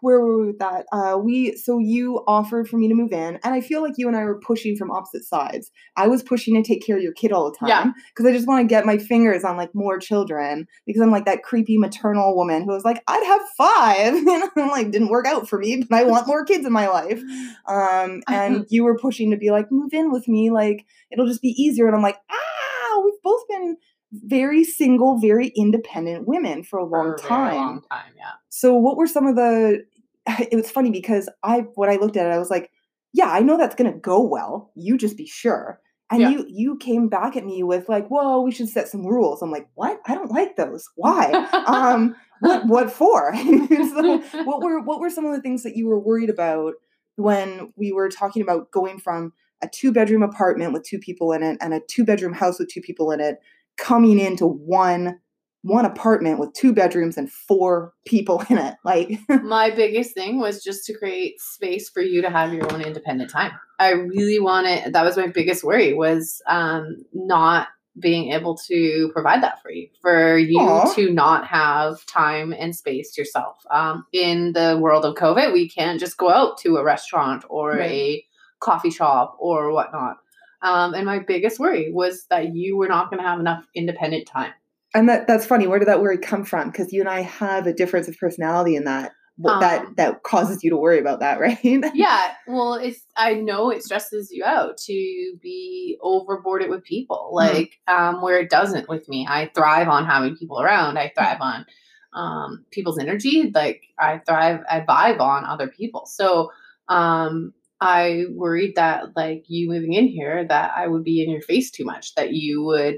where 0.00 0.20
were 0.20 0.40
we 0.40 0.46
with 0.48 0.58
that? 0.58 0.86
Uh, 0.92 1.18
we 1.22 1.56
so 1.56 1.78
you 1.78 2.22
offered 2.26 2.68
for 2.68 2.76
me 2.76 2.88
to 2.88 2.94
move 2.94 3.12
in, 3.12 3.38
and 3.42 3.54
I 3.54 3.60
feel 3.60 3.82
like 3.82 3.94
you 3.96 4.08
and 4.08 4.16
I 4.16 4.24
were 4.24 4.38
pushing 4.38 4.76
from 4.76 4.90
opposite 4.90 5.24
sides. 5.24 5.70
I 5.96 6.08
was 6.08 6.22
pushing 6.22 6.54
to 6.54 6.66
take 6.66 6.84
care 6.84 6.96
of 6.96 7.02
your 7.02 7.12
kid 7.12 7.32
all 7.32 7.50
the 7.50 7.56
time 7.56 7.68
because 8.08 8.26
I 8.26 8.32
just 8.32 8.46
want 8.46 8.62
to 8.62 8.72
get 8.72 8.86
my 8.86 8.98
fingers 8.98 9.44
on 9.44 9.56
like 9.56 9.74
more 9.74 9.98
children 9.98 10.66
because 10.86 11.02
I'm 11.02 11.10
like 11.10 11.24
that 11.26 11.42
creepy 11.42 11.78
maternal 11.78 12.36
woman 12.36 12.62
who 12.62 12.72
was 12.72 12.84
like, 12.84 13.02
I'd 13.06 13.24
have 13.24 13.42
five, 13.56 14.14
and 14.26 14.50
I'm 14.56 14.68
like, 14.68 14.90
didn't 14.90 15.08
work 15.08 15.26
out 15.26 15.48
for 15.48 15.58
me, 15.58 15.84
but 15.88 15.96
I 15.96 16.04
want 16.04 16.26
more 16.26 16.44
kids 16.44 16.66
in 16.66 16.72
my 16.72 16.88
life. 16.88 17.20
Um, 17.66 18.22
and 18.28 18.66
you 18.68 18.84
were 18.84 18.98
pushing 18.98 19.30
to 19.30 19.36
be 19.36 19.50
like, 19.50 19.70
move 19.70 19.92
in 19.92 20.12
with 20.12 20.28
me, 20.28 20.50
like 20.50 20.84
it'll 21.10 21.26
just 21.26 21.42
be 21.42 21.54
easier. 21.60 21.86
And 21.86 21.96
I'm 21.96 22.02
like, 22.02 22.18
ah, 22.30 23.00
we've 23.04 23.22
both 23.22 23.46
been 23.48 23.76
very 24.24 24.64
single, 24.64 25.18
very 25.18 25.48
independent 25.56 26.26
women 26.26 26.62
for 26.62 26.78
a 26.78 26.84
long 26.84 27.16
For 27.18 27.24
a 27.24 27.28
time. 27.28 27.54
long 27.54 27.82
time, 27.90 28.12
yeah. 28.16 28.32
So 28.48 28.74
what 28.74 28.96
were 28.96 29.06
some 29.06 29.26
of 29.26 29.36
the 29.36 29.84
it 30.26 30.54
was 30.56 30.70
funny 30.70 30.90
because 30.90 31.28
I 31.42 31.60
when 31.74 31.90
I 31.90 31.96
looked 31.96 32.16
at 32.16 32.26
it, 32.26 32.32
I 32.32 32.38
was 32.38 32.50
like, 32.50 32.70
yeah, 33.12 33.30
I 33.30 33.40
know 33.40 33.56
that's 33.56 33.74
gonna 33.74 33.92
go 33.98 34.20
well. 34.22 34.70
You 34.74 34.96
just 34.98 35.16
be 35.16 35.26
sure. 35.26 35.80
And 36.10 36.20
Yeah. 36.20 36.28
you 36.30 36.46
you 36.48 36.76
came 36.78 37.08
back 37.08 37.36
at 37.36 37.44
me 37.44 37.62
with 37.64 37.88
like, 37.88 38.06
whoa, 38.08 38.40
we 38.40 38.52
should 38.52 38.68
set 38.68 38.88
some 38.88 39.04
rules. 39.04 39.42
I'm 39.42 39.50
like, 39.50 39.68
what? 39.74 40.00
I 40.06 40.14
don't 40.14 40.30
like 40.30 40.56
those. 40.56 40.88
Why? 40.94 41.32
um, 41.66 42.14
what 42.40 42.64
what 42.68 42.92
for? 42.92 43.34
so 43.36 44.18
what 44.44 44.62
were 44.62 44.80
what 44.80 45.00
were 45.00 45.10
some 45.10 45.24
of 45.26 45.34
the 45.34 45.42
things 45.42 45.62
that 45.64 45.76
you 45.76 45.86
were 45.88 45.98
worried 45.98 46.30
about 46.30 46.74
when 47.16 47.72
we 47.76 47.92
were 47.92 48.08
talking 48.08 48.42
about 48.42 48.70
going 48.70 48.98
from 48.98 49.32
a 49.62 49.68
two 49.68 49.90
bedroom 49.90 50.22
apartment 50.22 50.72
with 50.74 50.84
two 50.84 50.98
people 50.98 51.32
in 51.32 51.42
it 51.42 51.56
and 51.62 51.72
a 51.72 51.80
two 51.88 52.04
bedroom 52.04 52.34
house 52.34 52.58
with 52.58 52.68
two 52.68 52.82
people 52.82 53.10
in 53.10 53.20
it 53.20 53.38
coming 53.78 54.18
into 54.18 54.46
one 54.46 55.18
one 55.62 55.84
apartment 55.84 56.38
with 56.38 56.52
two 56.52 56.72
bedrooms 56.72 57.16
and 57.16 57.30
four 57.32 57.92
people 58.06 58.40
in 58.48 58.56
it 58.56 58.76
like 58.84 59.18
my 59.42 59.68
biggest 59.70 60.14
thing 60.14 60.38
was 60.38 60.62
just 60.62 60.84
to 60.84 60.96
create 60.96 61.40
space 61.40 61.88
for 61.90 62.00
you 62.00 62.22
to 62.22 62.30
have 62.30 62.52
your 62.54 62.72
own 62.72 62.80
independent 62.82 63.28
time. 63.30 63.50
I 63.80 63.90
really 63.90 64.38
wanted 64.38 64.92
that 64.92 65.04
was 65.04 65.16
my 65.16 65.26
biggest 65.26 65.64
worry 65.64 65.92
was 65.92 66.40
um 66.46 66.96
not 67.12 67.66
being 67.98 68.30
able 68.32 68.56
to 68.68 69.10
provide 69.12 69.42
that 69.42 69.60
for 69.62 69.70
you 69.70 69.88
for 70.02 70.36
you 70.38 70.60
Aw. 70.60 70.94
to 70.94 71.10
not 71.12 71.46
have 71.46 72.04
time 72.06 72.52
and 72.52 72.76
space 72.76 73.16
yourself 73.16 73.56
um, 73.70 74.04
in 74.12 74.52
the 74.52 74.78
world 74.80 75.04
of 75.06 75.14
covid 75.14 75.52
we 75.52 75.66
can't 75.68 75.98
just 75.98 76.18
go 76.18 76.28
out 76.30 76.58
to 76.58 76.76
a 76.76 76.84
restaurant 76.84 77.44
or 77.48 77.70
Right. 77.70 77.90
a 77.90 78.24
coffee 78.60 78.90
shop 78.90 79.36
or 79.40 79.72
whatnot 79.72 80.16
um, 80.62 80.94
and 80.94 81.06
my 81.06 81.18
biggest 81.18 81.58
worry 81.58 81.92
was 81.92 82.26
that 82.30 82.54
you 82.54 82.76
were 82.76 82.88
not 82.88 83.10
going 83.10 83.22
to 83.22 83.28
have 83.28 83.40
enough 83.40 83.64
independent 83.74 84.26
time. 84.26 84.52
And 84.94 85.08
that 85.08 85.26
that's 85.26 85.44
funny 85.44 85.66
where 85.66 85.78
did 85.78 85.88
that 85.88 86.00
worry 86.00 86.16
come 86.18 86.44
from? 86.44 86.70
Because 86.70 86.92
you 86.92 87.00
and 87.00 87.08
i 87.08 87.20
have 87.20 87.66
a 87.66 87.74
difference 87.74 88.08
of 88.08 88.16
personality 88.18 88.76
in 88.76 88.84
that 88.84 89.12
Um, 89.44 89.60
that 89.60 89.96
that 89.96 90.22
causes 90.22 90.64
you 90.64 90.70
to 90.70 90.76
worry 90.78 90.98
about 90.98 91.20
that 91.20 91.38
right? 91.46 91.58
Yeah 91.94 92.32
well 92.46 92.74
it's 92.74 93.04
i 93.16 93.34
know 93.34 93.70
it 93.70 93.84
stresses 93.84 94.30
you 94.32 94.42
out 94.44 94.78
to 94.78 95.36
be 95.42 95.98
overboarded 96.02 96.70
with 96.70 96.84
people 96.84 97.30
like 97.34 97.78
um 97.86 98.22
where 98.22 98.38
it 98.38 98.48
doesn't 98.48 98.88
with 98.88 99.06
me. 99.08 99.26
I 99.28 99.50
thrive 99.54 99.88
on 99.88 100.06
having 100.06 100.36
people 100.36 100.62
around. 100.62 100.96
I 100.98 101.12
thrive 101.14 101.42
on 101.42 101.66
um 102.14 102.64
people's 102.70 102.98
energy. 102.98 103.50
Like 103.54 103.82
i 103.98 104.20
thrive 104.26 104.60
i 104.70 104.80
vibe 104.80 105.20
on 105.20 105.44
other 105.44 105.68
people. 105.68 106.06
So 106.06 106.50
um 106.88 107.52
i 107.80 108.24
worried 108.30 108.74
that 108.76 109.04
like 109.16 109.44
you 109.48 109.68
moving 109.68 109.92
in 109.92 110.06
here 110.08 110.44
that 110.48 110.72
i 110.76 110.86
would 110.86 111.04
be 111.04 111.22
in 111.22 111.30
your 111.30 111.42
face 111.42 111.70
too 111.70 111.84
much 111.84 112.14
that 112.14 112.32
you 112.32 112.62
would 112.62 112.96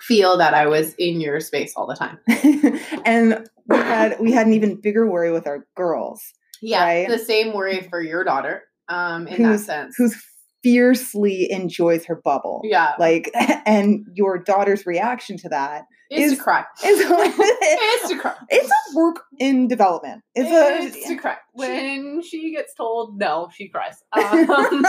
feel 0.00 0.36
that 0.36 0.54
i 0.54 0.66
was 0.66 0.94
in 0.94 1.20
your 1.20 1.38
space 1.40 1.74
all 1.76 1.86
the 1.86 1.94
time. 1.96 2.18
And 3.04 3.46
we 3.68 3.76
had 3.76 4.16
we 4.20 4.32
had 4.32 4.46
an 4.46 4.54
even 4.54 4.80
bigger 4.80 5.08
worry 5.10 5.30
with 5.30 5.46
our 5.46 5.66
girls 5.76 6.22
yeah 6.60 6.82
Right. 6.84 7.08
the 7.08 7.18
same 7.18 7.52
worry 7.54 7.80
for 7.88 8.00
your 8.02 8.24
daughter 8.24 8.62
um 8.88 9.26
in 9.28 9.36
Who's- 9.44 9.66
that 9.66 9.66
sense. 9.66 9.94
who's 9.96 10.16
fiercely 10.62 11.50
enjoys 11.50 12.04
her 12.04 12.14
bubble. 12.14 12.60
Yeah. 12.62 12.92
Like 12.96 13.32
and 13.66 14.06
your 14.14 14.38
daughter's 14.38 14.86
reaction 14.86 15.36
to 15.38 15.48
that 15.48 15.86
It's 16.12 16.32
is- 16.32 16.38
to 16.38 16.44
cry. 16.44 16.60
is 16.84 17.00
It's 17.04 18.08
to 18.10 18.18
cry. 18.18 18.34
it's 18.50 18.70
a 18.70 18.96
work 18.96 19.24
in 19.38 19.68
development 19.68 20.22
it's, 20.34 20.96
It's 20.96 21.06
a 21.06 21.14
to 21.14 21.20
cry. 21.20 21.36
When 21.52 22.22
she 22.22 22.52
gets 22.52 22.74
told 22.74 23.18
no, 23.18 23.48
she 23.54 23.68
cries. 23.68 24.02
Um, 24.14 24.84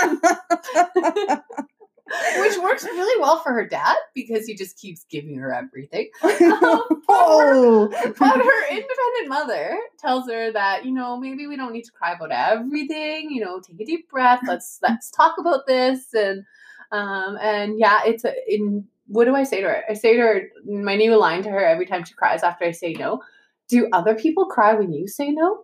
which 2.38 2.58
works 2.60 2.84
really 2.84 3.20
well 3.22 3.40
for 3.40 3.54
her 3.54 3.66
dad 3.68 3.96
because 4.14 4.46
he 4.46 4.54
just 4.56 4.78
keeps 4.78 5.06
giving 5.10 5.36
her 5.38 5.54
everything. 5.54 6.10
oh 6.22 7.88
But 8.20 8.38
her 8.38 8.70
independent 8.70 9.30
mother 9.30 9.78
tells 10.00 10.30
her 10.30 10.52
that, 10.52 10.86
you 10.86 10.92
know, 10.92 11.18
maybe 11.18 11.48
we 11.48 11.56
don't 11.56 11.72
need 11.74 11.86
to 11.86 11.92
cry 11.92 12.12
about 12.14 12.32
everything, 12.32 13.30
you 13.32 13.44
know, 13.44 13.60
take 13.62 13.80
a 13.80 13.86
deep 13.86 14.10
breath, 14.10 14.42
let's 14.48 14.80
let's 14.84 15.10
talk 15.12 15.36
about 15.40 15.66
this 15.66 16.14
and 16.14 16.44
um 16.92 17.38
and 17.42 17.80
yeah, 17.80 18.02
it's 18.06 18.26
a 18.26 18.34
in 18.54 18.86
what 19.14 19.26
do 19.26 19.36
I 19.36 19.44
say 19.44 19.62
to 19.62 19.68
her? 19.68 19.84
I 19.90 19.94
say 19.94 20.16
to 20.16 20.22
her 20.22 20.42
my 20.66 20.96
new 20.96 21.16
line 21.16 21.44
to 21.44 21.50
her 21.50 21.64
every 21.64 21.86
time 21.86 22.04
she 22.04 22.14
cries 22.14 22.44
after 22.44 22.66
I 22.66 22.72
say 22.72 22.94
no. 22.94 23.22
Do 23.70 23.88
other 23.94 24.16
people 24.16 24.46
cry 24.46 24.74
when 24.74 24.92
you 24.92 25.08
say 25.08 25.32
no? 25.32 25.64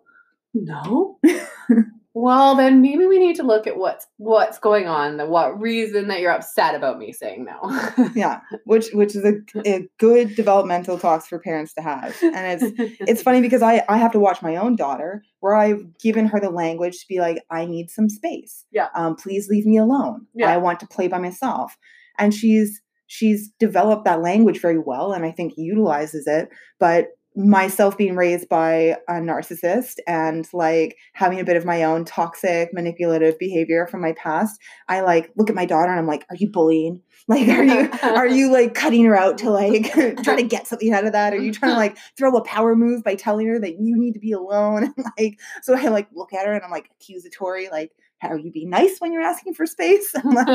No. 0.53 1.19
well, 2.13 2.55
then 2.55 2.81
maybe 2.81 3.07
we 3.07 3.17
need 3.17 3.35
to 3.37 3.43
look 3.43 3.65
at 3.65 3.77
what's 3.77 4.05
what's 4.17 4.59
going 4.59 4.87
on, 4.87 5.17
the 5.17 5.25
what 5.25 5.59
reason 5.59 6.07
that 6.09 6.19
you're 6.19 6.31
upset 6.31 6.75
about 6.75 6.99
me 6.99 7.11
saying 7.11 7.45
no. 7.45 8.09
yeah 8.15 8.41
which 8.65 8.89
which 8.93 9.15
is 9.15 9.25
a, 9.25 9.33
a 9.67 9.87
good 9.97 10.35
developmental 10.35 10.97
talks 10.97 11.27
for 11.27 11.39
parents 11.39 11.73
to 11.73 11.81
have 11.81 12.15
and 12.21 12.61
it's 12.61 12.97
it's 12.99 13.21
funny 13.21 13.41
because 13.41 13.61
I, 13.61 13.83
I 13.89 13.97
have 13.97 14.11
to 14.13 14.19
watch 14.19 14.41
my 14.41 14.55
own 14.55 14.75
daughter 14.75 15.23
where 15.39 15.55
I've 15.55 15.97
given 15.99 16.27
her 16.27 16.39
the 16.39 16.49
language 16.49 16.99
to 16.99 17.07
be 17.07 17.19
like, 17.19 17.43
I 17.49 17.65
need 17.65 17.89
some 17.89 18.09
space. 18.09 18.65
Yeah. 18.71 18.87
Um, 18.95 19.15
please 19.15 19.47
leave 19.49 19.65
me 19.65 19.77
alone. 19.77 20.27
Yeah. 20.33 20.51
I 20.51 20.57
want 20.57 20.79
to 20.81 20.87
play 20.87 21.07
by 21.07 21.17
myself. 21.17 21.77
And 22.17 22.33
she's 22.33 22.81
she's 23.09 23.49
developed 23.59 24.05
that 24.05 24.21
language 24.21 24.61
very 24.61 24.77
well 24.77 25.11
and 25.11 25.25
I 25.25 25.31
think 25.31 25.53
utilizes 25.57 26.27
it. 26.27 26.47
But 26.79 27.07
myself 27.35 27.97
being 27.97 28.15
raised 28.15 28.49
by 28.49 28.97
a 29.07 29.13
narcissist 29.13 29.95
and 30.07 30.47
like 30.53 30.97
having 31.13 31.39
a 31.39 31.43
bit 31.43 31.55
of 31.55 31.65
my 31.65 31.83
own 31.83 32.03
toxic 32.03 32.69
manipulative 32.73 33.37
behavior 33.39 33.87
from 33.87 34.01
my 34.01 34.13
past, 34.13 34.59
I 34.87 35.01
like 35.01 35.31
look 35.37 35.49
at 35.49 35.55
my 35.55 35.65
daughter 35.65 35.89
and 35.89 35.99
I'm 35.99 36.07
like, 36.07 36.25
are 36.29 36.35
you 36.35 36.49
bullying? 36.49 37.01
Like, 37.27 37.47
are 37.47 37.63
you 37.63 37.89
are 38.01 38.27
you 38.39 38.51
like 38.51 38.73
cutting 38.73 39.05
her 39.05 39.15
out 39.15 39.37
to 39.39 39.51
like 39.51 39.93
try 40.23 40.35
to 40.35 40.41
get 40.41 40.65
something 40.65 40.91
out 40.91 41.05
of 41.05 41.11
that? 41.11 41.31
Are 41.31 41.37
you 41.37 41.51
trying 41.51 41.69
to 41.69 41.73
mm-hmm. 41.73 41.95
like 41.95 41.97
throw 42.17 42.35
a 42.35 42.43
power 42.43 42.75
move 42.75 43.03
by 43.03 43.13
telling 43.13 43.45
her 43.45 43.59
that 43.59 43.73
you 43.73 43.95
need 43.99 44.13
to 44.13 44.19
be 44.19 44.31
alone? 44.31 44.85
And 44.97 45.05
like, 45.19 45.39
so 45.61 45.77
I 45.77 45.89
like 45.89 46.07
look 46.11 46.33
at 46.33 46.47
her 46.47 46.53
and 46.53 46.63
I'm 46.63 46.71
like 46.71 46.89
accusatory, 46.99 47.69
like, 47.69 47.91
are 48.27 48.37
you 48.37 48.51
being 48.51 48.69
nice 48.69 48.99
when 48.99 49.13
you're 49.13 49.21
asking 49.21 49.53
for 49.53 49.65
space? 49.65 50.11
I'm 50.15 50.31
like, 50.31 50.47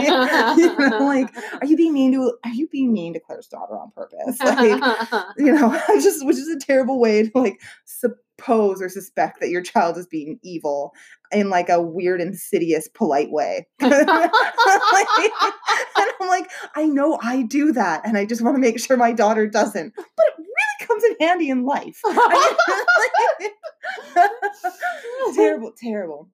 you 0.56 0.78
know, 0.78 0.98
like, 1.06 1.34
are 1.60 1.66
you 1.66 1.76
being 1.76 1.94
mean 1.94 2.12
to 2.12 2.36
are 2.44 2.50
you 2.50 2.68
being 2.68 2.92
mean 2.92 3.14
to 3.14 3.20
Claire's 3.20 3.48
daughter 3.48 3.78
on 3.78 3.90
purpose? 3.92 4.38
Like, 4.44 4.80
you 5.36 5.52
know, 5.52 5.80
just 5.94 6.24
which 6.24 6.36
is 6.36 6.48
a 6.48 6.58
terrible 6.58 7.00
way 7.00 7.28
to 7.28 7.38
like 7.38 7.60
suppose 7.84 8.80
or 8.80 8.88
suspect 8.88 9.40
that 9.40 9.48
your 9.48 9.62
child 9.62 9.96
is 9.96 10.06
being 10.06 10.38
evil 10.42 10.92
in 11.32 11.50
like 11.50 11.68
a 11.68 11.80
weird, 11.80 12.20
insidious, 12.20 12.88
polite 12.88 13.30
way. 13.30 13.66
and 13.80 13.92
I'm 13.92 14.30
like, 16.28 16.50
I 16.76 16.86
know 16.86 17.18
I 17.22 17.42
do 17.42 17.72
that, 17.72 18.06
and 18.06 18.16
I 18.16 18.26
just 18.26 18.42
want 18.42 18.54
to 18.56 18.60
make 18.60 18.78
sure 18.78 18.96
my 18.96 19.12
daughter 19.12 19.46
doesn't. 19.48 19.94
But 19.96 20.26
it 20.26 20.34
really 20.38 20.86
comes 20.86 21.04
in 21.04 21.16
handy 21.20 21.48
in 21.48 21.64
life. 21.64 22.00
terrible, 25.34 25.72
terrible. 25.76 26.28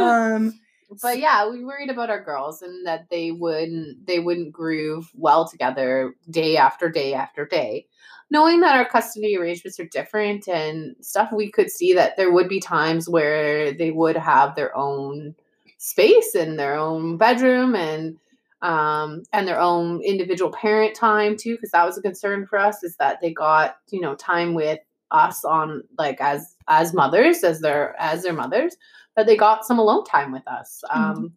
Um, 0.00 0.60
but 1.02 1.18
yeah, 1.18 1.48
we 1.48 1.64
worried 1.64 1.90
about 1.90 2.10
our 2.10 2.22
girls 2.22 2.62
and 2.62 2.86
that 2.86 3.08
they 3.10 3.30
wouldn't 3.30 4.06
they 4.06 4.18
wouldn't 4.18 4.52
groove 4.52 5.10
well 5.14 5.48
together 5.48 6.14
day 6.30 6.56
after 6.56 6.88
day 6.88 7.14
after 7.14 7.46
day. 7.46 7.86
Knowing 8.30 8.60
that 8.60 8.76
our 8.76 8.88
custody 8.88 9.36
arrangements 9.36 9.78
are 9.78 9.84
different 9.84 10.48
and 10.48 10.96
stuff, 11.00 11.30
we 11.32 11.50
could 11.50 11.70
see 11.70 11.92
that 11.92 12.16
there 12.16 12.32
would 12.32 12.48
be 12.48 12.60
times 12.60 13.08
where 13.08 13.72
they 13.72 13.90
would 13.90 14.16
have 14.16 14.54
their 14.54 14.74
own 14.76 15.34
space 15.78 16.34
and 16.34 16.58
their 16.58 16.76
own 16.76 17.16
bedroom 17.16 17.74
and 17.74 18.18
um, 18.62 19.24
and 19.32 19.48
their 19.48 19.60
own 19.60 20.00
individual 20.02 20.52
parent 20.52 20.94
time 20.94 21.36
too, 21.36 21.56
because 21.56 21.72
that 21.72 21.84
was 21.84 21.98
a 21.98 22.02
concern 22.02 22.46
for 22.46 22.58
us. 22.58 22.82
Is 22.82 22.96
that 22.96 23.20
they 23.20 23.32
got 23.32 23.76
you 23.90 24.00
know 24.00 24.14
time 24.14 24.54
with 24.54 24.78
us 25.10 25.44
on 25.44 25.82
like 25.98 26.20
as 26.20 26.56
as 26.68 26.94
mothers 26.94 27.44
as 27.44 27.60
their 27.60 27.94
as 28.00 28.22
their 28.22 28.32
mothers 28.32 28.76
that 29.16 29.26
they 29.26 29.36
got 29.36 29.64
some 29.64 29.78
alone 29.78 30.04
time 30.04 30.32
with 30.32 30.46
us. 30.46 30.82
Mm-hmm. 30.90 31.00
Um, 31.00 31.32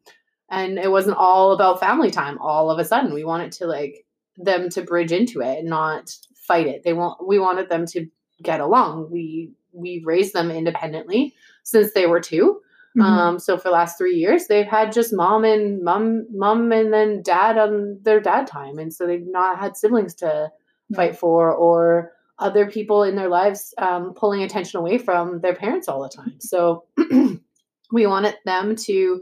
and 0.50 0.78
it 0.78 0.92
wasn't 0.92 1.18
all 1.18 1.54
about 1.54 1.80
family 1.80 2.12
time 2.12 2.38
all 2.40 2.70
of 2.70 2.80
a 2.80 2.86
sudden. 2.86 3.14
We 3.14 3.24
wanted 3.24 3.52
to 3.54 3.68
like 3.68 4.06
them 4.38 4.70
to 4.70 4.82
bridge 4.82 5.12
into 5.12 5.42
it 5.42 5.60
and 5.60 5.70
not 5.70 6.16
fight 6.36 6.68
it. 6.68 6.84
They 6.84 6.94
want 6.94 7.26
we 7.26 7.40
wanted 7.40 7.70
them 7.70 7.86
to 7.88 8.08
get 8.44 8.60
along. 8.60 9.10
We 9.12 9.52
we 9.72 10.02
raised 10.06 10.34
them 10.34 10.52
independently 10.52 11.34
since 11.64 11.94
they 11.94 12.06
were 12.06 12.20
2 12.20 12.62
Mhm. 12.98 13.04
Um, 13.04 13.40
so 13.40 13.58
for 13.58 13.70
the 13.70 13.74
last 13.74 13.98
three 13.98 14.16
years, 14.16 14.48
they've 14.48 14.66
had 14.66 14.94
just 14.94 15.14
mom 15.14 15.44
and 15.44 15.84
mom, 15.84 16.28
mom 16.32 16.72
and 16.72 16.94
then 16.94 17.22
dad 17.22 17.58
on 17.58 18.00
their 18.04 18.22
dad 18.22 18.48
time, 18.48 18.80
and 18.80 18.94
so 18.94 19.06
they've 19.06 19.28
not 19.28 19.60
had 19.60 19.76
siblings 19.76 20.16
to 20.16 20.52
fight 20.96 21.18
for 21.18 21.52
or 21.54 22.14
other 22.40 22.70
people 22.70 23.04
in 23.04 23.16
their 23.16 23.28
lives 23.28 23.74
um, 23.78 24.14
pulling 24.14 24.44
attention 24.44 24.80
away 24.80 24.98
from 24.98 25.42
their 25.42 25.56
parents 25.56 25.88
all 25.88 26.02
the 26.04 26.10
time. 26.10 26.36
So 26.40 26.86
we 27.92 28.06
wanted 28.08 28.36
them 28.46 28.76
to 28.76 29.22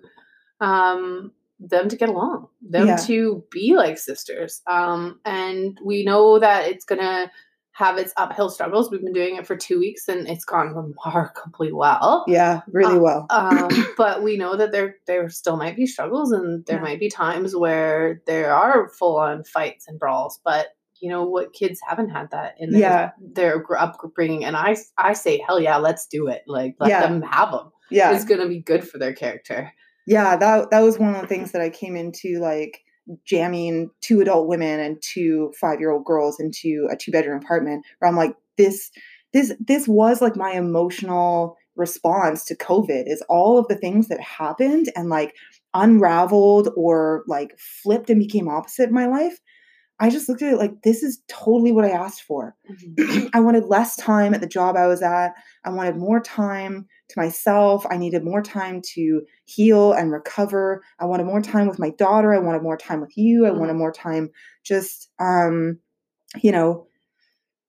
um, 0.61 1.31
them 1.59 1.87
to 1.89 1.95
get 1.95 2.09
along, 2.09 2.47
them 2.61 2.87
Yeah. 2.87 2.95
to 2.97 3.43
be 3.51 3.75
like 3.75 3.97
sisters. 3.97 4.61
Um, 4.67 5.19
and 5.25 5.77
we 5.83 6.03
know 6.03 6.39
that 6.39 6.67
it's 6.67 6.85
gonna 6.85 7.31
have 7.71 7.97
its 7.97 8.13
uphill 8.17 8.49
struggles. 8.49 8.91
We've 8.91 9.01
been 9.03 9.13
doing 9.13 9.35
it 9.37 9.47
for 9.47 9.55
two 9.55 9.79
weeks 9.79 10.07
and 10.07 10.27
it's 10.27 10.45
gone 10.45 10.75
remarkably 11.05 11.71
well. 11.73 12.23
yeah, 12.27 12.61
really 12.67 12.97
Uh, 12.97 13.01
well. 13.01 13.25
Um, 13.29 13.69
but 13.97 14.23
we 14.23 14.37
know 14.37 14.55
that 14.57 14.71
there 14.71 14.97
there 15.07 15.27
still 15.29 15.57
might 15.57 15.75
be 15.75 15.85
struggles 15.87 16.31
and 16.31 16.65
there 16.65 16.77
Yeah. 16.77 16.83
might 16.83 16.99
be 16.99 17.09
times 17.09 17.55
where 17.55 18.21
there 18.27 18.53
are 18.53 18.89
full 18.89 19.17
on 19.17 19.43
fights 19.43 19.87
and 19.87 19.97
brawls. 19.99 20.39
But 20.45 20.67
you 20.99 21.09
know 21.09 21.25
what 21.25 21.51
kids 21.53 21.79
haven't 21.87 22.09
had 22.09 22.29
that 22.31 22.55
in 22.59 22.69
their, 22.71 22.79
Yeah. 22.81 23.11
their 23.19 23.65
upbringing 23.77 24.45
and 24.45 24.55
I 24.55 24.77
I 24.97 25.13
say 25.13 25.43
hell 25.45 25.59
yeah 25.59 25.75
let's 25.77 26.07
do 26.07 26.27
it 26.27 26.43
like 26.47 26.75
let 26.79 26.89
Yeah. 26.89 27.01
them 27.01 27.21
have 27.23 27.51
them 27.51 27.71
Yeah, 27.93 28.13
it's 28.15 28.25
gonna 28.25 28.47
be 28.47 28.59
good 28.59 28.87
for 28.87 28.97
their 28.97 29.13
character 29.13 29.73
yeah. 30.05 30.35
That 30.35 30.71
that 30.71 30.81
was 30.81 30.99
one 30.99 31.15
of 31.15 31.21
the 31.21 31.27
things 31.27 31.51
that 31.51 31.61
I 31.61 31.69
came 31.69 31.95
into 31.95 32.39
like 32.39 32.83
jamming 33.25 33.89
two 34.01 34.21
adult 34.21 34.47
women 34.47 34.79
and 34.79 35.01
two 35.01 35.53
five 35.59 35.79
year 35.79 35.91
old 35.91 36.05
girls 36.05 36.39
into 36.39 36.87
a 36.91 36.97
two 36.97 37.11
bedroom 37.11 37.41
apartment. 37.41 37.85
Where 37.99 38.09
I'm 38.09 38.17
like, 38.17 38.35
this 38.57 38.91
this 39.33 39.53
this 39.65 39.87
was 39.87 40.21
like 40.21 40.35
my 40.35 40.51
emotional 40.51 41.57
response 41.75 42.43
to 42.45 42.57
COVID. 42.57 43.03
Is 43.07 43.23
all 43.29 43.57
of 43.57 43.67
the 43.67 43.75
things 43.75 44.09
that 44.09 44.19
happened 44.19 44.91
and 44.95 45.09
like 45.09 45.35
unraveled 45.73 46.69
or 46.75 47.23
like 47.27 47.57
flipped 47.57 48.09
and 48.09 48.19
became 48.19 48.49
opposite 48.49 48.89
in 48.89 48.93
my 48.93 49.07
life. 49.07 49.39
I 49.99 50.09
just 50.09 50.27
looked 50.27 50.41
at 50.41 50.53
it 50.53 50.57
like 50.57 50.81
this 50.83 51.03
is 51.03 51.21
totally 51.27 51.71
what 51.71 51.85
I 51.85 51.89
asked 51.89 52.23
for. 52.23 52.55
I 53.33 53.39
wanted 53.39 53.65
less 53.65 53.95
time 53.95 54.33
at 54.33 54.41
the 54.41 54.47
job 54.47 54.75
I 54.75 54.87
was 54.87 55.01
at. 55.01 55.33
I 55.63 55.69
wanted 55.69 55.95
more 55.97 56.19
time 56.19 56.87
to 57.09 57.19
myself. 57.19 57.85
I 57.89 57.97
needed 57.97 58.23
more 58.23 58.41
time 58.41 58.81
to 58.95 59.21
heal 59.45 59.93
and 59.93 60.11
recover. 60.11 60.83
I 60.99 61.05
wanted 61.05 61.25
more 61.25 61.41
time 61.41 61.67
with 61.67 61.79
my 61.79 61.91
daughter. 61.91 62.33
I 62.33 62.39
wanted 62.39 62.63
more 62.63 62.77
time 62.77 63.01
with 63.01 63.15
you. 63.17 63.45
I 63.45 63.51
Mhm. 63.51 63.59
wanted 63.59 63.73
more 63.75 63.91
time 63.91 64.29
just 64.63 65.09
um 65.19 65.79
you 66.41 66.51
know 66.51 66.87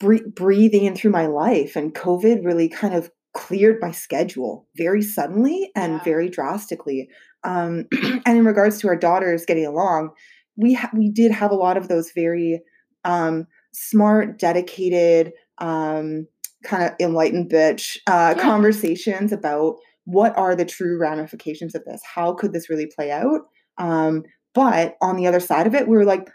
bre- 0.00 0.28
breathing 0.34 0.84
in 0.84 0.94
through 0.96 1.10
my 1.12 1.26
life 1.26 1.76
and 1.76 1.94
COVID 1.94 2.44
really 2.44 2.68
kind 2.68 2.94
of 2.94 3.10
cleared 3.34 3.80
my 3.80 3.90
schedule 3.90 4.66
very 4.76 5.02
suddenly 5.02 5.70
and 5.74 5.94
Yeah. 5.94 6.04
very 6.04 6.28
drastically. 6.28 7.08
Um 7.44 7.86
and 8.26 8.38
in 8.38 8.44
regards 8.44 8.78
to 8.80 8.88
our 8.88 8.96
daughters 8.96 9.44
getting 9.46 9.66
along, 9.66 10.10
we 10.56 10.74
ha- 10.74 10.90
we 10.96 11.10
did 11.10 11.30
have 11.32 11.50
a 11.50 11.54
lot 11.56 11.76
of 11.76 11.88
those 11.88 12.10
very 12.14 12.60
um 13.04 13.46
smart, 13.72 14.38
dedicated, 14.38 15.32
um, 15.58 16.26
kind 16.64 16.84
of 16.84 16.92
enlightened 17.00 17.50
bitch 17.50 17.96
uh, 18.06 18.34
Yeah. 18.36 18.42
conversations 18.42 19.32
about 19.32 19.76
what 20.04 20.36
are 20.38 20.54
the 20.54 20.64
true 20.64 20.98
ramifications 20.98 21.74
of 21.74 21.84
this? 21.84 22.00
How 22.04 22.34
could 22.34 22.52
this 22.52 22.70
really 22.70 22.86
play 22.94 23.10
out? 23.10 23.40
Um, 23.78 24.22
but 24.54 24.96
on 25.02 25.16
the 25.16 25.26
other 25.26 25.40
side 25.40 25.66
of 25.66 25.74
it, 25.74 25.88
we 25.88 25.96
were 25.96 26.04
like, 26.04 26.28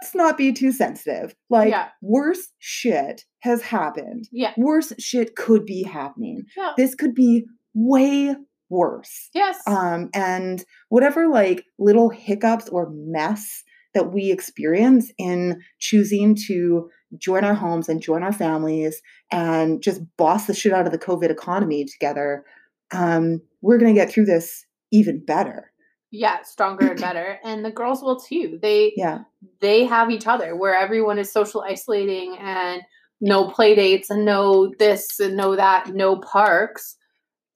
let's 0.00 0.14
not 0.14 0.36
be 0.36 0.52
too 0.52 0.72
sensitive. 0.72 1.34
Like, 1.50 1.70
Yeah. 1.70 1.88
worse 2.02 2.48
shit 2.58 3.24
has 3.40 3.62
happened. 3.62 4.24
yeah 4.32 4.52
Worse 4.56 4.92
shit 4.98 5.36
could 5.36 5.64
be 5.64 5.82
happening. 5.84 6.44
yeah 6.56 6.72
This 6.76 6.94
could 6.94 7.14
be 7.14 7.44
way 7.74 8.34
worse. 8.68 9.30
Yes. 9.34 9.58
Um, 9.66 10.10
and 10.14 10.64
whatever 10.88 11.28
like 11.28 11.64
little 11.78 12.08
hiccups 12.10 12.68
or 12.68 12.90
mess 12.92 13.62
that 13.94 14.12
we 14.12 14.32
experience 14.32 15.12
in 15.18 15.62
choosing 15.78 16.36
to 16.46 16.90
join 17.16 17.44
our 17.44 17.54
homes 17.54 17.88
and 17.88 18.02
join 18.02 18.22
our 18.22 18.32
families 18.32 19.00
and 19.30 19.82
just 19.82 20.02
boss 20.16 20.46
the 20.46 20.54
shit 20.54 20.72
out 20.72 20.86
of 20.86 20.90
the 20.90 20.98
covid 20.98 21.30
economy 21.30 21.84
together 21.84 22.44
um, 22.92 23.40
we're 23.62 23.78
going 23.78 23.94
to 23.94 24.00
get 24.00 24.10
through 24.10 24.26
this 24.26 24.66
even 24.92 25.24
better. 25.24 25.70
Yeah 26.10 26.42
stronger 26.44 26.92
and 26.92 27.00
better 27.00 27.40
and 27.42 27.64
the 27.64 27.72
girls 27.72 28.00
will 28.00 28.20
too. 28.20 28.58
They 28.62 28.92
yeah. 28.96 29.22
they 29.60 29.84
have 29.84 30.12
each 30.12 30.28
other 30.28 30.54
where 30.54 30.76
everyone 30.76 31.18
is 31.18 31.32
social 31.32 31.62
isolating 31.62 32.36
and 32.38 32.82
no 33.20 33.48
play 33.48 33.74
dates 33.74 34.10
and 34.10 34.24
no 34.24 34.72
this 34.78 35.18
and 35.18 35.36
no 35.36 35.56
that 35.56 35.88
no 35.92 36.16
parks 36.16 36.96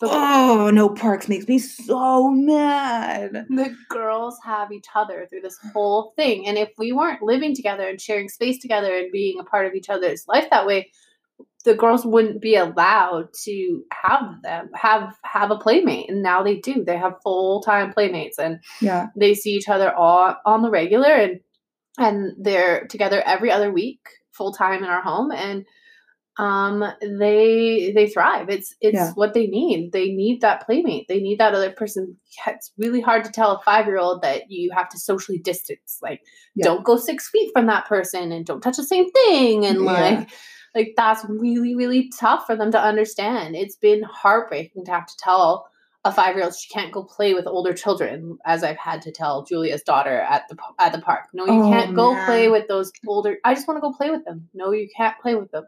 the, 0.00 0.08
oh 0.10 0.70
no 0.72 0.88
parks 0.88 1.28
makes 1.28 1.48
me 1.48 1.58
so 1.58 2.30
mad. 2.30 3.46
The 3.48 3.74
girls 3.88 4.36
have 4.44 4.70
each 4.70 4.86
other 4.94 5.26
through 5.28 5.40
this 5.40 5.58
whole 5.72 6.12
thing 6.16 6.46
and 6.46 6.56
if 6.56 6.70
we 6.78 6.92
weren't 6.92 7.22
living 7.22 7.54
together 7.54 7.88
and 7.88 8.00
sharing 8.00 8.28
space 8.28 8.60
together 8.60 8.94
and 8.94 9.10
being 9.10 9.40
a 9.40 9.44
part 9.44 9.66
of 9.66 9.74
each 9.74 9.88
other's 9.88 10.26
life 10.28 10.48
that 10.50 10.66
way 10.66 10.90
the 11.64 11.74
girls 11.74 12.06
wouldn't 12.06 12.40
be 12.40 12.54
allowed 12.54 13.28
to 13.44 13.82
have 13.92 14.40
them 14.42 14.70
have 14.74 15.14
have 15.24 15.50
a 15.50 15.58
playmate 15.58 16.08
and 16.08 16.22
now 16.22 16.42
they 16.42 16.56
do. 16.56 16.84
They 16.84 16.96
have 16.96 17.20
full-time 17.22 17.92
playmates 17.92 18.38
and 18.38 18.60
yeah. 18.80 19.08
they 19.16 19.34
see 19.34 19.50
each 19.50 19.68
other 19.68 19.92
all 19.92 20.36
on 20.46 20.62
the 20.62 20.70
regular 20.70 21.10
and 21.10 21.40
and 21.98 22.32
they're 22.38 22.86
together 22.86 23.22
every 23.26 23.50
other 23.50 23.72
week 23.72 24.00
full 24.32 24.52
time 24.52 24.84
in 24.84 24.88
our 24.88 25.02
home 25.02 25.32
and 25.32 25.66
um 26.38 26.84
they 27.02 27.92
they 27.94 28.08
thrive 28.08 28.48
it's 28.48 28.74
it's 28.80 28.94
Yeah. 28.94 29.10
what 29.14 29.34
they 29.34 29.46
need 29.48 29.90
they 29.92 30.08
need 30.10 30.40
that 30.42 30.64
playmate 30.64 31.06
they 31.08 31.18
need 31.20 31.38
that 31.40 31.54
other 31.54 31.70
person 31.72 32.16
it's 32.46 32.72
really 32.78 33.00
hard 33.00 33.24
to 33.24 33.32
tell 33.32 33.52
a 33.56 33.60
five 33.62 33.86
year 33.86 33.98
old 33.98 34.22
that 34.22 34.48
you 34.50 34.70
have 34.72 34.88
to 34.90 34.98
socially 34.98 35.38
distance 35.38 35.98
like 36.02 36.22
Yeah. 36.54 36.64
don't 36.66 36.84
go 36.84 36.96
six 36.96 37.28
feet 37.28 37.50
from 37.52 37.66
that 37.66 37.86
person 37.86 38.30
and 38.30 38.46
don't 38.46 38.60
touch 38.60 38.76
the 38.76 38.84
same 38.84 39.10
thing 39.10 39.66
and 39.66 39.80
Yeah. 39.84 39.90
like 40.00 40.30
like 40.76 40.94
that's 40.96 41.24
really 41.28 41.74
really 41.74 42.10
tough 42.20 42.46
for 42.46 42.54
them 42.54 42.70
to 42.70 42.80
understand 42.80 43.56
it's 43.56 43.76
been 43.76 44.02
heartbreaking 44.04 44.84
to 44.84 44.92
have 44.92 45.06
to 45.06 45.16
tell 45.18 45.68
a 46.04 46.12
five 46.12 46.36
year 46.36 46.44
old 46.44 46.54
she 46.54 46.72
can't 46.72 46.92
go 46.92 47.02
play 47.02 47.34
with 47.34 47.48
older 47.48 47.72
children, 47.74 48.38
as 48.46 48.62
I've 48.62 48.76
had 48.78 49.02
to 49.02 49.10
tell 49.10 49.42
Julia's 49.44 49.82
daughter 49.82 50.20
at 50.20 50.44
the 50.48 50.56
at 50.78 50.92
the 50.92 51.00
park. 51.00 51.24
No, 51.34 51.44
you 51.44 51.60
Oh, 51.64 51.68
can't 51.68 51.94
go 51.96 52.14
play 52.24 52.48
with 52.48 52.68
those 52.68 52.92
older. 53.06 53.38
I 53.44 53.52
just 53.52 53.66
want 53.66 53.78
to 53.78 53.80
go 53.80 53.92
play 53.92 54.08
with 54.08 54.24
them. 54.24 54.48
No, 54.54 54.70
you 54.70 54.88
can't 54.96 55.18
play 55.20 55.34
with 55.34 55.50
them. 55.50 55.64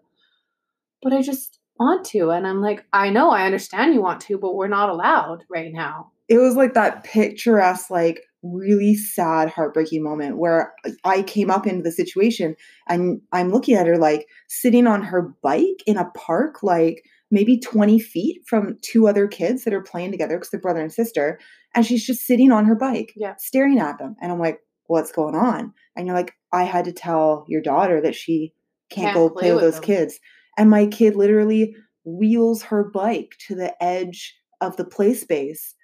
But 1.02 1.12
I 1.12 1.22
just 1.22 1.58
want 1.78 2.04
to, 2.06 2.30
and 2.30 2.46
I'm 2.46 2.60
like, 2.60 2.84
I 2.92 3.10
know, 3.10 3.30
I 3.30 3.46
understand 3.46 3.94
you 3.94 4.02
want 4.02 4.20
to, 4.22 4.38
but 4.38 4.54
we're 4.54 4.68
not 4.68 4.90
allowed 4.90 5.44
right 5.48 5.72
now. 5.72 6.12
it 6.28 6.38
was 6.38 6.54
like 6.54 6.74
that 6.74 7.02
picturesque, 7.04 7.90
like 7.90 8.20
really 8.42 8.94
sad, 8.94 9.50
heartbreaking 9.50 10.02
moment 10.02 10.38
where 10.38 10.72
I 11.04 11.22
came 11.22 11.50
up 11.50 11.66
into 11.66 11.82
the 11.82 11.90
situation 11.92 12.54
and 12.88 13.20
I'm 13.32 13.50
looking 13.50 13.74
at 13.76 13.86
her 13.86 13.96
like 13.98 14.26
sitting 14.48 14.86
on 14.86 15.02
her 15.02 15.34
bike 15.42 15.82
in 15.86 15.96
a 15.98 16.10
park, 16.14 16.62
like 16.62 17.04
maybe 17.30 17.58
20 17.58 17.98
feet 17.98 18.42
from 18.46 18.78
two 18.82 19.08
other 19.08 19.26
kids 19.28 19.64
that 19.64 19.74
are 19.74 19.82
playing 19.82 20.10
together 20.12 20.36
because 20.36 20.50
they're 20.50 20.60
brother 20.60 20.80
and 20.80 20.92
sister. 20.92 21.38
And 21.74 21.84
she's 21.86 22.04
just 22.06 22.26
sitting 22.26 22.50
on 22.52 22.64
her 22.64 22.74
bike, 22.76 23.12
Yeah. 23.16 23.34
staring 23.38 23.78
at 23.78 23.98
them. 23.98 24.16
And 24.22 24.30
I'm 24.32 24.38
like, 24.40 24.60
what's 24.86 25.12
going 25.12 25.34
on? 25.34 25.72
And 25.96 26.06
you're 26.06 26.16
like, 26.16 26.32
I 26.52 26.64
had 26.64 26.84
to 26.86 26.92
tell 26.92 27.44
your 27.48 27.60
daughter 27.62 28.00
that 28.00 28.14
she 28.14 28.52
can't, 28.90 29.06
Can't 29.06 29.14
go 29.16 29.30
play 29.30 29.40
play 29.42 29.52
with 29.52 29.62
with 29.62 29.64
those 29.64 29.80
them. 29.80 29.84
kids. 29.84 30.20
And 30.61 30.68
my 30.68 30.85
kid 30.87 31.16
literally 31.16 31.75
wheels 32.05 32.62
her 32.64 32.85
bike 32.85 33.35
to 33.46 33.55
the 33.55 33.83
edge 33.83 34.35
of 34.61 34.77
the 34.77 34.85
play 34.85 35.14
space 35.14 35.75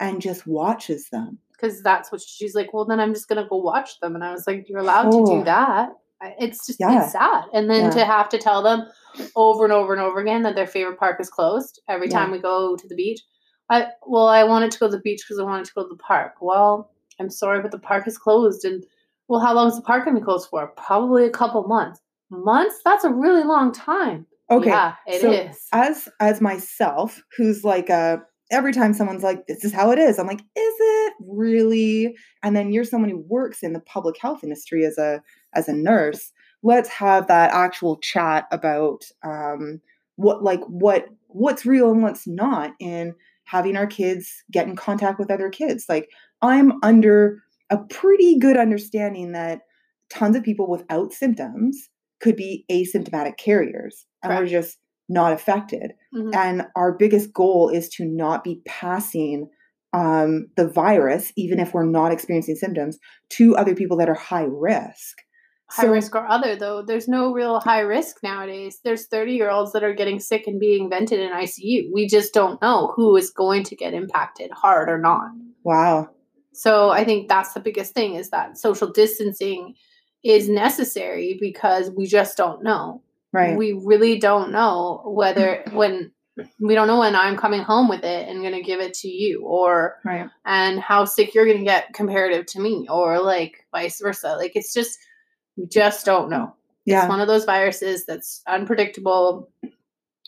and 0.00 0.20
just 0.20 0.44
watches 0.46 1.08
them. 1.10 1.38
because 1.52 1.82
that's 1.84 2.10
what 2.10 2.20
she's 2.20 2.52
like. 2.56 2.74
Well, 2.74 2.84
then 2.84 2.98
I'm 2.98 3.14
just 3.14 3.28
gonna 3.28 3.46
go 3.48 3.56
watch 3.58 4.00
them, 4.00 4.16
and 4.16 4.24
I 4.24 4.32
was 4.32 4.44
like, 4.48 4.68
you're 4.68 4.80
allowed 4.80 5.04
to 5.12 5.18
Oh. 5.18 5.38
do 5.38 5.44
that. 5.44 5.90
It's 6.40 6.66
just 6.66 6.80
Yeah. 6.80 7.04
it's 7.04 7.12
sad, 7.12 7.44
and 7.52 7.70
then 7.70 7.84
Yeah. 7.84 7.90
to 7.90 8.04
have 8.04 8.28
to 8.30 8.38
tell 8.38 8.60
them 8.60 8.88
over 9.36 9.62
and 9.62 9.72
over 9.72 9.92
and 9.92 10.02
over 10.02 10.18
again 10.20 10.42
that 10.42 10.56
their 10.56 10.66
favorite 10.66 10.98
park 10.98 11.20
is 11.20 11.30
closed 11.30 11.80
every 11.88 12.08
Yeah. 12.08 12.18
time 12.18 12.32
we 12.32 12.38
go 12.40 12.74
to 12.74 12.88
the 12.88 12.96
beach. 12.96 13.20
I 13.70 13.92
well, 14.04 14.26
I 14.26 14.42
wanted 14.42 14.72
to 14.72 14.78
go 14.80 14.86
to 14.88 14.96
the 14.96 15.00
beach 15.08 15.22
because 15.24 15.38
I 15.38 15.44
wanted 15.44 15.66
to 15.66 15.72
go 15.76 15.82
to 15.84 15.88
the 15.88 16.02
park. 16.02 16.32
Well, 16.40 16.90
I'm 17.20 17.30
sorry, 17.30 17.62
but 17.62 17.70
the 17.70 17.78
park 17.78 18.08
is 18.08 18.18
closed, 18.18 18.64
and 18.64 18.84
well, 19.28 19.38
how 19.40 19.54
long 19.54 19.68
is 19.68 19.76
the 19.76 19.82
park 19.82 20.04
gonna 20.04 20.18
be 20.18 20.24
closed 20.24 20.48
for? 20.50 20.66
Probably 20.76 21.24
a 21.24 21.30
couple 21.30 21.62
months. 21.68 22.00
Months? 22.30 22.80
That's 22.84 23.04
a 23.04 23.10
really 23.10 23.44
long 23.44 23.72
time. 23.72 24.26
Okay. 24.50 24.70
yeah, 24.70 24.94
it 25.06 25.24
is. 25.24 25.56
so 25.56 25.68
as 25.72 26.08
as 26.20 26.40
myself, 26.40 27.22
who's 27.36 27.64
like 27.64 27.88
a 27.88 28.22
every 28.50 28.72
time 28.72 28.92
someone's 28.92 29.22
like, 29.22 29.46
this 29.46 29.64
is 29.64 29.72
how 29.72 29.90
it 29.90 29.98
is, 29.98 30.18
I'm 30.18 30.26
like, 30.26 30.40
is 30.40 30.44
it 30.56 31.14
really? 31.20 32.14
And 32.42 32.54
then 32.54 32.72
you're 32.72 32.84
someone 32.84 33.10
who 33.10 33.24
works 33.26 33.62
in 33.62 33.72
the 33.72 33.80
public 33.80 34.16
health 34.20 34.44
industry 34.44 34.84
as 34.84 34.98
a 34.98 35.22
as 35.54 35.68
a 35.68 35.72
nurse. 35.72 36.32
Let's 36.62 36.88
have 36.90 37.26
that 37.28 37.52
actual 37.52 37.98
chat 37.98 38.46
about 38.52 39.04
um 39.22 39.80
what 40.16 40.42
like 40.42 40.60
what 40.66 41.06
what's 41.28 41.66
real 41.66 41.90
and 41.90 42.02
what's 42.02 42.26
not 42.26 42.72
in 42.80 43.14
having 43.44 43.76
our 43.76 43.86
kids 43.86 44.42
get 44.50 44.66
in 44.66 44.76
contact 44.76 45.18
with 45.18 45.30
other 45.30 45.50
kids. 45.50 45.86
Like 45.88 46.08
I'm 46.42 46.72
under 46.82 47.42
a 47.70 47.78
pretty 47.78 48.38
good 48.38 48.56
understanding 48.56 49.32
that 49.32 49.60
tons 50.10 50.36
of 50.36 50.42
people 50.42 50.68
without 50.68 51.12
symptoms 51.12 51.88
could 52.24 52.36
be 52.36 52.64
asymptomatic 52.70 53.36
carriers 53.36 54.06
and 54.22 54.32
we're 54.34 54.46
just 54.46 54.78
not 55.08 55.32
affected. 55.38 55.92
Mhm. 56.14 56.34
And 56.34 56.66
our 56.74 56.92
biggest 56.92 57.32
goal 57.34 57.68
is 57.68 57.88
to 57.96 58.04
not 58.06 58.42
be 58.42 58.62
passing 58.64 59.50
um, 59.92 60.48
the 60.56 60.66
virus, 60.66 61.32
even 61.36 61.60
if 61.60 61.72
we're 61.72 61.84
not 61.86 62.10
experiencing 62.10 62.56
symptoms, 62.56 62.98
to 63.36 63.56
other 63.56 63.76
people 63.76 63.96
that 63.98 64.08
are 64.08 64.14
high 64.32 64.48
risk. 64.72 65.18
high 65.70 65.84
So- 65.84 65.92
risk 65.92 66.14
or 66.14 66.26
other 66.36 66.56
though 66.56 66.82
there's 66.82 67.08
no 67.08 67.32
real 67.32 67.58
high 67.60 67.80
risk 67.96 68.14
nowadays 68.22 68.80
there's 68.84 69.06
30 69.06 69.32
year 69.32 69.50
olds 69.50 69.72
that 69.72 69.82
are 69.84 69.94
getting 69.94 70.20
sick 70.20 70.46
and 70.46 70.60
being 70.60 70.90
vented 70.90 71.18
in 71.20 71.30
icu 71.32 71.88
we 71.92 72.06
just 72.06 72.34
don't 72.34 72.60
know 72.60 72.92
who 72.96 73.16
is 73.16 73.30
going 73.30 73.62
to 73.64 73.74
get 73.82 73.94
impacted 73.94 74.50
hard 74.50 74.88
or 74.90 74.98
not 74.98 75.28
Wow. 75.64 76.10
so 76.52 76.90
i 76.90 77.02
think 77.02 77.28
that's 77.28 77.54
the 77.54 77.60
biggest 77.68 77.94
thing 77.94 78.14
is 78.14 78.28
that 78.30 78.58
social 78.58 78.90
distancing 78.92 79.74
is 80.24 80.48
necessary 80.48 81.36
because 81.40 81.90
we 81.90 82.06
just 82.06 82.36
don't 82.36 82.62
know. 82.62 83.02
Right. 83.32 83.56
we 83.56 83.72
really 83.72 84.20
don't 84.20 84.52
know 84.52 85.02
whether 85.04 85.64
when 85.72 86.12
we 86.58 86.74
don't 86.74 86.88
know 86.88 86.98
when 86.98 87.14
i'm 87.14 87.36
coming 87.36 87.62
home 87.62 87.88
with 87.88 88.04
it 88.04 88.28
and 88.28 88.40
going 88.40 88.54
to 88.54 88.62
give 88.62 88.80
it 88.80 88.94
to 88.94 89.08
you 89.08 89.42
or 89.44 90.00
right. 90.04 90.28
and 90.44 90.80
how 90.80 91.04
sick 91.04 91.34
you're 91.34 91.46
going 91.46 91.58
to 91.58 91.64
get 91.64 91.92
comparative 91.94 92.46
to 92.46 92.60
me 92.60 92.86
or 92.88 93.20
like 93.20 93.66
vice 93.72 94.00
versa. 94.00 94.36
Like 94.36 94.52
it's 94.54 94.72
just 94.72 94.98
we 95.56 95.66
just 95.66 96.04
don't 96.04 96.30
know. 96.30 96.54
Yeah. 96.84 97.02
it's 97.02 97.08
one 97.08 97.20
of 97.20 97.28
those 97.28 97.44
viruses 97.44 98.04
that's 98.04 98.42
unpredictable. 98.46 99.50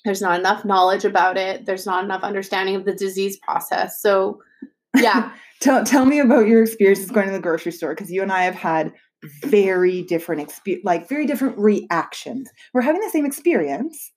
There's 0.04 0.22
not 0.22 0.38
enough 0.38 0.64
knowledge 0.64 1.04
about 1.04 1.36
it. 1.36 1.66
There's 1.66 1.86
not 1.86 2.04
enough 2.04 2.22
understanding 2.22 2.76
of 2.76 2.84
the 2.84 2.94
disease 2.94 3.38
process. 3.38 4.00
So 4.00 4.40
yeah. 4.96 5.32
Tell 5.58 5.82
tell 5.86 6.04
me 6.04 6.18
about 6.18 6.46
your 6.46 6.62
experiences 6.62 7.10
going 7.10 7.28
to 7.28 7.32
the 7.32 7.40
grocery 7.40 7.72
store 7.72 7.94
because 7.94 8.12
you 8.12 8.20
and 8.20 8.30
I 8.30 8.42
have 8.42 8.54
had 8.54 8.92
very 9.44 10.02
different 10.02 10.48
expe- 10.48 10.80
like 10.84 11.08
very 11.08 11.26
different 11.26 11.58
reactions. 11.58 12.50
We're 12.72 12.82
having 12.82 13.00
the 13.00 13.10
same 13.10 13.24
experience, 13.26 14.12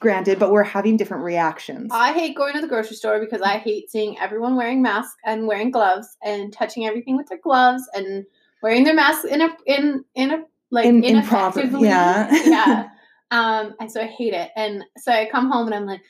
granted, 0.00 0.38
but 0.38 0.50
we're 0.52 0.62
having 0.62 0.96
different 0.96 1.24
reactions. 1.24 1.90
i 1.92 2.12
hate 2.12 2.36
going 2.36 2.54
to 2.54 2.60
the 2.60 2.68
grocery 2.68 2.96
store 2.96 3.18
because 3.20 3.42
i 3.42 3.58
hate 3.58 3.90
seeing 3.90 4.18
everyone 4.18 4.56
wearing 4.56 4.80
masks 4.82 5.16
and 5.26 5.46
wearing 5.46 5.70
gloves 5.70 6.16
and 6.24 6.52
touching 6.52 6.86
everything 6.86 7.16
with 7.16 7.26
their 7.28 7.38
gloves 7.38 7.82
and 7.94 8.24
wearing 8.62 8.84
their 8.84 8.94
masks 8.94 9.24
in 9.24 9.40
a 9.42 9.48
in 9.66 10.04
in 10.14 10.30
a 10.32 10.38
like 10.70 10.86
In- 10.86 11.02
ineffectively 11.04 11.88
yeah. 11.88 12.28
yeah 12.44 12.88
um 13.30 13.74
and 13.80 13.90
so 13.90 14.00
i 14.00 14.06
hate 14.06 14.34
it 14.34 14.50
and 14.56 14.84
so 14.96 15.12
i 15.12 15.28
come 15.30 15.50
home 15.50 15.66
and 15.66 15.74
i'm 15.74 15.86
like 15.86 16.02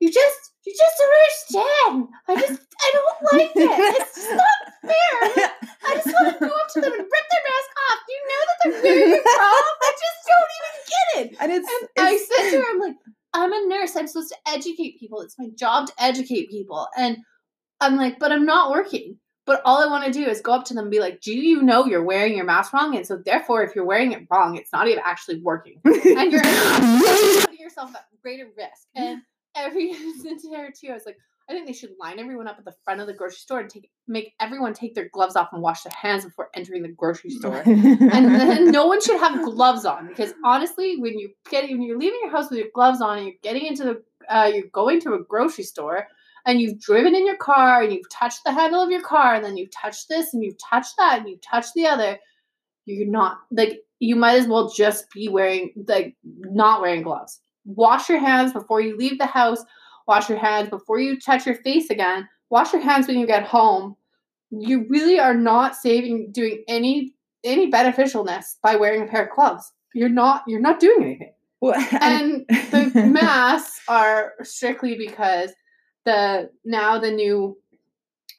you 0.00 0.10
just 0.12 0.52
you 0.64 0.74
just 0.76 0.94
don't 0.98 1.14
understand 1.14 2.08
i 2.28 2.34
just 2.46 2.60
i 2.80 2.90
don't 2.94 3.32
like 3.32 3.52
it 3.56 3.96
it's 4.00 4.14
just 4.14 4.30
not 4.30 4.58
fair 4.82 5.50
i 5.86 5.94
just 5.94 6.06
want 6.06 6.32
to 6.32 6.46
go 6.46 6.52
up 6.52 6.68
to 6.72 6.80
them 6.80 6.92
and 6.92 7.00
rip 7.02 7.26
their 7.30 7.44
mask 7.48 7.70
off 7.88 7.98
do 8.06 8.12
you 8.12 8.22
know 8.28 8.42
that 8.46 8.56
they're 8.62 8.82
wearing 8.82 9.12
it 9.12 9.24
wrong 9.24 9.72
i 9.82 9.92
just 9.92 10.20
don't 10.28 10.50
even 10.58 10.74
get 10.86 11.32
it 11.32 11.36
and 11.40 11.52
it's, 11.52 11.68
and 11.96 12.06
I 12.06 12.12
it's- 12.12 12.28
said 12.28 12.50
to 12.50 12.56
her, 12.62 12.70
I'm 12.70 12.80
like, 12.80 12.96
I'm 13.34 13.52
a 13.52 13.66
nurse. 13.68 13.94
I'm 13.96 14.06
supposed 14.06 14.30
to 14.30 14.36
educate 14.52 14.98
people. 14.98 15.20
It's 15.20 15.38
my 15.38 15.48
job 15.54 15.86
to 15.88 15.92
educate 15.98 16.48
people. 16.50 16.88
And 16.96 17.18
I'm 17.80 17.96
like, 17.96 18.18
but 18.18 18.32
I'm 18.32 18.46
not 18.46 18.70
working. 18.70 19.18
But 19.46 19.60
all 19.64 19.82
I 19.82 19.86
want 19.86 20.04
to 20.06 20.12
do 20.12 20.24
is 20.26 20.40
go 20.40 20.52
up 20.52 20.64
to 20.66 20.74
them 20.74 20.84
and 20.84 20.90
be 20.90 20.98
like, 21.00 21.20
do 21.20 21.32
you 21.36 21.62
know 21.62 21.84
you're 21.84 22.02
wearing 22.02 22.36
your 22.36 22.44
mask 22.46 22.72
wrong? 22.72 22.96
And 22.96 23.06
so 23.06 23.18
therefore, 23.24 23.62
if 23.62 23.74
you're 23.74 23.84
wearing 23.84 24.12
it 24.12 24.26
wrong, 24.30 24.56
it's 24.56 24.72
not 24.72 24.88
even 24.88 25.02
actually 25.04 25.40
working. 25.42 25.80
And 25.84 26.32
you're 26.32 26.40
putting 27.42 27.58
yourself 27.58 27.94
at 27.94 28.06
greater 28.22 28.46
risk. 28.56 28.86
And 28.94 29.22
every 29.58 29.90
entire 30.24 30.70
too, 30.70 30.90
I 30.90 30.94
was 30.94 31.06
like, 31.06 31.16
I 31.48 31.54
think 31.54 31.66
they 31.66 31.72
should 31.72 31.92
line 31.98 32.18
everyone 32.18 32.46
up 32.46 32.56
at 32.58 32.64
the 32.66 32.74
front 32.84 33.00
of 33.00 33.06
the 33.06 33.14
grocery 33.14 33.38
store 33.38 33.60
and 33.60 33.70
take 33.70 33.90
make 34.06 34.34
everyone 34.38 34.74
take 34.74 34.94
their 34.94 35.08
gloves 35.08 35.34
off 35.34 35.48
and 35.52 35.62
wash 35.62 35.82
their 35.82 35.92
hands 35.98 36.24
before 36.24 36.50
entering 36.54 36.82
the 36.82 36.88
grocery 36.88 37.30
store 37.38 37.62
and 37.64 38.34
then 38.34 38.70
no 38.70 38.86
one 38.86 39.00
should 39.00 39.18
have 39.18 39.42
gloves 39.42 39.86
on 39.86 40.08
because 40.08 40.34
honestly, 40.44 40.96
when 40.98 41.18
you 41.18 41.30
get 41.50 41.64
when 41.64 41.82
you're 41.82 41.98
leaving 41.98 42.20
your 42.22 42.30
house 42.30 42.50
with 42.50 42.58
your 42.58 42.68
gloves 42.74 43.00
on 43.00 43.18
and 43.18 43.26
you're 43.26 43.36
getting 43.42 43.66
into 43.66 43.84
the 43.84 44.02
uh, 44.28 44.50
you're 44.52 44.66
going 44.74 45.00
to 45.00 45.14
a 45.14 45.24
grocery 45.24 45.64
store 45.64 46.06
and 46.44 46.60
you've 46.60 46.80
driven 46.80 47.14
in 47.14 47.26
your 47.26 47.36
car 47.36 47.82
and 47.82 47.92
you've 47.92 48.08
touched 48.10 48.44
the 48.44 48.52
handle 48.52 48.82
of 48.82 48.90
your 48.90 49.02
car 49.02 49.34
and 49.34 49.44
then 49.44 49.56
you've 49.56 49.70
touched 49.70 50.08
this 50.08 50.34
and 50.34 50.42
you've 50.42 50.58
touched 50.58 50.94
that 50.98 51.18
and 51.18 51.28
you've 51.28 51.42
touched 51.42 51.72
the 51.74 51.86
other, 51.86 52.18
you're 52.84 53.10
not 53.10 53.38
like 53.50 53.80
you 53.98 54.16
might 54.16 54.38
as 54.38 54.46
well 54.46 54.70
just 54.70 55.10
be 55.12 55.28
wearing 55.28 55.72
like 55.86 56.16
not 56.24 56.80
wearing 56.80 57.02
gloves. 57.02 57.40
Wash 57.68 58.08
your 58.08 58.18
hands 58.18 58.52
before 58.54 58.80
you 58.80 58.96
leave 58.96 59.18
the 59.18 59.26
house. 59.26 59.62
Wash 60.06 60.28
your 60.30 60.38
hands 60.38 60.70
before 60.70 60.98
you 60.98 61.20
touch 61.20 61.44
your 61.44 61.56
face 61.56 61.90
again. 61.90 62.26
Wash 62.48 62.72
your 62.72 62.80
hands 62.80 63.06
when 63.06 63.18
you 63.18 63.26
get 63.26 63.44
home. 63.44 63.94
You 64.50 64.86
really 64.88 65.20
are 65.20 65.34
not 65.34 65.76
saving 65.76 66.32
doing 66.32 66.64
any 66.66 67.12
any 67.44 67.70
beneficialness 67.70 68.56
by 68.62 68.76
wearing 68.76 69.02
a 69.02 69.06
pair 69.06 69.26
of 69.26 69.36
gloves. 69.36 69.70
You're 69.94 70.08
not 70.08 70.44
you're 70.46 70.60
not 70.60 70.80
doing 70.80 71.02
anything. 71.02 71.32
Well, 71.60 71.74
And 72.00 72.46
the 72.48 72.90
masks 73.12 73.80
are 73.86 74.32
strictly 74.42 74.96
because 74.96 75.52
the 76.06 76.50
now 76.64 76.98
the 76.98 77.10
new 77.10 77.58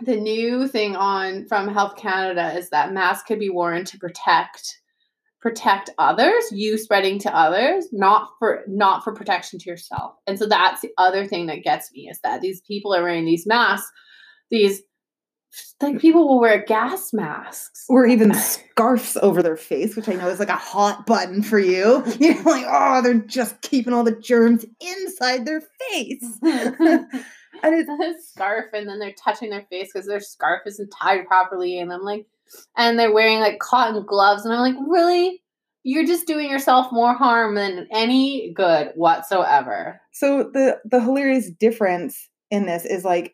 the 0.02 0.16
new 0.16 0.68
thing 0.68 0.96
on 0.96 1.46
from 1.46 1.68
Health 1.68 1.98
Canada 1.98 2.58
is 2.58 2.72
that 2.72 2.94
masks 2.94 3.28
can 3.28 3.38
be 3.38 3.50
worn 3.50 3.86
to 3.86 4.00
protect 4.00 4.79
protect 5.42 5.90
others, 5.98 6.44
you 6.52 6.78
spreading 6.78 7.20
to 7.20 7.36
others, 7.36 7.88
not 7.92 8.30
for 8.40 8.64
not 8.68 9.04
for 9.04 9.14
protection 9.14 9.60
to 9.60 9.70
yourself. 9.70 10.16
And 10.28 10.38
so 10.38 10.46
that's 10.46 10.82
the 10.82 10.92
other 10.98 11.26
thing 11.26 11.46
that 11.48 11.64
gets 11.64 11.92
me 11.94 12.10
is 12.10 12.20
that 12.24 12.42
these 12.42 12.62
people 12.62 12.94
are 12.94 13.04
wearing 13.04 13.26
these 13.26 13.48
masks, 13.48 13.90
these 14.50 14.82
like 15.82 16.00
people 16.00 16.28
will 16.28 16.40
wear 16.40 16.64
gas 16.64 17.12
masks. 17.12 17.86
or 17.90 18.06
even 18.06 18.34
scarves 18.36 19.18
over 19.22 19.42
their 19.42 19.58
face, 19.58 19.96
which 19.96 20.08
I 20.08 20.14
know 20.14 20.28
is 20.28 20.40
like 20.40 20.50
a 20.50 20.56
hot 20.56 21.06
button 21.06 21.42
for 21.42 21.58
you. 21.58 22.04
You're 22.20 22.44
like, 22.44 22.66
oh, 22.68 23.02
they're 23.02 23.16
just 23.16 23.62
keeping 23.62 23.94
all 23.94 24.04
the 24.04 24.16
germs 24.16 24.66
inside 24.80 25.46
their 25.46 25.64
face. 25.90 26.24
and 27.64 27.76
it's 27.76 27.90
a 27.90 28.14
scarf 28.32 28.66
and 28.74 28.88
then 28.88 29.00
they're 29.00 29.14
touching 29.14 29.50
their 29.50 29.66
face 29.70 29.90
because 29.94 30.08
their 30.08 30.20
scarf 30.20 30.62
isn't 30.66 30.90
tied 30.90 31.26
properly 31.28 31.80
and 31.80 31.92
i'm 31.92 32.04
like 32.04 32.26
and 32.78 32.98
they're 32.98 33.14
wearing 33.14 33.40
like 33.40 33.60
cotton 33.60 34.06
gloves 34.06 34.46
and 34.46 34.54
i'm 34.54 34.62
like 34.62 34.76
really? 34.88 35.42
You're 35.84 36.06
just 36.06 36.28
doing 36.28 36.50
yourself 36.50 36.92
more 36.92 37.14
harm 37.14 37.56
than 37.56 37.88
any 37.90 38.52
good 38.54 38.92
whatsoever. 38.96 40.02
So 40.12 40.44
the 40.44 40.78
the 40.84 41.02
hilarious 41.02 41.50
difference 41.50 42.30
in 42.52 42.66
this 42.66 42.86
is 42.86 43.06
like 43.06 43.34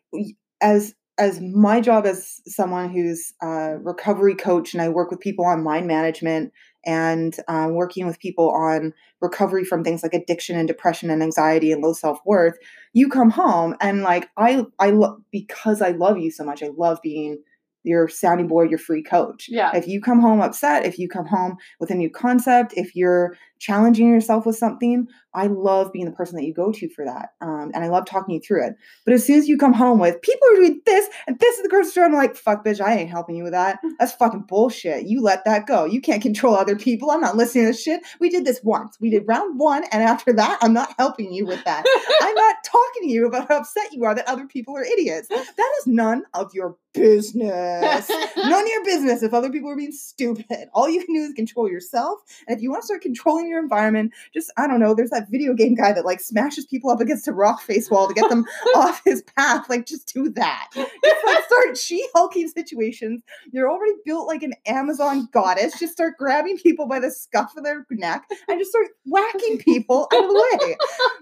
as 0.60 0.94
as 1.18 1.40
my 1.40 1.80
job 1.80 2.06
as 2.06 2.40
someone 2.46 2.90
who's 2.90 3.32
a 3.42 3.78
recovery 3.78 4.34
coach 4.34 4.74
and 4.74 4.82
I 4.82 4.90
work 4.90 5.10
with 5.10 5.20
people 5.20 5.46
on 5.46 5.64
mind 5.64 5.86
management 5.86 6.52
and 6.84 7.34
uh, 7.48 7.68
working 7.70 8.06
with 8.06 8.20
people 8.20 8.50
on 8.50 8.92
recovery 9.20 9.64
from 9.64 9.82
things 9.82 10.02
like 10.02 10.14
addiction 10.14 10.56
and 10.56 10.68
depression 10.68 11.10
and 11.10 11.22
anxiety 11.22 11.72
and 11.72 11.82
low 11.82 11.94
self 11.94 12.18
worth, 12.26 12.56
you 12.92 13.08
come 13.08 13.30
home 13.30 13.74
and 13.80 14.02
like 14.02 14.28
I 14.36 14.64
I 14.78 14.90
lo- 14.90 15.18
because 15.32 15.82
I 15.82 15.90
love 15.90 16.18
you 16.18 16.30
so 16.30 16.44
much, 16.44 16.62
I 16.62 16.68
love 16.76 17.00
being 17.02 17.38
your 17.86 18.08
sounding 18.08 18.48
board, 18.48 18.68
your 18.68 18.78
free 18.78 19.02
coach. 19.02 19.46
Yeah. 19.48 19.70
If 19.74 19.86
you 19.86 20.00
come 20.00 20.20
home 20.20 20.40
upset, 20.40 20.84
if 20.84 20.98
you 20.98 21.08
come 21.08 21.26
home 21.26 21.56
with 21.78 21.90
a 21.90 21.94
new 21.94 22.10
concept, 22.10 22.74
if 22.76 22.96
you're 22.96 23.36
challenging 23.58 24.08
yourself 24.08 24.46
with 24.46 24.56
something, 24.56 25.08
I 25.34 25.46
love 25.48 25.92
being 25.92 26.06
the 26.06 26.12
person 26.12 26.36
that 26.36 26.44
you 26.44 26.54
go 26.54 26.72
to 26.72 26.88
for 26.88 27.04
that. 27.04 27.30
Um, 27.40 27.70
and 27.74 27.84
I 27.84 27.88
love 27.88 28.06
talking 28.06 28.34
you 28.34 28.40
through 28.40 28.66
it. 28.66 28.74
But 29.04 29.14
as 29.14 29.24
soon 29.24 29.38
as 29.38 29.48
you 29.48 29.58
come 29.58 29.72
home 29.72 29.98
with 29.98 30.20
people 30.22 30.48
are 30.52 30.56
doing 30.56 30.80
this 30.86 31.08
and 31.26 31.38
this 31.38 31.56
is 31.56 31.62
the 31.62 31.68
grocery 31.68 31.90
store, 31.90 32.04
I'm 32.04 32.14
like, 32.14 32.36
fuck, 32.36 32.64
bitch, 32.64 32.80
I 32.80 32.94
ain't 32.94 33.10
helping 33.10 33.36
you 33.36 33.44
with 33.44 33.52
that. 33.52 33.78
That's 33.98 34.12
fucking 34.12 34.44
bullshit. 34.48 35.06
You 35.06 35.20
let 35.20 35.44
that 35.44 35.66
go. 35.66 35.84
You 35.84 36.00
can't 36.00 36.22
control 36.22 36.54
other 36.54 36.76
people. 36.76 37.10
I'm 37.10 37.20
not 37.20 37.36
listening 37.36 37.64
to 37.64 37.70
this 37.70 37.82
shit. 37.82 38.02
We 38.18 38.30
did 38.30 38.44
this 38.44 38.60
once. 38.62 38.96
We 39.00 39.10
did 39.10 39.24
round 39.26 39.58
one. 39.58 39.84
And 39.92 40.02
after 40.02 40.32
that, 40.32 40.58
I'm 40.62 40.72
not 40.72 40.94
helping 40.98 41.32
you 41.32 41.46
with 41.46 41.62
that. 41.64 41.84
I'm 42.22 42.34
not 42.34 42.56
talking 42.64 43.02
to 43.02 43.08
you 43.08 43.26
about 43.26 43.48
how 43.48 43.58
upset 43.58 43.92
you 43.92 44.04
are 44.04 44.14
that 44.14 44.28
other 44.28 44.46
people 44.46 44.76
are 44.76 44.84
idiots. 44.84 45.28
That 45.28 45.72
is 45.80 45.86
none 45.86 46.24
of 46.34 46.54
your 46.54 46.76
business. 46.96 48.10
None 48.36 48.62
of 48.62 48.68
your 48.68 48.84
business 48.84 49.22
if 49.22 49.34
other 49.34 49.50
people 49.50 49.70
are 49.70 49.76
being 49.76 49.92
stupid. 49.92 50.68
All 50.72 50.88
you 50.88 51.04
can 51.04 51.14
do 51.14 51.20
is 51.20 51.34
control 51.34 51.68
yourself. 51.68 52.20
And 52.48 52.56
if 52.56 52.62
you 52.62 52.70
want 52.70 52.82
to 52.82 52.86
start 52.86 53.02
controlling 53.02 53.45
your 53.48 53.60
environment, 53.60 54.12
just 54.32 54.52
I 54.56 54.66
don't 54.66 54.80
know, 54.80 54.94
there's 54.94 55.10
that 55.10 55.28
video 55.30 55.54
game 55.54 55.74
guy 55.74 55.92
that 55.92 56.04
like 56.04 56.20
smashes 56.20 56.66
people 56.66 56.90
up 56.90 57.00
against 57.00 57.28
a 57.28 57.32
rock 57.32 57.60
face 57.60 57.90
wall 57.90 58.08
to 58.08 58.14
get 58.14 58.28
them 58.28 58.44
off 58.76 59.02
his 59.04 59.22
path. 59.36 59.68
Like 59.68 59.86
just 59.86 60.12
do 60.12 60.30
that. 60.30 60.68
Just 60.74 61.26
like 61.26 61.44
start 61.44 61.76
she-hulking 61.76 62.48
situations. 62.48 63.22
You're 63.52 63.70
already 63.70 63.94
built 64.04 64.26
like 64.26 64.42
an 64.42 64.54
Amazon 64.66 65.28
goddess. 65.32 65.78
Just 65.78 65.92
start 65.92 66.16
grabbing 66.18 66.58
people 66.58 66.86
by 66.86 67.00
the 67.00 67.10
scuff 67.10 67.56
of 67.56 67.64
their 67.64 67.86
neck 67.90 68.24
and 68.48 68.58
just 68.58 68.70
start 68.70 68.88
whacking 69.04 69.58
people 69.58 70.08
out 70.12 70.24
of 70.24 70.30
the 70.30 70.34
way. 70.62 70.76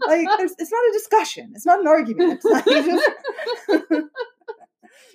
Like 0.06 0.38
there's, 0.38 0.54
it's 0.58 0.72
not 0.72 0.84
a 0.88 0.92
discussion. 0.92 1.52
It's 1.54 1.66
not 1.66 1.80
an 1.80 1.86
argument. 1.86 2.42
Like, 2.44 2.64
just, 2.64 3.10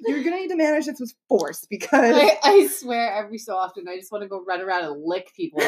you're 0.05 0.23
gonna 0.23 0.37
need 0.37 0.49
to 0.49 0.55
manage 0.55 0.85
this 0.85 0.99
with 0.99 1.13
force 1.27 1.65
because 1.69 2.15
I, 2.15 2.37
I 2.43 2.67
swear 2.67 3.13
every 3.13 3.37
so 3.37 3.55
often 3.55 3.87
I 3.87 3.97
just 3.97 4.11
want 4.11 4.23
to 4.23 4.27
go 4.27 4.43
run 4.43 4.61
around 4.61 4.85
and 4.85 5.03
lick 5.03 5.33
people. 5.35 5.61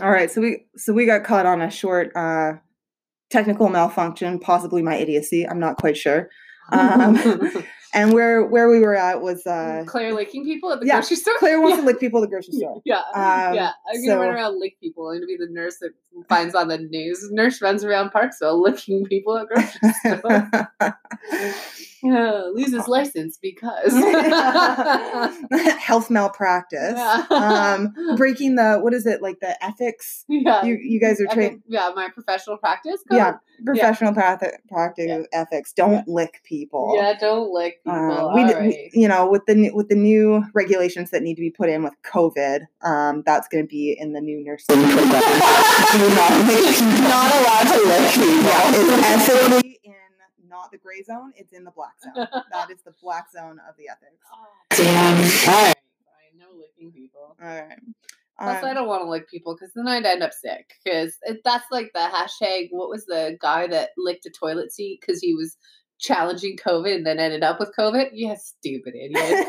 All 0.00 0.10
right 0.10 0.30
so 0.30 0.40
we 0.40 0.64
so 0.76 0.92
we 0.92 1.06
got 1.06 1.24
caught 1.24 1.46
on 1.46 1.60
a 1.60 1.70
short 1.70 2.14
uh 2.16 2.52
technical 3.30 3.68
malfunction 3.68 4.38
possibly 4.38 4.82
my 4.82 4.94
idiocy 4.96 5.46
i'm 5.48 5.58
not 5.60 5.76
quite 5.76 5.96
sure 5.96 6.28
um 6.72 7.16
and 7.94 8.12
where 8.12 8.44
where 8.44 8.68
we 8.68 8.80
were 8.80 8.94
at 8.94 9.22
was 9.22 9.46
uh 9.46 9.82
Claire 9.86 10.12
licking 10.12 10.44
people 10.44 10.70
at 10.72 10.80
the 10.80 10.86
yeah, 10.86 10.94
grocery 10.96 11.16
store. 11.16 11.34
claire 11.38 11.60
wants 11.60 11.76
yeah. 11.76 11.80
to 11.80 11.86
lick 11.86 12.00
people 12.00 12.22
at 12.22 12.28
the 12.28 12.34
grocery 12.34 12.54
store 12.54 12.82
Yeah, 12.84 13.00
Um, 13.14 13.54
yeah. 13.54 13.70
I'm 13.92 14.06
gonna 14.06 14.20
run 14.20 14.34
around 14.34 14.60
lick 14.60 14.78
people. 14.80 15.08
I'm 15.08 15.16
gonna 15.16 15.26
be 15.26 15.36
the 15.38 15.48
nurse 15.50 15.78
that 15.80 15.92
finds 16.28 16.54
on 16.54 16.68
the 16.68 16.78
news. 16.78 17.26
Nurse 17.30 17.62
runs 17.62 17.84
around 17.84 18.10
Parksville 18.10 18.62
licking 18.62 19.06
people 19.06 19.38
at 19.38 19.46
grocery 19.48 19.92
store. 20.18 20.94
yeah, 22.02 22.42
loses 22.54 22.86
license 22.88 23.38
because 23.40 23.92
health 25.78 26.10
malpractice 26.10 26.94
Yeah. 26.96 27.24
um 27.30 27.94
breaking 28.16 28.54
the 28.56 28.78
what 28.78 28.94
is 28.94 29.06
it 29.06 29.22
like 29.22 29.40
the 29.40 29.62
ethics 29.64 30.24
yeah. 30.28 30.64
you 30.64 30.78
you 30.80 31.00
guys 31.00 31.20
are 31.20 31.26
trained 31.26 31.62
yeah, 31.66 31.90
my 31.94 32.08
professional 32.08 32.56
practice. 32.58 33.02
code. 33.10 33.18
yeah 33.18 33.34
professional 33.64 34.14
path 34.14 34.42
practice 34.70 35.06
Yeah. 35.08 35.22
ethics 35.32 35.72
don't 35.72 36.06
lick 36.08 36.40
people 36.44 36.92
Yeah, 36.96 37.14
don't 37.18 37.52
lick 37.52 37.82
people. 37.84 38.28
Um, 38.28 38.34
we, 38.34 38.42
right. 38.44 38.60
we- 38.62 38.90
you 38.94 39.08
know, 39.08 39.28
with 39.28 39.44
the 39.46 39.54
new, 39.54 39.74
with 39.74 39.88
the 39.88 39.94
new 39.96 40.44
regulations 40.54 41.10
that 41.10 41.22
need 41.22 41.34
to 41.34 41.40
be 41.40 41.50
put 41.50 41.68
in 41.68 41.82
with 41.82 41.94
COVID, 42.04 42.60
um, 42.82 43.22
that's 43.26 43.48
going 43.48 43.64
to 43.64 43.68
be 43.68 43.96
in 43.98 44.12
the 44.12 44.20
new 44.20 44.42
nursing. 44.44 44.78
You're 44.80 44.88
not, 44.88 46.32
not 47.08 47.30
allowed 47.38 47.68
to 47.72 47.78
lick 47.88 48.06
people. 48.14 48.58
It's 48.74 49.28
ethically 49.28 49.68
in 49.74 49.77
not 50.58 50.70
the 50.70 50.78
gray 50.78 51.02
zone; 51.02 51.32
it's 51.36 51.52
in 51.52 51.64
the 51.64 51.70
black 51.70 51.94
zone. 52.02 52.26
That 52.52 52.70
is 52.70 52.82
the 52.84 52.94
black 53.02 53.30
zone 53.30 53.60
of 53.68 53.76
the 53.76 53.88
ethics. 53.88 54.24
Oh, 54.32 54.46
damn. 54.70 55.16
All 55.16 55.64
right. 55.64 55.74
Fine, 55.76 56.38
no 56.38 56.46
licking 56.58 56.92
people. 56.92 57.36
All 57.40 57.48
right. 57.48 57.78
Plus, 58.40 58.62
I 58.62 58.68
Um, 58.68 58.74
don't 58.76 58.86
want 58.88 59.02
to 59.02 59.08
lick 59.10 59.28
people 59.28 59.54
because 59.56 59.72
then 59.74 59.88
I'd 59.88 60.06
end 60.06 60.22
up 60.22 60.32
sick. 60.32 60.70
Because 60.84 61.16
that's 61.44 61.64
like 61.72 61.90
the 61.92 62.00
hashtag. 62.00 62.68
What 62.70 62.88
was 62.88 63.04
the 63.06 63.36
guy 63.40 63.66
that 63.66 63.90
licked 63.96 64.26
a 64.26 64.30
toilet 64.30 64.72
seat 64.72 65.00
because 65.00 65.20
he 65.20 65.34
was 65.34 65.56
challenging 65.98 66.56
COVID 66.56 66.94
and 66.94 67.06
then 67.06 67.18
ended 67.18 67.42
up 67.42 67.58
with 67.58 67.74
COVID? 67.76 68.10
You 68.12 68.36
stupid 68.36 68.94
idiot. 68.94 69.46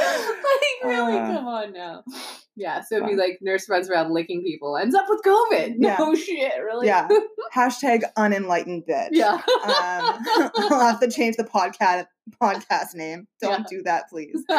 like, 0.00 0.84
really? 0.84 1.16
Uh. 1.18 1.26
Come 1.32 1.46
on 1.46 1.72
now. 1.72 2.02
Yeah, 2.58 2.80
so 2.82 2.96
it'd 2.96 3.08
be 3.08 3.14
like 3.14 3.38
nurse 3.40 3.68
runs 3.68 3.88
around 3.88 4.12
licking 4.12 4.42
people, 4.42 4.76
ends 4.76 4.94
up 4.94 5.06
with 5.08 5.22
COVID. 5.22 5.76
No 5.76 6.14
shit, 6.14 6.52
really? 6.62 6.88
yeah. 6.88 7.08
Hashtag 7.54 8.02
unenlightened 8.16 8.84
bitch. 8.84 9.10
yeah. 9.12 9.34
Um, 9.34 9.40
I'll 10.56 10.80
have 10.80 11.00
to 11.00 11.10
change 11.10 11.36
the 11.36 11.44
podcast 11.44 12.06
podcast 12.42 12.94
name. 12.94 13.28
Don't 13.40 13.66
do 13.68 13.82
that, 13.84 14.08
please. 14.10 14.44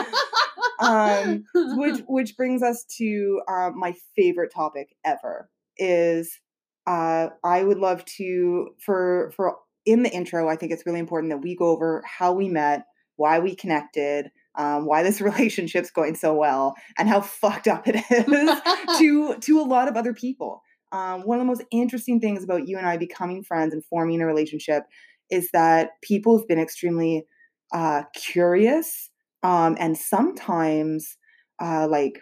Um, 0.81 1.43
which 1.53 1.99
which 2.07 2.37
brings 2.37 2.63
us 2.63 2.85
to 2.97 3.41
um, 3.49 3.77
my 3.77 3.93
favorite 4.15 4.53
topic 4.53 4.95
ever 5.03 5.49
is 5.77 6.39
uh, 6.87 7.29
I 7.43 7.63
would 7.63 7.79
love 7.79 8.05
to 8.17 8.69
for 8.79 9.33
for 9.35 9.57
in 9.85 10.03
the 10.03 10.09
intro. 10.09 10.47
I 10.47 10.55
think 10.55 10.71
it's 10.71 10.85
really 10.85 10.99
important 10.99 11.31
that 11.31 11.39
we 11.39 11.53
go 11.53 11.65
over 11.65 12.01
how 12.05 12.31
we 12.31 12.47
met, 12.47 12.85
why 13.17 13.39
we 13.39 13.55
connected, 13.55 14.31
um, 14.55 14.85
why 14.85 15.03
this 15.03 15.21
relationship's 15.21 15.91
going 15.91 16.15
so 16.15 16.33
well, 16.33 16.75
and 16.97 17.07
how 17.09 17.21
fucked 17.21 17.67
up 17.67 17.87
it 17.87 17.95
is 18.09 18.99
to 18.99 19.37
to 19.37 19.59
a 19.59 19.63
lot 19.63 19.87
of 19.87 19.95
other 19.95 20.13
people. 20.13 20.61
Um, 20.91 21.21
one 21.21 21.37
of 21.37 21.41
the 21.41 21.47
most 21.47 21.63
interesting 21.71 22.19
things 22.19 22.43
about 22.43 22.67
you 22.67 22.77
and 22.77 22.87
I 22.87 22.97
becoming 22.97 23.43
friends 23.43 23.73
and 23.73 23.85
forming 23.85 24.21
a 24.21 24.25
relationship 24.25 24.83
is 25.29 25.51
that 25.51 25.91
people 26.01 26.35
have 26.35 26.47
been 26.47 26.57
extremely 26.57 27.27
uh, 27.71 28.01
curious 28.15 29.11
um, 29.43 29.77
and 29.79 29.97
sometimes 29.97 31.17
uh, 31.61 31.87
like 31.87 32.19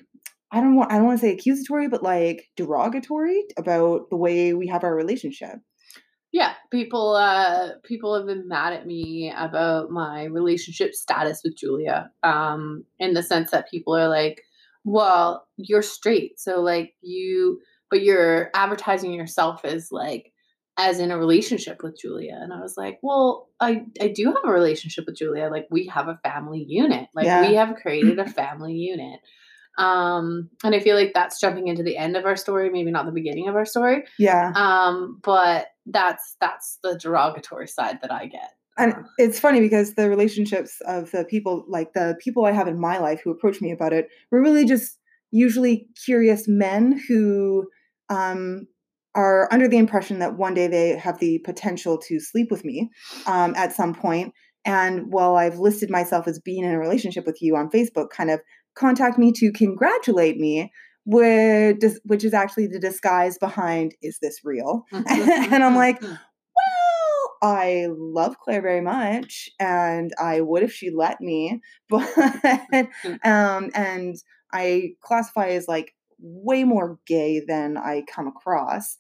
I 0.52 0.62
don't 0.62 0.76
want 0.76 0.92
I 0.92 0.96
don't 0.96 1.06
want 1.06 1.20
to 1.20 1.26
say 1.26 1.34
accusatory, 1.34 1.88
but 1.88 2.04
like 2.04 2.48
derogatory 2.56 3.44
about 3.58 4.10
the 4.10 4.18
way 4.18 4.54
we 4.54 4.68
have 4.68 4.84
our 4.84 4.96
relationship. 4.96 5.58
Yeah, 6.34 6.54
people 6.72 7.16
uh 7.16 7.70
people 7.84 8.16
have 8.16 8.26
been 8.26 8.48
mad 8.48 8.74
at 8.74 8.86
me 8.86 9.34
about 9.36 9.90
my 9.90 10.26
relationship 10.26 10.94
status 10.94 11.42
with 11.44 11.56
Julia. 11.58 12.12
Um 12.24 12.84
in 13.00 13.14
the 13.14 13.24
sense 13.24 13.52
that 13.52 13.70
people 13.72 13.96
are 13.96 14.10
like, 14.10 14.42
"Well, 14.84 15.48
you're 15.58 15.82
straight." 15.82 16.40
So 16.40 16.62
like 16.62 16.94
you 17.02 17.60
but 17.90 18.02
you're 18.02 18.50
advertising 18.54 19.14
yourself 19.14 19.64
as 19.64 19.90
like 19.92 20.34
as 20.80 21.00
in 21.00 21.10
a 21.10 21.18
relationship 21.18 21.82
with 21.82 21.98
Julia. 22.00 22.38
And 22.40 22.54
I 22.54 22.60
was 22.60 22.76
like, 22.78 23.00
"Well, 23.02 23.48
I 23.62 23.86
I 24.02 24.10
do 24.10 24.26
have 24.26 24.44
a 24.46 24.52
relationship 24.52 25.06
with 25.08 25.16
Julia. 25.18 25.50
Like 25.50 25.68
we 25.72 25.88
have 25.88 26.08
a 26.10 26.20
family 26.24 26.64
unit. 26.68 27.08
Like 27.16 27.26
Yeah. 27.26 27.48
we 27.48 27.56
have 27.56 27.76
created 27.82 28.20
a 28.20 28.28
family 28.42 28.74
unit." 28.74 29.22
Um 29.78 30.50
and 30.64 30.76
I 30.76 30.80
feel 30.80 30.96
like 30.96 31.14
that's 31.14 31.40
jumping 31.40 31.68
into 31.68 31.84
the 31.84 31.98
end 31.98 32.18
of 32.18 32.26
our 32.26 32.36
story, 32.36 32.70
maybe 32.70 32.92
not 32.92 33.06
the 33.06 33.12
beginning 33.12 33.48
of 33.48 33.56
our 33.56 33.66
story. 33.66 34.04
Yeah. 34.20 34.52
Um, 34.56 35.20
but 35.24 35.68
that's 35.88 36.36
that's 36.40 36.80
the 36.84 36.98
derogatory 36.98 37.68
side 37.68 38.00
that 38.02 38.12
I 38.12 38.28
get. 38.28 38.52
And 38.78 38.94
Uh, 38.94 38.98
it's 39.18 39.40
funny 39.40 39.60
because 39.60 39.96
the 39.96 40.10
relationships 40.10 40.80
of 40.86 41.12
the 41.12 41.26
people, 41.26 41.66
like 41.68 41.94
the 41.94 42.16
people 42.24 42.46
I 42.46 42.52
have 42.52 42.68
in 42.68 42.80
my 42.80 42.98
life 43.00 43.22
who 43.24 43.32
approach 43.32 43.62
me 43.62 43.72
about 43.72 43.94
it, 43.94 44.08
were 44.32 44.42
really 44.42 44.66
just 44.66 45.00
usually 45.32 45.88
curious 46.06 46.48
men 46.48 47.02
who 47.08 47.68
um, 48.10 48.68
are 49.16 49.52
under 49.52 49.68
the 49.68 49.78
impression 49.78 50.20
that 50.20 50.38
one 50.38 50.54
day 50.54 50.68
they 50.68 50.98
have 50.98 51.20
the 51.20 51.40
potential 51.40 51.98
to 51.98 52.20
sleep 52.20 52.52
with 52.52 52.64
me 52.64 52.90
um, 53.26 53.54
at 53.56 53.74
some 53.74 53.94
point. 53.94 54.34
And 54.64 55.12
while 55.12 55.38
I've 55.38 55.60
listed 55.60 55.90
myself 55.90 56.28
as 56.28 56.40
being 56.40 56.64
in 56.64 56.72
a 56.72 56.80
relationship 56.80 57.26
with 57.26 57.42
you 57.42 57.56
on 57.56 57.70
Facebook, 57.70 58.10
kind 58.10 58.30
of 58.30 58.42
contact 58.76 59.18
me 59.18 59.32
to 59.38 59.52
congratulate 59.54 60.38
me, 60.38 60.72
which 61.08 61.82
is, 61.84 62.02
which 62.04 62.26
is 62.26 62.34
actually 62.34 62.68
the 62.68 62.80
disguise 62.80 63.38
behind 63.38 63.96
"Is 64.02 64.20
this 64.22 64.42
real?" 64.44 64.86
and 64.92 65.08
I'm 65.08 65.50
mm-hmm. 65.50 65.76
like, 65.76 66.02
mm-hmm. 66.02 66.14
well, 66.14 67.38
I 67.42 67.88
love 67.90 68.38
Claire 68.40 68.62
very 68.62 68.82
much, 68.82 69.50
and 69.58 70.12
I 70.22 70.42
would 70.42 70.64
if 70.64 70.74
she 70.74 70.92
let 70.92 71.22
me, 71.22 71.62
but 71.90 72.02
mm-hmm. 72.02 73.14
um, 73.24 73.72
and 73.74 74.18
I 74.52 74.96
classify 75.02 75.48
as 75.48 75.70
like 75.70 75.96
way 76.20 76.66
more 76.66 77.00
gay 77.08 77.40
than 77.40 77.78
I 77.78 78.04
come 78.14 78.28
across. 78.28 78.98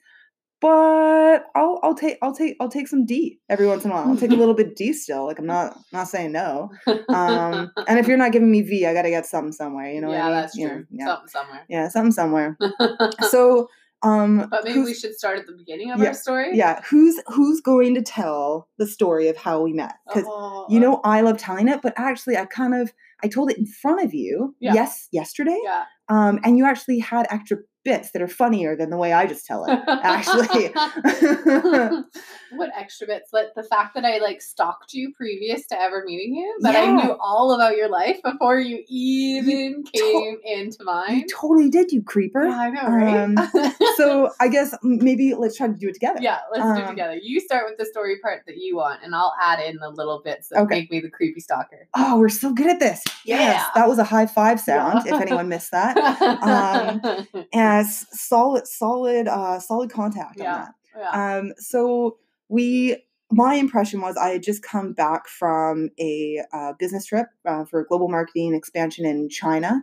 But 0.59 1.45
I'll 1.55 1.79
I'll 1.83 1.93
take 1.95 2.17
I'll 2.21 2.33
take 2.33 2.55
I'll 2.59 2.69
take 2.69 2.87
some 2.87 3.05
D 3.05 3.39
every 3.49 3.67
once 3.67 3.85
in 3.85 3.91
a 3.91 3.93
while. 3.93 4.07
I'll 4.09 4.17
take 4.17 4.31
a 4.31 4.35
little 4.41 4.55
bit 4.55 4.75
D 4.75 4.91
still. 4.93 5.25
Like 5.25 5.37
I'm 5.39 5.45
not 5.45 5.77
not 5.93 6.07
saying 6.07 6.31
no. 6.31 6.69
Um, 7.09 7.71
and 7.87 7.99
if 7.99 8.07
you're 8.07 8.17
not 8.17 8.31
giving 8.31 8.49
me 8.51 8.61
V, 8.61 8.85
I 8.85 8.93
got 8.93 9.03
to 9.03 9.09
get 9.09 9.25
something 9.25 9.51
somewhere. 9.51 9.91
You 9.91 10.01
know 10.01 10.11
yeah, 10.11 10.25
I 10.25 10.29
mean? 10.29 10.41
that's 10.41 10.55
You 10.55 10.67
know, 10.67 10.73
true. 10.73 10.85
yeah, 10.91 11.05
Something 11.05 11.27
somewhere. 11.29 11.65
yeah, 11.69 11.87
something 11.89 12.11
somewhere. 12.11 12.57
So 13.29 13.67
um, 14.03 14.47
but 14.51 14.63
maybe 14.63 14.79
we 14.81 14.93
should 14.93 15.15
start 15.15 15.39
at 15.39 15.47
the 15.47 15.53
beginning 15.53 15.91
of 15.91 15.99
Yeah, 15.99 16.09
our 16.09 16.13
story. 16.13 16.55
yeah 16.55 16.81
who's 16.87 17.19
who's 17.27 17.61
going 17.61 17.95
to 17.95 18.01
tell 18.03 18.67
the 18.77 18.85
story 18.85 19.27
of 19.27 19.37
how 19.37 19.61
we 19.61 19.73
met 19.73 19.95
because 20.07 20.23
Oh, 20.27 20.67
you 20.69 20.79
know 20.79 21.01
i 21.03 21.21
love 21.21 21.37
telling 21.39 21.67
it 21.67 21.81
but 21.81 21.93
actually 21.97 22.37
i 22.37 22.45
kind 22.45 22.75
of 22.75 22.93
i 23.23 23.27
told 23.27 23.49
it 23.49 23.57
in 23.57 23.65
front 23.65 24.03
of 24.03 24.13
you 24.13 24.55
Yeah. 24.59 24.73
yes 24.75 25.07
yesterday 25.11 25.59
Yeah. 25.63 25.85
Um, 26.09 26.39
and 26.43 26.59
you 26.59 26.65
actually 26.65 26.99
had 26.99 27.25
extra 27.31 27.57
bits 27.87 28.11
that 28.11 28.21
are 28.21 28.27
funnier 28.27 28.75
than 28.75 28.89
the 28.89 28.97
way 28.97 29.13
I 29.13 29.25
just 29.27 29.45
tell 29.45 29.63
it. 29.65 29.79
Actually. 29.87 30.67
what 32.51 32.69
extra 32.77 33.07
bits? 33.07 33.31
Like 33.31 33.47
the 33.55 33.63
fact 33.63 33.95
that 33.95 34.03
I 34.03 34.17
like 34.17 34.41
stalked 34.41 34.93
you 34.93 35.13
previous 35.15 35.65
to 35.67 35.79
ever 35.79 36.03
meeting 36.05 36.35
you, 36.35 36.57
that 36.61 36.75
I 36.75 36.91
knew 36.91 37.15
all 37.21 37.53
about 37.53 37.77
your 37.77 37.87
life 37.89 38.21
before 38.23 38.59
you 38.59 38.83
even 38.89 39.85
to- 39.85 39.91
came 40.01 40.37
into 40.43 40.83
mine. 40.83 41.19
you 41.19 41.25
totally 41.33 41.69
did, 41.69 41.91
you 41.93 42.03
creeper. 42.03 42.43
Yeah, 42.45 42.59
I 42.59 42.69
know, 42.69 42.87
right? 42.89 43.73
so 43.95 44.31
I 44.41 44.49
guess 44.49 44.75
maybe 44.83 45.33
let's 45.33 45.55
try 45.55 45.67
to 45.67 45.73
do 45.73 45.87
it 45.87 45.93
together. 45.93 46.19
yeah, 46.21 46.39
let's 46.51 46.63
do 46.65 46.83
it 46.83 46.83
um, 46.83 46.89
together. 46.89 47.17
You 47.21 47.39
start 47.39 47.63
with 47.69 47.77
the 47.77 47.85
story 47.85 48.17
part 48.21 48.43
that 48.47 48.57
you 48.57 48.75
want, 48.75 49.01
and 49.03 49.15
I'll 49.15 49.33
add 49.41 49.61
in 49.61 49.77
the 49.77 49.89
little 49.89 50.21
bits 50.23 50.49
that 50.49 50.59
Okay. 50.63 50.81
make 50.81 50.91
me 50.91 50.99
the 50.99 51.09
creepy 51.09 51.39
stalker. 51.39 51.87
Oh, 51.95 52.19
we're 52.19 52.27
so 52.27 52.51
good 52.53 52.67
at 52.67 52.79
this. 52.79 53.01
Yes, 53.23 53.39
Yeah. 53.63 53.65
that 53.75 53.87
was 53.87 53.97
a 53.97 54.03
high 54.03 54.25
five 54.25 54.59
sound. 54.59 55.03
Yeah. 55.05 55.15
If 55.15 55.21
anyone 55.21 55.47
missed 55.47 55.71
that, 55.71 55.95
Um, 56.47 57.45
and 57.53 57.76
solid, 57.83 58.67
solid, 58.67 59.27
uh, 59.27 59.59
solid 59.59 59.91
contact 59.91 60.39
Yeah. 60.39 60.53
on 60.53 60.59
that. 60.61 60.73
yeah. 60.97 61.37
Um, 61.37 61.53
so 61.57 62.17
we, 62.49 62.97
my 63.31 63.55
impression 63.55 64.01
was 64.01 64.15
I 64.17 64.29
had 64.29 64.43
just 64.43 64.63
come 64.63 64.93
back 64.93 65.27
from 65.27 65.89
a 65.99 66.41
uh, 66.53 66.73
business 66.79 67.05
trip 67.05 67.27
uh, 67.45 67.65
for 67.65 67.85
global 67.85 68.07
marketing 68.09 68.53
expansion 68.55 69.05
in 69.05 69.29
China, 69.29 69.81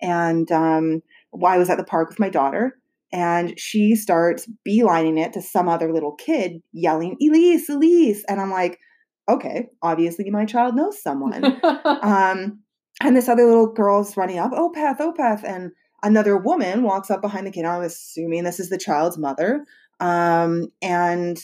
and 0.00 0.50
um, 0.50 1.02
while 1.30 1.54
I 1.54 1.58
was 1.58 1.68
at 1.70 1.76
the 1.78 1.84
park 1.84 2.08
with 2.08 2.18
my 2.18 2.28
daughter, 2.30 2.78
and 3.12 3.58
she 3.58 3.94
starts 3.94 4.48
beelining 4.66 5.18
it 5.22 5.32
to 5.34 5.42
some 5.42 5.68
other 5.68 5.92
little 5.92 6.14
kid 6.14 6.62
yelling 6.72 7.16
"Elise, 7.20 7.68
Elise," 7.68 8.24
and 8.28 8.40
I'm 8.40 8.50
like, 8.50 8.78
okay, 9.28 9.68
obviously 9.82 10.30
my 10.30 10.44
child 10.46 10.74
knows 10.74 11.00
someone. 11.02 11.44
um, 12.02 12.60
and 13.02 13.14
this 13.16 13.28
other 13.28 13.44
little 13.44 13.72
girl's 13.72 14.16
running 14.16 14.38
up, 14.38 14.52
Opeth, 14.52 14.98
Opeth, 15.00 15.44
and 15.44 15.70
another 16.02 16.36
woman 16.36 16.82
walks 16.82 17.10
up 17.10 17.20
behind 17.22 17.46
the 17.46 17.50
kid. 17.50 17.64
I'm 17.64 17.82
assuming 17.82 18.44
this 18.44 18.60
is 18.60 18.68
the 18.70 18.78
child's 18.78 19.18
mother. 19.18 19.64
Um, 20.00 20.68
and 20.82 21.38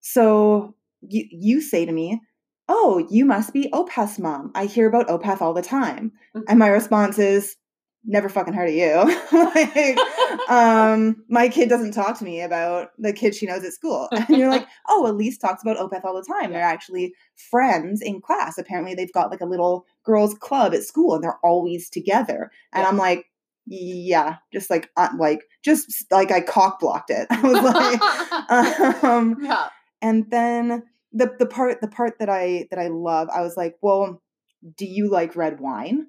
so 0.00 0.74
you 1.02 1.24
you 1.30 1.60
say 1.60 1.84
to 1.86 1.92
me, 1.92 2.20
"Oh, 2.68 3.06
you 3.10 3.24
must 3.24 3.52
be 3.52 3.70
Opeth's 3.72 4.18
mom. 4.18 4.52
I 4.54 4.66
hear 4.66 4.88
about 4.88 5.08
Opeth 5.08 5.40
all 5.40 5.54
the 5.54 5.62
time." 5.62 6.12
And 6.48 6.58
my 6.58 6.68
response 6.68 7.18
is, 7.18 7.56
"Never 8.04 8.28
fucking 8.28 8.54
heard 8.54 8.68
of 8.68 8.74
you." 8.74 9.18
like, 9.32 9.98
um, 10.50 11.16
my 11.28 11.48
kid 11.48 11.68
doesn't 11.68 11.92
talk 11.92 12.18
to 12.18 12.24
me 12.24 12.40
about 12.40 12.88
the 12.98 13.12
kid 13.12 13.34
she 13.34 13.46
knows 13.46 13.64
at 13.64 13.72
school. 13.72 14.08
And 14.12 14.36
you're 14.38 14.48
like, 14.50 14.66
"Oh, 14.88 15.06
Elise 15.10 15.38
talks 15.38 15.62
about 15.62 15.76
Opeth 15.78 16.04
all 16.04 16.14
the 16.14 16.26
time. 16.32 16.52
They're 16.52 16.62
actually 16.62 17.14
friends 17.50 18.00
in 18.02 18.20
class. 18.20 18.58
Apparently, 18.58 18.94
they've 18.94 19.12
got 19.12 19.30
like 19.30 19.40
a 19.40 19.46
little 19.46 19.84
girls' 20.04 20.34
club 20.34 20.72
at 20.74 20.84
school, 20.84 21.14
and 21.14 21.22
they're 21.24 21.40
always 21.42 21.90
together." 21.90 22.50
And 22.72 22.82
Yeah. 22.84 22.88
I'm 22.88 22.96
like. 22.96 23.26
Yeah, 23.68 24.36
just 24.52 24.70
like 24.70 24.90
uh, 24.96 25.08
like 25.18 25.40
just 25.64 26.06
like 26.10 26.30
I 26.30 26.40
cock 26.40 26.80
blocked 26.80 27.10
it. 27.10 27.26
I 27.30 27.42
was 27.42 27.62
like, 27.62 29.04
um, 29.04 29.36
yeah. 29.42 29.68
and 30.00 30.30
then 30.30 30.84
the 31.12 31.34
the 31.38 31.46
part 31.46 31.80
the 31.80 31.88
part 31.88 32.18
that 32.18 32.28
I 32.30 32.66
that 32.70 32.78
I 32.78 32.88
love, 32.88 33.28
I 33.34 33.42
was 33.42 33.56
like, 33.56 33.76
well, 33.82 34.22
do 34.76 34.86
you 34.86 35.10
like 35.10 35.36
red 35.36 35.60
wine? 35.60 36.06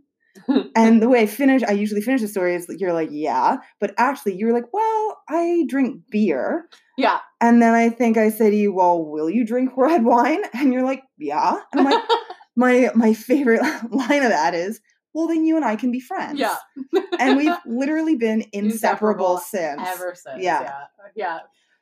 and 0.75 1.01
the 1.01 1.09
way 1.09 1.21
I 1.21 1.25
finish, 1.25 1.63
I 1.63 1.71
usually 1.71 2.01
finish 2.01 2.21
the 2.21 2.27
story 2.27 2.55
is 2.55 2.67
you're 2.69 2.93
like, 2.93 3.09
yeah, 3.11 3.57
but 3.79 3.93
actually 3.97 4.37
you're 4.37 4.53
like, 4.53 4.71
well, 4.71 5.17
I 5.27 5.65
drink 5.67 6.03
beer. 6.09 6.69
Yeah. 6.97 7.19
And 7.41 7.61
then 7.61 7.73
I 7.73 7.89
think 7.89 8.17
I 8.17 8.29
say 8.29 8.49
to 8.49 8.55
you, 8.55 8.73
well, 8.73 9.03
will 9.03 9.29
you 9.29 9.45
drink 9.45 9.71
red 9.75 10.03
wine? 10.03 10.41
And 10.53 10.73
you're 10.73 10.85
like, 10.85 11.03
yeah. 11.17 11.59
And 11.71 11.81
I'm 11.81 11.85
like, 11.85 12.03
my 12.55 12.91
my 12.95 13.13
favorite 13.13 13.61
line 13.91 14.23
of 14.23 14.29
that 14.29 14.53
is, 14.53 14.79
well, 15.13 15.27
then 15.27 15.45
you 15.45 15.55
and 15.55 15.65
I 15.65 15.75
can 15.75 15.91
be 15.91 15.99
friends. 15.99 16.39
Yeah. 16.39 16.55
And 17.19 17.37
we've 17.37 17.55
literally 17.65 18.15
been 18.15 18.43
inseparable, 18.53 19.35
Inseparable 19.35 19.37
since. 19.37 19.81
Ever 19.85 20.15
since. 20.15 20.43
Yeah. 20.43 20.61
Yeah. 20.61 20.81
Yeah. 21.15 21.39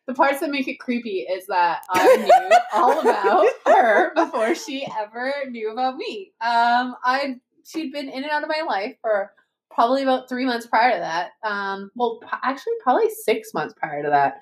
The 0.08 0.14
parts 0.14 0.40
that 0.40 0.50
make 0.50 0.70
it 0.70 0.80
creepy 0.80 1.28
is 1.30 1.48
that 1.48 1.82
I 1.90 2.16
knew 2.50 2.58
all 2.74 3.02
about 3.02 3.46
her 3.66 4.14
before 4.16 4.56
she 4.56 4.88
ever 4.98 5.34
knew 5.50 5.72
about 5.72 5.98
me. 5.98 6.32
Um, 6.40 6.96
I 7.04 7.36
she'd 7.66 7.92
been 7.92 8.08
in 8.08 8.24
and 8.24 8.32
out 8.32 8.44
of 8.44 8.50
my 8.50 8.62
life 8.66 8.96
for 9.02 9.32
probably 9.70 10.04
about 10.04 10.30
three 10.30 10.46
months 10.46 10.66
prior 10.66 10.94
to 10.94 11.00
that. 11.00 11.32
Um, 11.44 11.92
well, 11.96 12.20
p- 12.22 12.30
actually, 12.42 12.74
probably 12.82 13.10
six 13.26 13.54
months 13.54 13.74
prior 13.78 14.02
to 14.04 14.10
that. 14.10 14.36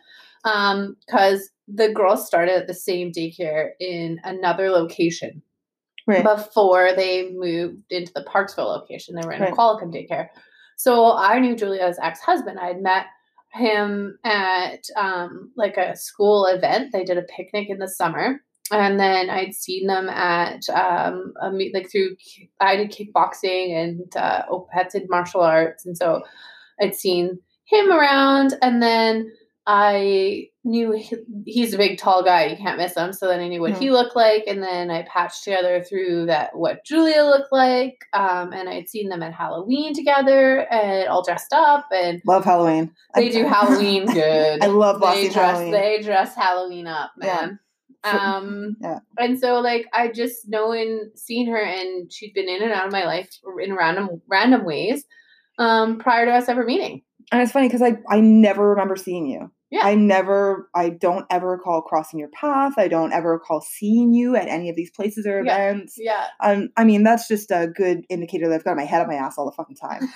Um, 0.43 0.95
because 1.07 1.49
the 1.67 1.91
girls 1.91 2.27
started 2.27 2.55
at 2.55 2.67
the 2.67 2.75
same 2.75 3.11
daycare 3.11 3.69
in 3.79 4.19
another 4.23 4.69
location 4.69 5.41
Right. 6.07 6.23
before 6.23 6.93
they 6.95 7.31
moved 7.31 7.91
into 7.91 8.11
the 8.13 8.23
Parksville 8.23 8.65
location. 8.67 9.15
They 9.15 9.25
were 9.25 9.33
in 9.33 9.41
Right. 9.41 9.51
a 9.53 9.55
Qualicum 9.55 9.91
daycare. 9.93 10.27
So 10.77 11.13
I 11.15 11.39
knew 11.39 11.55
Julia's 11.55 11.97
ex 12.01 12.19
husband. 12.19 12.59
I 12.59 12.67
had 12.67 12.81
met 12.81 13.05
him 13.53 14.19
at 14.25 14.83
um, 14.97 15.51
like 15.55 15.77
a 15.77 15.95
school 15.95 16.45
event. 16.45 16.91
They 16.91 17.03
did 17.05 17.17
a 17.17 17.23
picnic 17.23 17.69
in 17.69 17.79
the 17.79 17.87
summer. 17.87 18.41
And 18.71 18.99
then 18.99 19.29
I'd 19.29 19.53
seen 19.53 19.85
them 19.87 20.09
at 20.09 20.67
um, 20.69 21.33
a 21.41 21.51
meet 21.51 21.73
like 21.73 21.89
through 21.91 22.15
I 22.59 22.75
did 22.75 22.91
kickboxing 22.91 23.75
and 23.75 24.15
uh, 24.17 24.41
Opeth 24.51 24.91
did 24.91 25.03
martial 25.07 25.41
arts, 25.41 25.85
and 25.85 25.95
so 25.95 26.23
I'd 26.81 26.95
seen 26.95 27.37
him 27.65 27.91
around. 27.91 28.55
And 28.63 28.81
then 28.81 29.31
I 29.67 30.49
knew 30.63 30.91
he, 30.91 31.15
he's 31.45 31.73
a 31.73 31.77
big, 31.77 31.97
tall 31.97 32.23
guy. 32.23 32.45
You 32.45 32.55
can't 32.57 32.77
miss 32.77 32.95
him. 32.95 33.13
So 33.13 33.27
then 33.27 33.39
I 33.39 33.47
knew 33.47 33.61
what 33.61 33.73
he 33.77 33.89
looked 33.89 34.15
like, 34.15 34.43
and 34.47 34.61
then 34.61 34.91
I 34.91 35.03
patched 35.11 35.43
together 35.43 35.83
through 35.83 36.27
that 36.27 36.55
what 36.55 36.85
Julia 36.85 37.23
looked 37.23 37.51
like. 37.51 37.97
Um, 38.13 38.53
and 38.53 38.69
I'd 38.69 38.89
seen 38.89 39.09
them 39.09 39.23
at 39.23 39.33
Halloween 39.33 39.93
together 39.95 40.59
and 40.71 41.07
all 41.07 41.23
dressed 41.23 41.51
up, 41.53 41.87
and 41.91 42.21
Love 42.27 42.45
Halloween. 42.45 42.91
they 43.15 43.29
I- 43.29 43.31
do 43.31 43.45
Halloween 43.47 44.05
good. 44.05 44.63
I 44.63 44.67
love 44.67 45.01
they 45.01 45.29
dress 45.29 45.35
Halloween. 45.35 45.71
they 45.71 46.01
dress 46.01 46.35
Halloween 46.35 46.87
up, 46.87 47.11
man. 47.17 47.59
So- 48.05 48.11
Um, 48.11 48.75
yeah. 48.81 48.99
and 49.17 49.39
so 49.39 49.61
like 49.61 49.87
I 49.91 50.09
just 50.09 50.47
knowing, 50.47 51.09
seeing 51.15 51.47
her, 51.47 51.57
and 51.59 52.13
she'd 52.13 52.35
been 52.35 52.47
in 52.47 52.61
and 52.61 52.71
out 52.71 52.85
of 52.85 52.91
my 52.91 53.03
life 53.03 53.31
in 53.63 53.73
random 53.73 54.21
random 54.29 54.63
ways, 54.63 55.05
um, 55.57 55.97
prior 55.97 56.27
to 56.27 56.31
us 56.31 56.47
ever 56.47 56.63
meeting. 56.63 57.01
And 57.31 57.41
it's 57.41 57.51
funny 57.51 57.67
because 57.67 57.81
I 57.81 57.97
I 58.07 58.19
never 58.21 58.69
remember 58.69 58.95
seeing 58.95 59.25
you. 59.25 59.49
Yeah. 59.75 59.85
I 59.85 59.95
never 59.95 60.69
I 60.73 60.89
don't 60.89 61.25
ever 61.29 61.49
recall 61.51 61.81
crossing 61.81 62.19
your 62.19 62.29
path. 62.29 62.73
I 62.77 62.87
don't 62.87 63.11
ever 63.13 63.31
recall 63.31 63.61
seeing 63.61 64.13
you 64.13 64.35
at 64.35 64.47
any 64.47 64.69
of 64.69 64.75
these 64.75 64.89
places 64.91 65.25
or 65.27 65.43
Yeah. 65.43 65.69
events. 65.69 65.95
Yeah. 65.97 66.27
Um, 66.41 66.69
I 66.77 66.83
mean 66.83 67.03
that's 67.03 67.27
just 67.27 67.51
a 67.51 67.67
good 67.67 68.05
indicator 68.09 68.47
that 68.49 68.55
I've 68.55 68.63
got 68.63 68.77
my 68.77 68.85
head 68.85 69.01
up 69.01 69.07
my 69.07 69.15
ass 69.15 69.37
all 69.37 69.45
the 69.45 69.51
fucking 69.51 69.75
time. 69.75 70.07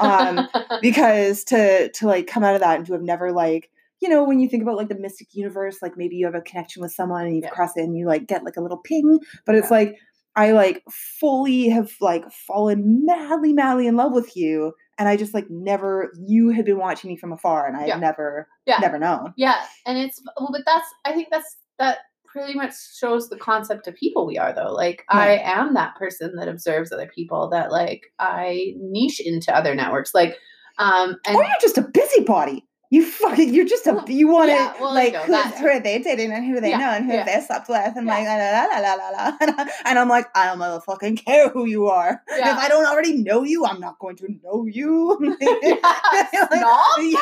Um, 0.00 0.48
because 0.82 1.44
to 1.44 1.90
to 1.92 2.06
like 2.06 2.26
come 2.26 2.44
out 2.44 2.54
of 2.54 2.60
that 2.60 2.76
and 2.76 2.86
to 2.86 2.92
have 2.94 3.02
never 3.02 3.32
like 3.32 3.70
you 4.00 4.08
know 4.08 4.24
when 4.24 4.40
you 4.40 4.48
think 4.48 4.62
about 4.62 4.76
like 4.76 4.88
the 4.88 4.98
mystic 4.98 5.28
universe 5.34 5.78
like 5.80 5.96
maybe 5.96 6.16
you 6.16 6.26
have 6.26 6.34
a 6.34 6.40
connection 6.42 6.82
with 6.82 6.92
someone 6.92 7.24
and 7.26 7.34
you've 7.36 7.44
Yeah. 7.44 7.50
crossed 7.50 7.76
it 7.76 7.82
and 7.84 7.96
you 7.96 8.06
like 8.06 8.26
get 8.26 8.44
like 8.44 8.56
a 8.56 8.60
little 8.60 8.78
ping 8.78 9.18
but 9.46 9.54
it's 9.54 9.70
like 9.70 9.94
i 10.36 10.50
like 10.50 10.82
fully 10.90 11.68
have 11.68 11.92
like 12.00 12.24
fallen 12.32 13.02
madly 13.06 13.52
madly 13.52 13.86
in 13.86 13.96
love 13.96 14.12
with 14.12 14.36
you 14.36 14.72
and 14.98 15.08
i 15.08 15.16
just 15.16 15.34
like 15.34 15.46
never 15.50 16.12
you 16.26 16.50
had 16.50 16.64
been 16.64 16.78
watching 16.78 17.10
me 17.10 17.16
from 17.16 17.32
afar 17.32 17.66
and 17.66 17.76
i 17.76 17.86
Yeah. 17.86 17.94
had 17.94 18.00
never 18.00 18.48
Yeah. 18.66 18.78
never 18.80 18.98
known 18.98 19.32
Yeah, 19.36 19.60
and 19.86 19.98
it's 19.98 20.20
well, 20.38 20.48
but 20.52 20.62
that's 20.66 20.86
I 21.04 21.12
think 21.12 21.28
that's 21.30 21.56
that 21.78 21.98
pretty 22.26 22.54
much 22.54 22.72
shows 22.98 23.28
the 23.28 23.36
concept 23.36 23.86
of 23.86 23.94
people 23.94 24.26
we 24.26 24.38
are 24.38 24.52
though. 24.52 24.72
Like 24.72 25.04
I 25.08 25.38
am 25.38 25.74
that 25.74 25.94
person 25.96 26.34
that 26.36 26.48
observes 26.48 26.90
other 26.90 27.08
people 27.14 27.48
that 27.50 27.70
like 27.70 28.02
I 28.18 28.72
niche 28.76 29.20
into 29.20 29.54
other 29.56 29.74
networks. 29.76 30.12
Like 30.14 30.36
um 30.78 31.16
and 31.26 31.36
or 31.36 31.44
you're 31.44 31.52
just 31.60 31.78
a 31.78 31.82
busybody 31.82 32.64
you 32.90 33.04
fucking 33.04 33.52
you're 33.52 33.64
just 33.66 33.86
a 33.86 34.04
you 34.08 34.28
want 34.28 34.48
to 34.50 34.54
yeah, 34.54 34.74
well, 34.80 34.94
like 34.94 35.12
know 35.14 35.22
who, 35.22 35.32
that. 35.32 35.54
who 35.58 35.66
are 35.66 35.80
they 35.80 35.98
dating 36.00 36.32
and 36.32 36.44
who 36.44 36.60
they 36.60 36.70
Yeah, 36.70 36.78
know 36.78 36.90
and 36.90 37.04
who 37.06 37.12
yeah. 37.12 37.24
they 37.24 37.40
slept 37.40 37.68
with 37.68 37.96
and 37.96 38.06
Yeah. 38.06 38.14
like 38.14 38.26
la 38.26 38.78
la 38.78 38.94
la 38.94 38.94
la 38.94 39.10
la 39.10 39.36
and, 39.40 39.50
I, 39.58 39.70
and 39.86 39.98
I'm 39.98 40.08
like 40.08 40.26
I 40.36 40.46
don't 40.46 40.58
motherfucking 40.58 41.24
care 41.24 41.48
who 41.48 41.66
you 41.66 41.86
are. 41.88 42.22
Yeah. 42.30 42.52
if 42.52 42.58
I 42.58 42.68
don't 42.68 42.86
already 42.86 43.14
know 43.14 43.42
you 43.42 43.64
I'm 43.66 43.80
not 43.80 43.98
going 43.98 44.16
to 44.16 44.28
know 44.42 44.66
you. 44.66 45.18
Yeah, 45.40 46.28
snob 46.30 46.80
yeah, 46.98 47.20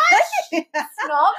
yeah, 0.52 0.84
snob 1.04 1.34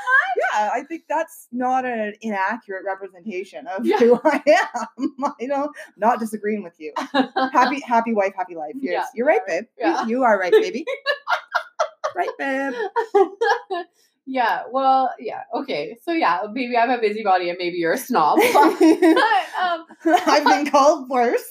I 0.56 0.84
think 0.88 1.04
that's 1.08 1.48
not 1.52 1.86
an 1.86 2.14
inaccurate 2.22 2.84
representation 2.86 3.68
of 3.68 3.86
Yeah. 3.86 3.98
who 3.98 4.20
I 4.26 4.42
am. 4.48 5.14
I 5.40 5.46
don't 5.46 6.20
disagreeing 6.20 6.64
with 6.64 6.74
you. 6.80 6.94
Happy 7.54 7.82
happy 7.82 8.14
wife 8.14 8.34
happy 8.36 8.56
life. 8.56 8.74
Yeah, 8.80 9.06
you're 9.14 9.28
right 9.28 9.46
babe. 9.46 9.66
You- 9.78 9.86
yeah. 9.86 10.06
you 10.08 10.24
are 10.24 10.40
right 10.40 10.52
baby. 10.52 10.86
Right 12.16 12.30
babe 12.38 12.74
yeah, 14.26 14.64
well, 14.72 15.12
yeah, 15.20 15.42
okay. 15.54 15.98
So 16.04 16.12
yeah, 16.12 16.42
maybe 16.52 16.78
I'm 16.78 16.90
a 16.90 17.00
busybody 17.00 17.50
and 17.50 17.58
maybe 17.60 17.78
you're 17.78 17.94
a 17.94 17.98
snob. 17.98 18.40
But, 18.54 19.44
um, 19.62 19.86
I've 20.06 20.46
been 20.46 20.70
called 20.70 21.10
worse. 21.10 21.44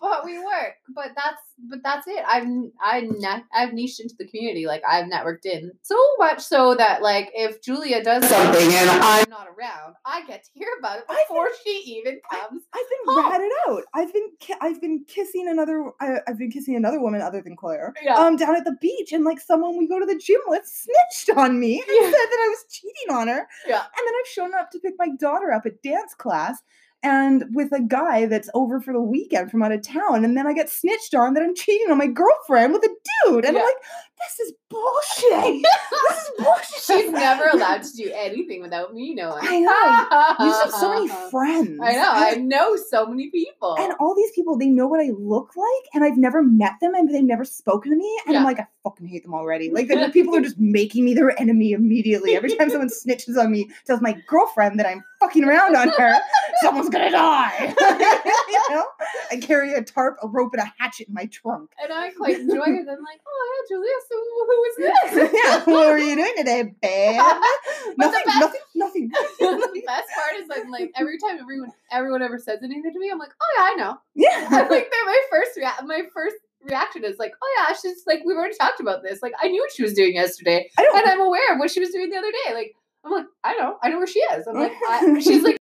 But 0.00 0.24
we 0.24 0.38
work. 0.38 0.74
But 0.94 1.10
that's 1.16 1.42
but 1.68 1.80
that's 1.82 2.06
it. 2.06 2.24
I've 2.26 2.46
I 2.80 3.00
ne- 3.00 3.44
I've 3.52 3.72
niched 3.72 4.00
into 4.00 4.14
the 4.18 4.26
community. 4.28 4.66
Like 4.66 4.82
I've 4.88 5.06
networked 5.06 5.44
in 5.44 5.72
so 5.82 5.96
much 6.18 6.40
so 6.40 6.74
that 6.76 7.02
like 7.02 7.30
if 7.34 7.60
Julia 7.62 8.02
does 8.02 8.24
something 8.28 8.72
and 8.74 8.90
I'm 8.90 9.28
not 9.28 9.48
around, 9.48 9.94
I 10.06 10.24
get 10.26 10.44
to 10.44 10.50
hear 10.54 10.68
about 10.78 10.98
it 10.98 11.04
I 11.08 11.24
before 11.28 11.48
she 11.64 11.70
even 11.98 12.20
comes. 12.30 12.62
I've 12.72 12.80
been 13.06 13.14
home. 13.14 13.32
ratted 13.32 13.50
out. 13.68 13.82
I've 13.94 14.12
been 14.12 14.28
ki- 14.38 14.54
I've 14.60 14.80
been 14.80 15.04
kissing 15.08 15.48
another 15.48 15.90
I, 16.00 16.20
I've 16.28 16.38
been 16.38 16.50
kissing 16.50 16.76
another 16.76 17.00
woman 17.00 17.20
other 17.20 17.42
than 17.42 17.56
Claire. 17.56 17.92
Yeah. 18.02 18.14
Um, 18.14 18.36
down 18.36 18.54
at 18.56 18.64
the 18.64 18.76
beach, 18.80 19.12
and 19.12 19.24
like 19.24 19.40
someone 19.40 19.76
we 19.78 19.88
go 19.88 19.98
to 19.98 20.06
the 20.06 20.16
gym 20.18 20.40
with 20.46 20.64
snitched 20.64 21.36
on 21.36 21.58
me 21.58 21.80
and 21.80 21.88
Yeah. 21.88 22.04
said 22.04 22.12
that 22.12 22.40
I 22.44 22.48
was 22.48 22.64
cheating 22.70 23.14
on 23.16 23.28
her. 23.28 23.46
Yeah. 23.66 23.78
And 23.80 24.06
then 24.06 24.14
I've 24.20 24.28
shown 24.32 24.54
up 24.54 24.70
to 24.70 24.78
pick 24.78 24.94
my 24.98 25.08
daughter 25.18 25.52
up 25.52 25.66
at 25.66 25.82
dance 25.82 26.14
class. 26.14 26.58
And 27.02 27.44
with 27.54 27.72
a 27.72 27.80
guy 27.80 28.26
that's 28.26 28.50
over 28.54 28.80
for 28.80 28.92
the 28.92 29.00
weekend 29.00 29.50
from 29.52 29.62
out 29.62 29.70
of 29.72 29.82
town, 29.82 30.24
and 30.24 30.36
then 30.36 30.48
I 30.48 30.52
get 30.52 30.68
snitched 30.68 31.14
on 31.14 31.34
that 31.34 31.42
I'm 31.44 31.54
cheating 31.54 31.90
on 31.92 31.98
my 31.98 32.08
girlfriend 32.08 32.72
with 32.72 32.82
a 32.84 32.88
dude, 33.26 33.44
and 33.44 33.54
Yeah. 33.54 33.60
I'm 33.60 33.66
like, 33.66 33.76
"This 34.18 34.40
is 34.48 34.52
bullshit. 34.70 35.62
this 35.62 36.18
is 36.22 36.30
bullshit." 36.38 36.64
She's 36.88 37.10
never 37.10 37.48
allowed 37.52 37.82
to 37.82 37.92
do 37.96 38.10
anything 38.14 38.62
without 38.62 38.94
me 38.94 39.14
knowing. 39.14 39.42
I 39.46 39.58
know. 39.60 40.44
You 40.44 40.50
just 40.50 40.62
have 40.64 40.72
so 40.80 40.94
many 40.94 41.08
friends. 41.30 41.78
I 41.82 41.92
know. 41.92 42.10
I 42.12 42.34
know 42.36 42.76
so 42.76 43.06
many 43.06 43.28
people. 43.30 43.76
and 43.78 43.92
all 44.00 44.14
these 44.14 44.30
people, 44.32 44.56
they 44.56 44.66
know 44.68 44.86
what 44.86 45.00
I 45.00 45.10
look 45.18 45.50
like, 45.56 45.84
and 45.94 46.04
I've 46.04 46.16
never 46.16 46.42
met 46.42 46.74
them, 46.80 46.94
and 46.94 47.12
they've 47.12 47.22
never 47.22 47.44
spoken 47.44 47.90
to 47.92 47.96
me, 47.96 48.20
and 48.26 48.36
I'm 48.36 48.44
like, 48.44 48.58
I 48.60 48.66
fucking 48.84 49.06
hate 49.06 49.22
them 49.24 49.34
already. 49.34 49.70
Like, 49.78 49.88
the 49.88 50.10
people 50.12 50.34
are 50.34 50.40
just 50.40 50.58
making 50.58 51.04
me 51.04 51.14
their 51.14 51.38
enemy 51.40 51.72
immediately. 51.72 52.34
Every 52.34 52.54
time 52.56 52.68
someone 52.70 52.88
snitches 53.06 53.36
on 53.38 53.52
me, 53.52 53.68
tells 53.86 54.00
my 54.00 54.16
girlfriend 54.26 54.78
that 54.80 54.86
I'm 54.86 55.04
fucking 55.20 55.44
around 55.44 55.76
on 55.76 55.88
her, 55.90 56.18
someone's 56.62 56.88
gonna 56.88 57.10
die. 57.10 57.74
you 58.48 58.74
know, 58.74 58.84
I 59.30 59.36
carry 59.36 59.74
a 59.74 59.82
tarp, 59.82 60.16
a 60.22 60.26
rope, 60.28 60.54
and 60.54 60.62
a 60.62 60.72
hatchet 60.78 61.08
in 61.08 61.14
my 61.14 61.26
trunk. 61.26 61.70
and 61.82 61.92
I 61.92 62.10
quite 62.10 62.38
enjoy 62.40 62.54
it. 62.54 62.86
I'm 62.88 63.04
like, 63.04 63.20
oh 63.26 63.62
yeah, 63.70 63.76
Julia. 63.76 63.92
So 64.08 64.16
who 64.58 64.64
is 64.64 64.76
this? 64.76 65.32
yeah, 65.44 65.58
what 65.64 65.88
were 65.88 65.98
you 65.98 66.16
doing 66.16 66.34
today, 66.36 66.62
babe? 66.80 67.20
Nothing, 67.96 68.22
best- 68.26 68.40
nothing, 68.40 68.60
nothing, 68.74 69.08
the 69.38 69.82
best 69.86 70.08
part 70.14 70.40
is 70.40 70.48
like, 70.48 70.64
like 70.70 70.92
every 70.96 71.18
time 71.18 71.38
everyone 71.40 71.72
everyone 71.90 72.22
ever 72.22 72.38
says 72.38 72.58
anything 72.62 72.92
to 72.92 72.98
me, 72.98 73.10
I'm 73.10 73.18
like, 73.18 73.32
oh 73.40 73.46
yeah, 73.56 73.64
I 73.64 73.74
know. 73.74 73.98
Yeah. 74.14 74.48
i 74.50 74.60
like 74.62 74.68
they're 74.68 75.06
my 75.06 75.18
first 75.30 75.56
rea- 75.56 75.86
my 75.86 76.02
first 76.14 76.36
reaction 76.62 77.04
is 77.04 77.18
like, 77.18 77.32
oh 77.42 77.56
yeah, 77.58 77.74
she's 77.74 78.02
like 78.06 78.20
we've 78.24 78.36
already 78.36 78.56
talked 78.56 78.80
about 78.80 79.02
this. 79.02 79.20
Like 79.22 79.32
I 79.40 79.48
knew 79.48 79.60
what 79.60 79.72
she 79.72 79.82
was 79.82 79.94
doing 79.94 80.14
yesterday, 80.14 80.70
I 80.78 80.82
don't 80.82 80.96
and 80.98 81.10
I'm 81.10 81.20
aware 81.20 81.52
of 81.52 81.58
what 81.58 81.70
she 81.70 81.80
was 81.80 81.90
doing 81.90 82.10
the 82.10 82.16
other 82.16 82.30
day. 82.30 82.54
Like 82.54 82.74
I'm 83.04 83.12
like, 83.12 83.26
I 83.42 83.54
know, 83.54 83.76
I 83.82 83.88
know 83.88 83.98
where 83.98 84.06
she 84.06 84.20
is. 84.20 84.46
I'm 84.46 84.54
like, 84.54 84.72
I, 84.88 85.18
she's 85.20 85.42
like, 85.42 85.56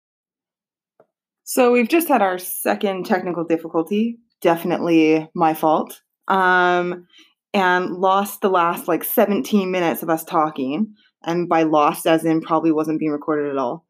So 1.45 1.73
we've 1.73 1.89
just 1.89 2.09
had 2.09 2.23
our 2.23 2.39
second 2.39 3.07
technical 3.07 3.45
difficulty. 3.45 4.19
Definitely 4.41 5.29
my 5.35 5.55
fault. 5.55 6.01
Um, 6.29 7.07
and 7.55 7.97
lost 7.97 8.41
the 8.41 8.51
last 8.51 8.89
like 8.89 9.05
17 9.05 9.71
minutes 9.71 10.03
of 10.03 10.11
us 10.11 10.25
talking. 10.25 10.95
And 11.25 11.49
by 11.49 11.63
lost, 11.63 12.07
as 12.07 12.25
in 12.25 12.41
probably 12.41 12.73
wasn't 12.73 12.99
being 12.99 13.13
recorded 13.13 13.51
at 13.51 13.59
all. 13.59 13.85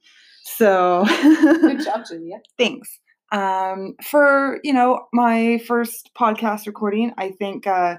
So 0.45 1.05
good 1.23 1.85
job, 1.85 2.05
Julia. 2.07 2.41
thanks. 2.59 2.99
Um, 3.31 3.95
for 4.03 4.61
you 4.63 4.73
know 4.73 5.07
my 5.13 5.59
first 5.67 6.11
podcast 6.19 6.67
recording, 6.67 7.13
I 7.17 7.31
think 7.31 7.67
uh, 7.67 7.97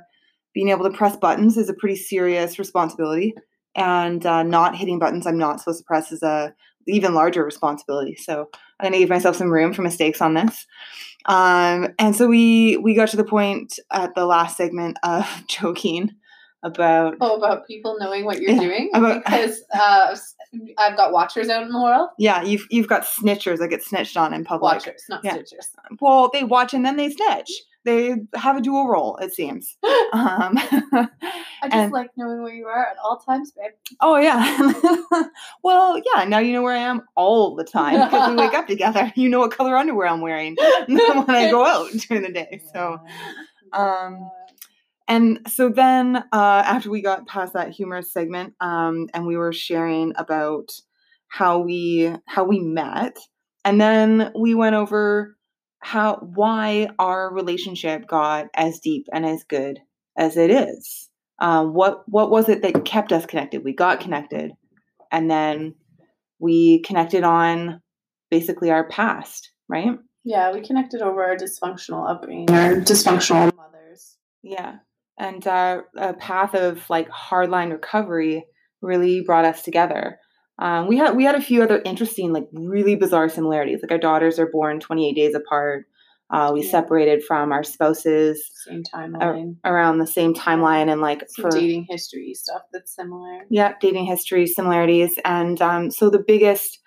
being 0.54 0.70
able 0.70 0.90
to 0.90 0.96
press 0.96 1.16
buttons 1.16 1.58
is 1.58 1.70
a 1.70 1.74
pretty 1.74 1.96
serious 1.96 2.60
responsibility, 2.60 3.34
and 3.76 4.24
uh, 4.26 4.44
not 4.44 4.76
hitting 4.76 5.00
buttons 5.00 5.26
I'm 5.26 5.38
not 5.38 5.60
supposed 5.60 5.80
to 5.80 5.86
press 5.86 6.12
is 6.12 6.22
a 6.22 6.54
even 6.88 7.16
larger 7.16 7.44
responsibility. 7.44 8.16
So 8.16 8.50
I'm 8.80 8.88
gonna 8.88 9.00
give 9.00 9.10
myself 9.10 9.38
some 9.38 9.52
room 9.52 9.74
for 9.74 9.82
mistakes 9.82 10.22
on 10.22 10.34
this. 10.36 10.68
Um, 11.26 11.90
and 12.00 12.16
so 12.16 12.28
we 12.28 12.78
we 12.78 12.94
got 12.96 13.10
to 13.10 13.18
the 13.18 13.24
point 13.24 13.80
at 13.92 14.14
the 14.16 14.26
last 14.26 14.58
segment 14.58 14.98
of 15.04 15.26
joking 15.48 16.12
about 16.64 17.16
Oh, 17.22 17.36
about 17.36 17.68
people 17.68 17.98
knowing 18.00 18.24
what 18.26 18.40
you're 18.42 18.52
Yeah, 18.52 18.60
doing 18.60 18.90
about- 18.94 19.24
because 19.26 19.64
uh, 19.74 20.16
I've 20.78 20.96
got 20.96 21.12
watchers 21.12 21.50
out 21.50 21.64
in 21.64 21.70
the 21.72 21.82
world. 21.82 22.10
yeah 22.18 22.42
you've 22.42 22.66
you've 22.70 22.88
got 22.88 23.04
snitchers 23.04 23.58
that 23.60 23.68
get 23.70 23.84
snitched 23.84 24.16
on 24.18 24.34
in 24.34 24.44
public. 24.46 24.74
Watchers, 24.74 25.04
not 25.10 25.22
Yeah. 25.24 25.38
stitchers. 25.38 25.68
Well, 26.00 26.30
they 26.32 26.44
watch 26.44 26.74
and 26.74 26.86
then 26.86 26.96
they 26.98 27.10
snitch. 27.10 27.52
They 27.86 28.16
have 28.36 28.58
a 28.58 28.62
dual 28.62 28.88
role, 28.88 29.18
it 29.18 29.34
seems. 29.34 29.78
Um, 30.14 30.60
I 30.60 31.08
just 31.64 31.74
And- 31.74 31.92
like 31.92 32.12
knowing 32.16 32.44
where 32.44 32.54
you 32.54 32.68
are 32.68 32.86
at 32.86 32.98
all 33.04 33.18
times, 33.18 33.52
babe. 33.52 33.72
oh 34.00 34.18
yeah. 34.18 34.74
well, 35.64 35.98
yeah. 35.98 36.24
Now 36.26 36.38
you 36.38 36.54
know 36.54 36.62
where 36.62 36.76
I 36.76 36.82
am 36.82 37.02
all 37.16 37.56
the 37.56 37.64
time 37.64 38.00
because 38.00 38.30
we 38.30 38.36
wake 38.36 38.54
up 38.54 38.68
together. 38.74 39.12
You 39.16 39.28
know 39.30 39.40
what 39.40 39.52
color 39.52 39.76
underwear 39.76 40.08
I'm 40.08 40.22
wearing 40.22 40.56
when 40.88 41.30
I 41.30 41.50
go 41.50 41.66
out 41.66 41.90
during 42.08 42.22
the 42.24 42.32
day. 42.32 42.62
So, 42.74 43.00
um, 43.74 44.30
and 45.08 45.40
so 45.48 45.70
then 45.70 46.18
uh, 46.18 46.64
after 46.66 46.92
we 46.92 47.02
got 47.02 47.28
past 47.28 47.54
that 47.54 47.72
humorous 47.72 48.14
segment, 48.14 48.54
um, 48.62 49.10
and 49.14 49.26
we 49.26 49.36
were 49.36 49.52
sharing 49.54 50.14
about 50.16 50.70
how 51.28 51.58
we 51.60 52.14
how 52.28 52.44
we 52.44 52.60
met, 52.60 53.18
and 53.66 53.82
then 53.82 54.32
we 54.40 54.54
went 54.54 54.76
over 54.76 55.36
how 55.84 56.16
why 56.34 56.88
our 57.00 57.34
relationship 57.34 58.08
got 58.08 58.48
as 58.56 58.80
deep 58.80 59.08
and 59.14 59.26
as 59.26 59.44
good 59.44 59.80
as 60.18 60.38
it 60.38 60.50
is. 60.50 61.10
Um, 61.40 61.74
what 61.74 62.04
what 62.08 62.30
was 62.30 62.50
it 62.50 62.62
that 62.62 62.86
kept 62.86 63.12
us 63.12 63.26
connected? 63.26 63.64
We 63.64 63.74
got 63.74 64.00
connected, 64.00 64.52
and 65.12 65.30
then 65.30 65.76
we 66.40 66.82
connected 66.82 67.24
on 67.24 67.82
basically 68.30 68.72
our 68.72 68.88
past, 68.88 69.52
right? 69.68 69.98
Yeah, 70.24 70.54
we 70.54 70.62
connected 70.62 71.02
over 71.02 71.24
our 71.24 71.36
dysfunctional 71.36 72.10
upbringing, 72.10 72.50
our 72.52 72.76
dysfunctional 72.76 73.56
mothers. 73.56 74.18
Yeah. 74.42 74.78
And 75.20 75.46
uh, 75.46 75.82
a 75.96 76.14
path 76.14 76.56
of 76.56 76.90
like 76.90 77.10
hardline 77.10 77.72
recovery 77.72 78.46
really 78.82 79.22
brought 79.22 79.46
us 79.46 79.64
together. 79.64 80.20
Um, 80.60 80.88
we 80.88 80.98
had 80.98 81.16
we 81.16 81.24
had 81.24 81.36
a 81.36 81.42
few 81.42 81.64
other 81.64 81.82
interesting, 81.86 82.32
like 82.34 82.48
really 82.54 82.96
bizarre 82.96 83.30
similarities. 83.30 83.80
Like 83.82 83.92
our 83.92 83.98
daughters 83.98 84.40
are 84.40 84.48
born 84.52 84.80
28 84.80 85.14
days 85.16 85.36
apart. 85.36 85.86
Uh, 86.30 86.52
we 86.54 86.64
Yeah. 86.64 86.72
separated 86.72 87.24
from 87.24 87.52
our 87.52 87.64
spouses 87.64 88.50
Same 88.66 88.82
timeline. 88.84 89.58
around 89.66 89.98
the 90.00 90.08
same 90.08 90.34
timeline, 90.34 90.92
and 90.92 91.02
like 91.02 91.24
Some 91.30 91.44
for 91.44 91.52
dating 91.52 91.86
history 91.90 92.34
stuff 92.34 92.62
that's 92.72 92.96
similar. 92.96 93.46
yeah, 93.50 93.74
dating 93.82 94.06
history 94.06 94.48
similarities. 94.48 95.18
And 95.26 95.62
um, 95.62 95.92
so 95.92 96.10
the 96.10 96.24
biggest 96.26 96.80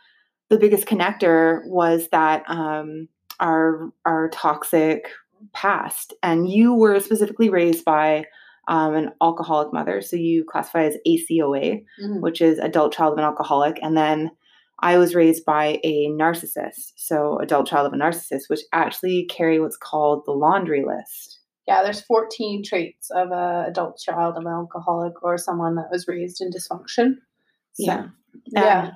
the 0.48 0.58
biggest 0.58 0.86
connector 0.86 1.60
was 1.66 2.08
that 2.12 2.44
um, 2.48 3.08
our 3.40 3.90
our 4.04 4.28
toxic 4.30 5.08
past. 5.52 6.14
And 6.22 6.48
you 6.48 6.72
were 6.74 6.98
specifically 7.00 7.48
raised 7.50 7.84
by 7.84 8.24
um, 8.68 8.94
an 8.94 9.10
alcoholic 9.22 9.72
mother, 9.72 10.00
so 10.00 10.16
you 10.16 10.44
classify 10.44 10.84
as 10.84 10.96
ACOA, 11.06 11.84
Mhm. 12.02 12.20
which 12.20 12.40
is 12.40 12.58
adult 12.58 12.92
child 12.92 13.12
of 13.12 13.18
an 13.18 13.24
alcoholic, 13.24 13.78
and 13.82 13.96
then 13.96 14.30
I 14.80 14.98
was 14.98 15.14
raised 15.14 15.44
by 15.44 15.80
a 15.84 16.08
narcissist, 16.08 16.92
so 16.96 17.38
adult 17.38 17.66
child 17.66 17.86
of 17.86 17.92
a 17.92 17.96
narcissist, 17.96 18.48
which 18.48 18.60
actually 18.72 19.24
carry 19.26 19.58
what's 19.60 19.76
called 19.76 20.24
the 20.26 20.32
laundry 20.32 20.84
list. 20.84 21.40
Yeah, 21.66 21.82
there's 21.82 22.02
14 22.02 22.62
traits 22.62 23.10
of 23.10 23.30
a 23.30 23.64
adult 23.68 23.98
child 23.98 24.36
of 24.36 24.44
an 24.44 24.52
alcoholic 24.52 25.22
or 25.22 25.38
someone 25.38 25.74
that 25.76 25.90
was 25.90 26.06
raised 26.06 26.40
in 26.40 26.50
dysfunction. 26.50 27.14
So, 27.72 27.84
Yeah. 27.84 28.08
yeah. 28.46 28.90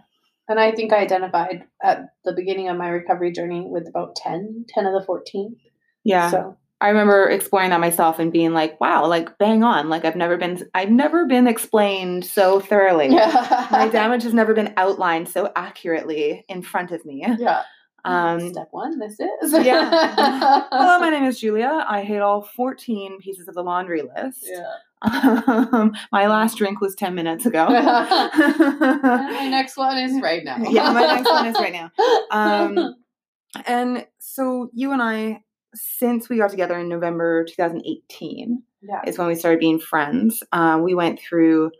And 0.48 0.60
I 0.60 0.72
think 0.72 0.92
I 0.92 0.98
identified 0.98 1.64
at 1.82 2.10
the 2.24 2.32
beginning 2.32 2.68
of 2.68 2.76
my 2.76 2.88
recovery 2.88 3.32
journey 3.32 3.66
with 3.68 3.88
about 3.88 4.16
10, 4.16 4.66
10 4.68 4.84
of 4.86 4.92
the 4.92 5.04
14. 5.06 5.56
Yeah. 6.04 6.30
So, 6.30 6.56
I 6.80 6.88
remember 6.88 7.28
exploring 7.28 7.70
that 7.70 7.80
myself 7.80 8.18
and 8.18 8.32
being 8.32 8.54
like, 8.54 8.80
wow, 8.80 9.06
like 9.06 9.36
bang 9.38 9.62
on. 9.62 9.88
Like 9.88 10.04
I've 10.04 10.16
never 10.16 10.36
been 10.36 10.66
I've 10.74 10.90
never 10.90 11.26
been 11.26 11.46
explained 11.46 12.24
so 12.24 12.58
thoroughly. 12.60 13.08
My 13.10 13.88
damage 13.92 14.22
has 14.22 14.32
never 14.32 14.54
been 14.54 14.72
outlined 14.76 15.28
so 15.28 15.52
accurately 15.54 16.44
in 16.48 16.62
front 16.62 16.90
of 16.90 17.04
me. 17.04 17.26
Yeah. 17.38 17.62
Um 18.04 18.50
Step 18.52 18.68
one, 18.70 18.98
this 18.98 19.18
is. 19.20 19.52
Yeah. 19.52 19.90
Hello, 20.72 20.98
my 20.98 21.10
name 21.10 21.24
is 21.24 21.38
Julia. 21.38 21.84
I 21.86 22.02
hate 22.02 22.20
all 22.20 22.40
14 22.42 23.18
pieces 23.20 23.46
of 23.46 23.54
the 23.54 23.62
laundry 23.62 24.02
list. 24.02 24.44
Yeah. 24.44 24.72
Um, 25.02 25.94
my 26.12 26.26
last 26.26 26.56
drink 26.58 26.80
was 26.80 26.94
10 26.94 27.14
minutes 27.14 27.46
ago. 27.46 27.68
My 27.70 29.48
next 29.50 29.76
one 29.78 29.96
is 29.96 30.20
right 30.20 30.44
now. 30.44 30.58
Yeah, 30.58 30.92
my 30.92 31.06
next 31.06 31.30
one 31.30 31.46
is 31.46 31.54
right 31.54 31.72
now. 31.72 31.90
Um, 32.30 32.96
and 33.66 34.06
so 34.18 34.68
you 34.74 34.92
and 34.92 35.00
I, 35.00 35.42
since 35.74 36.28
we 36.28 36.38
got 36.38 36.50
together 36.50 36.78
in 36.78 36.88
November 36.88 37.44
2018, 37.44 38.62
yeah. 38.82 39.00
is 39.06 39.18
when 39.18 39.28
we 39.28 39.34
started 39.34 39.60
being 39.60 39.78
friends. 39.78 40.42
Uh, 40.52 40.80
we 40.82 40.94
went 40.94 41.20
through 41.20 41.70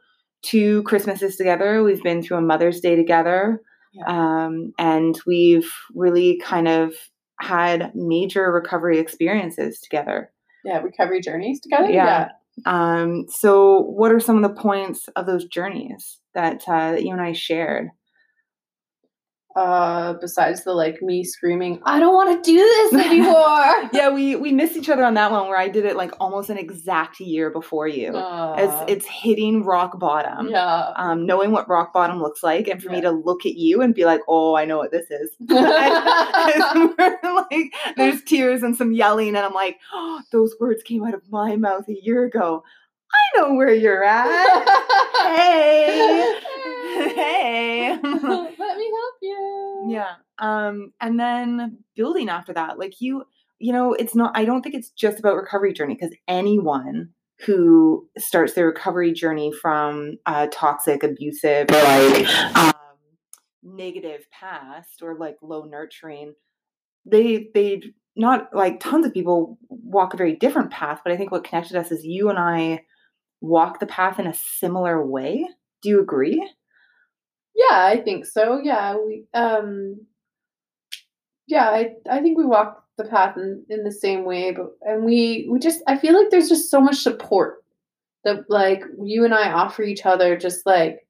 two 0.43 0.83
Christmases 0.85 1.37
together. 1.37 1.83
We've 1.83 2.03
been 2.03 2.23
through 2.23 2.39
a 2.39 2.43
Mother's 2.43 2.81
Day 2.81 2.97
together. 2.97 3.61
Yeah. 3.93 4.05
Um, 4.07 4.73
and 4.79 5.21
we've 5.27 5.73
really 5.95 6.41
kind 6.43 6.69
of 6.69 6.95
had 7.41 7.93
major 7.95 8.51
recovery 8.53 8.99
experiences 8.99 9.81
together. 9.81 10.31
Yeah. 10.65 10.79
Recovery 10.79 11.21
journeys 11.21 11.61
together. 11.61 11.91
Yeah. 11.91 12.29
Um, 12.67 13.27
so, 13.29 13.81
what 13.81 14.13
are 14.13 14.21
some 14.21 14.37
of 14.37 14.43
the 14.43 14.61
points 14.61 15.09
of 15.17 15.27
those 15.27 15.47
journeys 15.47 16.19
that, 16.35 16.63
uh, 16.69 16.93
that 16.93 17.05
you 17.05 17.13
and 17.13 17.21
I 17.21 17.33
shared? 17.33 17.91
Uh 19.57 20.13
besides 20.21 20.63
the 20.65 20.73
like 20.73 21.01
me 21.03 21.25
screaming 21.25 21.81
i 21.85 21.99
don't 21.99 22.15
want 22.15 22.45
to 22.45 22.51
do 22.51 22.57
this 22.57 22.93
anymore 23.07 23.91
yeah, 23.93 24.09
we 24.11 24.37
we 24.37 24.53
missed 24.53 24.77
each 24.77 24.89
other 24.89 25.05
on 25.05 25.15
that 25.15 25.33
one 25.33 25.49
where 25.49 25.59
I 25.59 25.69
did 25.69 25.85
it 25.85 25.97
like 25.97 26.13
almost 26.21 26.51
an 26.51 26.59
exact 26.59 27.19
year 27.19 27.51
before 27.51 27.89
you. 27.89 28.15
Uh, 28.15 28.55
It's 28.59 28.93
it's 28.93 29.07
hitting 29.07 29.65
rock 29.65 29.99
bottom. 29.99 30.49
yeah 30.49 30.93
Um, 30.95 31.27
knowing 31.27 31.51
what 31.51 31.69
rock 31.69 31.93
bottom 31.93 32.21
looks 32.23 32.43
like, 32.43 32.69
and 32.69 32.81
for 32.81 32.91
me 32.91 33.01
to 33.01 33.11
look 33.11 33.45
at 33.47 33.55
you 33.55 33.83
and 33.83 33.95
be 33.95 34.05
like, 34.05 34.21
"Oh, 34.29 34.55
I 34.55 34.65
know 34.65 34.79
what 34.79 34.93
this 34.93 35.11
is." 35.11 35.31
And 35.41 35.49
like, 37.51 37.73
there's 37.97 38.23
tears 38.23 38.63
and 38.63 38.77
some 38.77 38.93
yelling, 38.93 39.29
and 39.29 39.39
I'm 39.39 39.55
like, 39.55 39.79
oh, 39.93 40.21
"Those 40.31 40.55
words 40.61 40.83
came 40.85 41.05
out 41.05 41.15
of 41.15 41.23
my 41.31 41.57
mouth 41.57 41.89
a 41.89 41.97
year 42.01 42.25
ago. 42.25 42.63
I 43.13 43.41
know 43.41 43.55
where 43.55 43.75
you're 43.75 44.05
at. 44.05 44.29
Hey. 45.37 46.39
hey." 47.17 48.50
Yeah 49.89 50.15
um 50.39 50.93
and 51.01 51.19
then 51.19 51.79
building 51.95 52.29
after 52.29 52.53
that 52.53 52.79
like 52.79 53.01
you 53.01 53.25
you 53.59 53.73
know 53.73 53.93
it's 53.93 54.15
not 54.15 54.37
i 54.37 54.45
don't 54.45 54.63
think 54.63 54.75
it's 54.75 54.91
just 54.91 55.19
about 55.19 55.37
recovery 55.37 55.73
journey 55.73 55.95
because 55.95 56.15
anyone 56.29 57.11
who 57.47 58.07
starts 58.19 58.53
their 58.55 58.67
recovery 58.67 59.13
journey 59.13 59.53
from 59.53 60.19
a 60.27 60.47
toxic 60.49 61.03
abusive 61.03 61.71
like 61.71 62.27
um, 62.57 62.73
negative 63.63 64.27
past 64.31 65.03
or 65.03 65.17
like 65.17 65.37
low 65.43 65.65
nurturing 65.65 66.35
they 67.07 67.49
they 67.55 67.83
not 68.17 68.49
like 68.55 68.81
tons 68.81 69.07
of 69.07 69.15
people 69.15 69.59
walk 69.69 70.13
a 70.13 70.17
very 70.17 70.35
different 70.37 70.71
path 70.71 71.01
but 71.03 71.13
i 71.13 71.17
think 71.17 71.31
what 71.31 71.45
connected 71.45 71.77
us 71.77 71.91
is 71.91 72.05
you 72.05 72.29
and 72.29 72.39
i 72.39 72.81
walk 73.41 73.81
the 73.81 73.87
path 73.87 74.19
in 74.19 74.27
a 74.27 74.35
similar 74.35 75.05
way. 75.05 75.49
Do 75.83 75.89
you 75.89 76.01
agree 76.01 76.47
Yeah, 77.55 77.85
I 77.85 78.01
think 78.03 78.27
so. 78.27 78.61
Yeah, 78.63 78.97
we 78.97 79.25
um 79.35 80.07
yeah, 81.47 81.69
I 81.71 81.95
I 82.11 82.21
think 82.21 82.39
we 82.39 82.47
walk 82.47 82.85
the 82.97 83.05
path 83.05 83.37
in, 83.37 83.65
in 83.69 83.85
the 83.85 83.93
same 83.93 84.25
way, 84.25 84.53
but 84.53 84.73
and 84.83 85.05
we 85.05 85.49
we 85.51 85.59
just 85.59 85.83
I 85.87 85.99
feel 85.99 86.15
like 86.15 86.31
there's 86.31 86.49
just 86.49 86.71
so 86.71 86.81
much 86.81 86.97
support 86.97 87.65
that 88.25 88.49
like 88.49 88.83
you 89.03 89.25
and 89.25 89.35
I 89.35 89.53
offer 89.53 89.83
each 89.83 90.07
other 90.07 90.37
just 90.37 90.65
like 90.67 91.07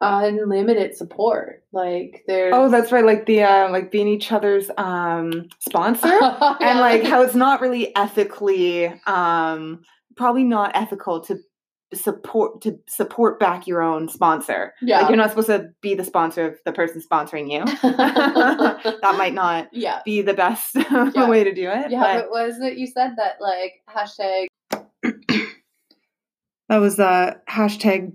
unlimited 0.00 0.96
support. 0.96 1.64
Like 1.72 2.24
there's 2.26 2.54
Oh, 2.54 2.68
that's 2.68 2.92
right. 2.92 3.04
Like 3.04 3.26
the 3.26 3.42
uh, 3.42 3.70
like 3.70 3.90
being 3.90 4.08
each 4.08 4.32
other's 4.32 4.70
um 4.76 5.48
sponsor, 5.58 6.08
Yeah, 6.08 6.56
and 6.60 6.80
like 6.80 7.02
how 7.04 7.22
it's 7.22 7.34
not 7.34 7.60
really 7.60 7.94
ethically, 7.96 8.86
um, 9.06 9.80
probably 10.16 10.44
not 10.44 10.72
ethical 10.74 11.20
to 11.22 11.38
support 11.94 12.60
to 12.62 12.78
support 12.88 13.40
back 13.40 13.66
your 13.66 13.80
own 13.82 14.08
sponsor. 14.08 14.74
yeah. 14.82 15.00
Like 15.00 15.08
you're 15.08 15.16
not 15.16 15.30
supposed 15.30 15.48
to 15.48 15.70
be 15.80 15.94
the 15.94 16.04
sponsor 16.04 16.48
of 16.48 16.58
the 16.64 16.72
person 16.72 17.00
sponsoring 17.00 17.50
you. 17.50 17.64
that 17.82 19.14
might 19.16 19.34
not 19.34 19.68
yeah. 19.72 20.00
be 20.04 20.22
the 20.22 20.34
best 20.34 20.74
Yeah. 20.90 21.28
way 21.28 21.44
to 21.44 21.54
do 21.54 21.68
it. 21.68 21.90
Yeah, 21.90 22.02
but 22.02 22.22
but 22.22 22.30
was 22.30 22.58
it 22.60 22.76
you 22.76 22.86
said 22.86 23.12
that 23.16 23.40
like 23.40 23.82
hashtag 23.88 24.46
that 26.68 26.76
was 26.78 27.00
uh 27.00 27.34
hashtag 27.48 28.12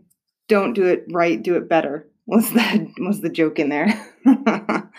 don't 0.47 0.73
do 0.73 0.85
it 0.85 1.05
right, 1.11 1.41
do 1.41 1.55
it 1.55 1.67
better. 1.69 2.07
Was 2.25 2.51
the 2.51 2.93
was 2.99 3.21
the 3.21 3.29
joke 3.29 3.59
in 3.59 3.69
there? 3.69 3.87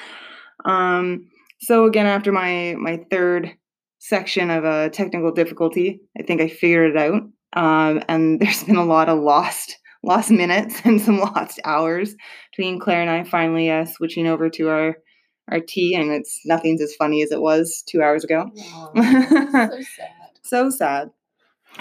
um. 0.64 1.30
So 1.60 1.84
again, 1.84 2.06
after 2.06 2.32
my 2.32 2.74
my 2.78 3.04
third 3.10 3.56
section 3.98 4.50
of 4.50 4.64
a 4.64 4.90
technical 4.90 5.32
difficulty, 5.32 6.00
I 6.18 6.22
think 6.22 6.40
I 6.40 6.48
figured 6.48 6.90
it 6.90 6.96
out. 6.98 7.22
Um, 7.54 8.02
and 8.08 8.40
there's 8.40 8.64
been 8.64 8.76
a 8.76 8.84
lot 8.84 9.08
of 9.08 9.18
lost 9.20 9.78
lost 10.02 10.30
minutes 10.30 10.80
and 10.84 11.00
some 11.00 11.18
lost 11.18 11.58
hours 11.64 12.14
between 12.54 12.78
Claire 12.78 13.00
and 13.00 13.10
I 13.10 13.24
finally 13.24 13.70
uh, 13.70 13.86
switching 13.86 14.26
over 14.26 14.50
to 14.50 14.68
our 14.68 14.96
our 15.50 15.60
tea, 15.60 15.94
and 15.94 16.10
it's 16.10 16.40
nothing's 16.46 16.80
as 16.80 16.94
funny 16.94 17.22
as 17.22 17.30
it 17.30 17.40
was 17.40 17.82
two 17.86 18.02
hours 18.02 18.24
ago. 18.24 18.50
Aw, 18.56 19.68
so 19.68 19.80
sad. 19.82 20.10
So 20.42 20.70
sad. 20.70 21.10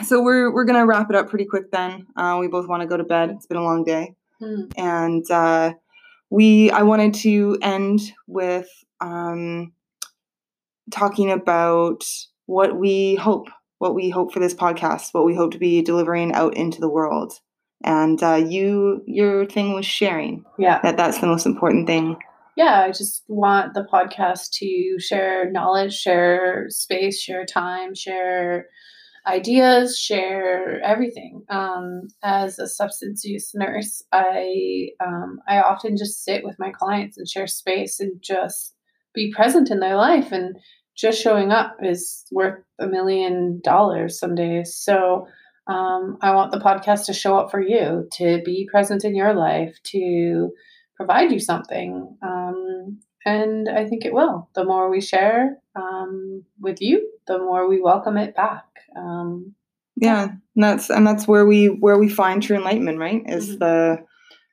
So 0.06 0.22
we're 0.24 0.54
we're 0.54 0.64
gonna 0.66 0.86
wrap 0.86 1.10
it 1.10 1.16
up 1.16 1.30
pretty 1.30 1.46
quick 1.46 1.70
then. 1.72 2.08
Uh, 2.16 2.38
we 2.40 2.48
both 2.48 2.68
want 2.68 2.82
to 2.82 2.88
go 2.88 2.96
to 2.98 3.04
bed. 3.04 3.30
It's 3.32 3.46
been 3.46 3.58
a 3.58 3.64
long 3.64 3.84
day, 3.84 4.16
Hmm. 4.40 4.64
and 4.78 5.30
uh, 5.30 5.74
we 6.30 6.72
I 6.72 6.84
wanted 6.84 7.14
to 7.16 7.58
end 7.62 8.00
with 8.26 8.70
um, 9.02 9.74
talking 10.92 11.30
about 11.32 12.04
what 12.46 12.76
we 12.78 13.16
hope, 13.16 13.48
what 13.84 13.94
we 13.94 14.10
hope 14.10 14.32
for 14.32 14.40
this 14.40 14.54
podcast, 14.54 15.14
what 15.14 15.26
we 15.26 15.36
hope 15.36 15.52
to 15.52 15.58
be 15.60 15.82
delivering 15.82 16.32
out 16.32 16.56
into 16.56 16.80
the 16.80 16.90
world. 16.90 17.34
And 17.84 18.24
uh, 18.24 18.36
you, 18.36 19.04
your 19.06 19.46
thing 19.46 19.74
was 19.74 19.86
sharing. 19.86 20.46
Yeah. 20.58 20.80
That 20.84 20.96
that's 20.96 21.20
the 21.20 21.28
most 21.28 21.46
important 21.46 21.86
thing. 21.86 22.16
yeah, 22.56 22.80
I 22.82 22.92
just 22.92 23.26
want 23.28 23.74
the 23.74 23.86
podcast 23.92 24.52
to 24.60 24.96
share 25.00 25.52
knowledge, 25.52 25.94
share 25.94 26.68
space, 26.70 27.20
share 27.20 27.46
time, 27.46 27.94
share 27.94 28.68
ideas, 29.28 30.00
share 30.00 30.80
everything. 30.82 31.44
Um, 31.50 32.08
as 32.24 32.60
a 32.60 32.68
substance 32.68 33.26
use 33.26 33.52
nurse, 33.54 34.02
I 34.14 34.92
um, 35.06 35.40
I 35.46 35.60
often 35.60 35.98
just 35.98 36.24
sit 36.24 36.46
with 36.46 36.56
my 36.58 36.72
clients 36.72 37.18
and 37.18 37.28
share 37.28 37.48
space 37.48 38.00
and 38.00 38.22
just 38.22 38.76
be 39.14 39.34
present 39.36 39.70
in 39.70 39.82
their 39.82 39.98
life 39.98 40.32
and 40.32 40.56
just 40.96 41.22
showing 41.22 41.52
up 41.52 41.78
is 41.82 42.26
worth 42.32 42.64
a 42.80 42.88
million 42.88 43.62
dollars 43.64 44.20
some 44.20 44.36
days. 44.36 44.76
So 44.76 45.28
um, 45.68 46.18
I 46.22 46.36
want 46.36 46.52
the 46.52 46.60
podcast 46.60 47.06
to 47.06 47.14
show 47.14 47.38
up 47.38 47.52
for 47.52 47.62
you, 47.62 48.08
to 48.14 48.42
be 48.44 48.68
present 48.70 49.04
in 49.04 49.16
your 49.16 49.34
life, 49.34 49.78
to 49.86 50.52
provide 50.96 51.32
you 51.32 51.40
something. 51.40 52.18
Um, 52.22 53.00
and 53.26 53.70
I 53.70 53.86
think 53.86 54.06
it 54.06 54.14
will. 54.14 54.50
The 54.54 54.66
more 54.66 54.90
we 54.90 55.00
share 55.02 55.58
um, 55.76 56.44
with 56.60 56.82
you, 56.82 57.10
the 57.28 57.40
more 57.40 57.68
we 57.70 57.82
welcome 57.82 58.18
it 58.18 58.36
back. 58.36 58.66
Um, 58.96 59.56
yeah 59.96 60.24
and 60.24 60.64
that's 60.64 60.90
and 60.90 61.06
that's 61.06 61.28
where 61.28 61.46
we 61.46 61.68
where 61.68 62.00
we 62.00 62.10
find 62.10 62.42
true 62.42 62.58
enlightenment 62.58 62.98
right 62.98 63.22
is 63.28 63.56
Mhm. 63.56 63.60
the 63.60 63.98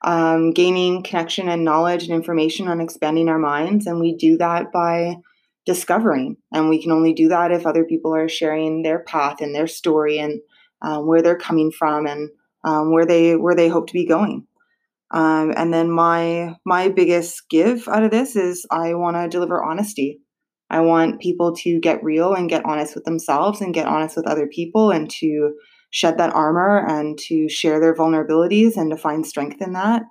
um, 0.02 0.52
gaining 0.52 1.02
connection 1.02 1.48
and 1.48 1.64
knowledge 1.64 2.04
and 2.04 2.12
information 2.12 2.68
on 2.68 2.80
expanding 2.80 3.28
our 3.28 3.38
minds 3.38 3.86
and 3.86 4.00
we 4.00 4.16
do 4.16 4.36
that 4.38 4.70
by 4.72 5.16
discovering 5.66 6.36
and 6.52 6.68
we 6.68 6.82
can 6.82 6.92
only 6.92 7.12
do 7.12 7.28
that 7.28 7.52
if 7.52 7.66
other 7.66 7.84
people 7.84 8.14
are 8.14 8.28
sharing 8.28 8.82
their 8.82 9.00
path 9.00 9.40
and 9.40 9.54
their 9.54 9.66
story 9.66 10.18
and 10.18 10.40
um, 10.82 11.06
where 11.06 11.22
they're 11.22 11.36
coming 11.36 11.70
from 11.70 12.06
and 12.06 12.30
um, 12.64 12.92
where 12.92 13.06
they 13.06 13.36
where 13.36 13.54
they 13.54 13.68
hope 13.68 13.86
to 13.86 13.92
be 13.92 14.06
going 14.06 14.46
um, 15.12 15.52
and 15.56 15.72
then 15.72 15.90
my 15.90 16.54
my 16.64 16.88
biggest 16.88 17.48
give 17.50 17.88
out 17.88 18.02
of 18.02 18.10
this 18.10 18.36
is 18.36 18.66
i 18.70 18.94
want 18.94 19.16
to 19.16 19.28
deliver 19.28 19.62
honesty 19.62 20.20
I 20.70 20.80
want 20.80 21.20
people 21.20 21.54
to 21.56 21.80
get 21.80 22.02
real 22.02 22.32
and 22.32 22.48
get 22.48 22.64
honest 22.64 22.94
with 22.94 23.04
themselves 23.04 23.60
and 23.60 23.74
get 23.74 23.88
honest 23.88 24.16
with 24.16 24.28
other 24.28 24.46
people 24.46 24.92
and 24.92 25.10
to 25.10 25.54
shed 25.90 26.18
that 26.18 26.32
armor 26.32 26.86
and 26.88 27.18
to 27.18 27.48
share 27.48 27.80
their 27.80 27.94
vulnerabilities 27.94 28.76
and 28.76 28.90
to 28.90 28.96
find 28.96 29.26
strength 29.26 29.60
in 29.60 29.72
that. 29.72 30.02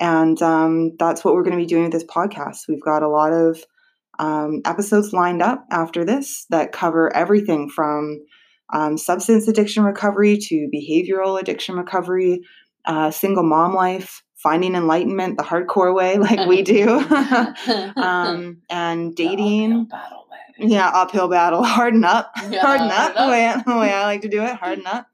And 0.00 0.40
um, 0.40 0.96
that's 0.98 1.22
what 1.22 1.34
we're 1.34 1.42
going 1.42 1.58
to 1.58 1.62
be 1.62 1.66
doing 1.66 1.84
with 1.84 1.92
this 1.92 2.04
podcast. 2.04 2.60
We've 2.68 2.80
got 2.80 3.02
a 3.02 3.08
lot 3.08 3.34
of 3.34 3.62
um, 4.18 4.60
episodes 4.64 5.12
lined 5.12 5.42
up 5.42 5.64
after 5.70 6.04
this 6.04 6.46
that 6.50 6.72
cover 6.72 7.14
everything 7.14 7.68
from 7.68 8.20
um, 8.72 8.98
substance 8.98 9.48
addiction 9.48 9.84
recovery 9.84 10.36
to 10.38 10.68
behavioral 10.74 11.40
addiction 11.40 11.76
recovery, 11.76 12.42
uh, 12.84 13.10
single 13.10 13.44
mom 13.44 13.74
life, 13.74 14.22
finding 14.36 14.74
enlightenment 14.74 15.36
the 15.36 15.44
hardcore 15.44 15.94
way, 15.94 16.18
like 16.18 16.48
we 16.48 16.62
do, 16.76 16.88
um, 17.96 18.58
and 18.68 19.12
uphill 19.12 19.14
dating. 19.14 19.88
Yeah, 20.60 20.88
uphill 20.88 21.28
battle, 21.28 21.62
harden 21.62 22.04
up, 22.04 22.32
Yeah, 22.50 22.62
harden 22.62 22.90
up. 22.90 23.14
The 23.14 23.28
way 23.28 23.46
I, 23.46 23.62
the 23.64 23.76
way 23.76 23.92
I 23.92 24.02
like 24.06 24.22
to 24.22 24.28
do 24.28 24.42
it, 24.42 24.56
harden 24.56 24.88
up. 24.88 25.06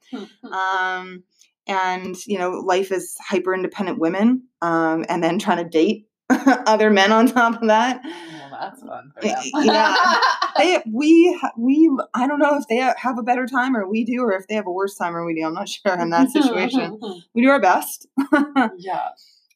Um, 0.50 1.22
and 1.66 2.16
you 2.26 2.38
know, 2.38 2.52
life 2.52 2.90
as 2.90 3.14
hyper 3.20 3.54
independent 3.54 3.98
women, 3.98 4.44
um, 4.62 5.04
and 5.08 5.22
then 5.22 5.38
trying 5.38 5.58
to 5.58 5.68
date 5.68 6.06
other 6.30 6.90
men 6.90 7.12
on 7.12 7.26
top 7.26 7.60
of 7.60 7.68
that. 7.68 8.00
That's 8.60 8.80
fun 8.82 9.12
for 9.14 9.26
Y- 9.26 9.34
them. 9.54 9.64
yeah. 9.64 9.94
They, 10.56 10.80
we, 10.92 11.36
we, 11.58 11.90
I 12.14 12.28
don't 12.28 12.38
know 12.38 12.56
if 12.56 12.68
they 12.68 12.76
have 12.76 13.18
a 13.18 13.22
better 13.24 13.44
time 13.44 13.76
or 13.76 13.88
we 13.90 14.04
do, 14.04 14.20
or 14.22 14.32
if 14.34 14.46
they 14.46 14.54
have 14.54 14.68
a 14.68 14.70
worse 14.70 14.94
time 14.94 15.16
or 15.16 15.24
we 15.26 15.34
do. 15.34 15.44
I'm 15.44 15.54
not 15.54 15.68
sure 15.68 15.98
in 16.00 16.10
that 16.10 16.30
situation. 16.30 17.00
we 17.34 17.42
do 17.42 17.50
our 17.50 17.60
best. 17.60 18.06
yeah. 18.78 19.08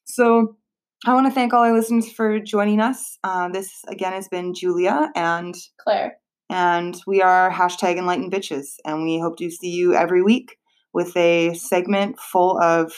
So 0.03 0.57
I 1.05 1.13
want 1.13 1.27
to 1.27 1.31
thank 1.31 1.53
all 1.53 1.63
our 1.63 1.71
listeners 1.73 2.11
for 2.11 2.39
joining 2.39 2.81
us. 2.81 3.17
Uh, 3.23 3.47
this 3.47 3.81
again 3.87 4.11
has 4.11 4.27
been 4.27 4.53
Julia 4.53 5.09
and 5.15 5.55
Claire. 5.77 6.17
and 6.49 7.01
we 7.07 7.21
are 7.21 7.49
hashtag 7.49 7.97
enlightened 7.97 8.33
bitches 8.33 8.73
and 8.83 9.03
we 9.03 9.19
hope 9.21 9.37
to 9.37 9.49
see 9.49 9.69
you 9.69 9.93
every 9.95 10.21
week 10.21 10.57
with 10.93 11.15
a 11.15 11.53
segment 11.53 12.19
full 12.19 12.59
of 12.61 12.91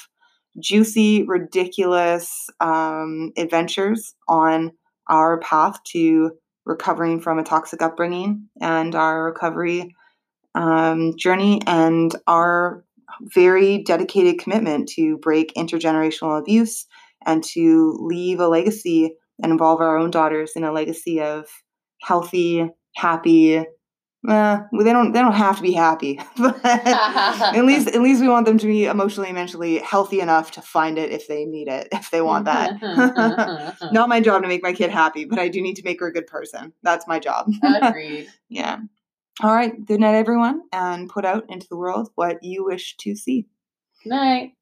juicy 0.60 1.24
ridiculous 1.28 2.49
um, 2.60 3.32
adventures 3.38 4.16
on 4.28 4.72
our 5.12 5.39
path 5.41 5.78
to 5.84 6.32
recovering 6.66 7.20
from 7.20 7.38
a 7.38 7.43
toxic 7.43 7.82
upbringing 7.82 8.47
and 8.59 8.95
our 8.95 9.26
recovery 9.26 9.95
um, 10.55 11.14
journey 11.18 11.62
and 11.68 12.16
our 12.28 12.84
very 13.34 13.84
dedicated 13.84 14.39
commitment 14.39 14.88
to 14.89 15.18
break 15.18 15.53
intergenerational 15.55 16.39
abuse 16.39 16.86
and 17.26 17.43
to 17.43 17.97
leave 17.99 18.39
a 18.39 18.47
legacy 18.47 19.14
and 19.41 19.51
involve 19.51 19.82
our 19.82 19.97
own 19.97 20.12
daughters 20.12 20.53
in 20.55 20.64
a 20.64 20.72
legacy 20.72 21.22
of 21.22 21.45
healthy, 22.01 22.68
happy. 22.95 23.64
Uh, 24.28 24.61
well, 24.72 24.86
they 24.86 24.93
don't. 24.93 25.13
They 25.13 25.19
don't 25.19 25.34
have 25.34 25.57
to 25.57 25.63
be 25.63 25.72
happy, 25.72 26.19
but 26.38 26.59
at 26.63 27.65
least, 27.65 27.88
at 27.88 28.01
least 28.01 28.22
we 28.22 28.28
want 28.28 28.45
them 28.45 28.59
to 28.59 28.67
be 28.67 28.86
emotionally 28.86 29.30
and 29.30 29.36
mentally 29.36 29.80
healthy 29.80 30.19
enough 30.19 30.51
to 30.51 30.61
find 30.61 30.99
it 30.99 31.11
if 31.11 31.28
they 31.28 31.43
need 31.45 31.67
it, 31.67 31.88
if 31.91 32.11
they 32.11 32.22
want 32.22 32.45
that. 32.45 32.80
Not 33.91 34.09
my 34.09 34.19
job 34.19 34.43
to 34.43 34.47
make 34.47 34.61
my 34.61 34.74
kid 34.74 34.91
happy, 34.91 35.26
but 35.26 35.39
I 35.39 35.47
do 35.47 35.59
need 35.59 35.76
to 35.78 35.84
make 35.84 35.99
her 36.01 36.07
a 36.07 36.13
good 36.13 36.28
person. 36.28 36.72
That's 36.84 37.07
my 37.07 37.17
job. 37.17 37.49
Agreed. 37.63 38.28
yeah. 38.47 38.78
All 39.41 39.55
right. 39.55 39.74
Good 39.86 39.99
night, 39.99 40.15
everyone, 40.15 40.61
and 40.72 41.09
put 41.09 41.26
out 41.26 41.45
into 41.49 41.67
the 41.67 41.78
world 41.78 42.09
what 42.13 42.43
you 42.43 42.63
wish 42.63 42.95
to 42.97 43.15
see. 43.15 43.47
Good 44.03 44.09
night. 44.11 44.53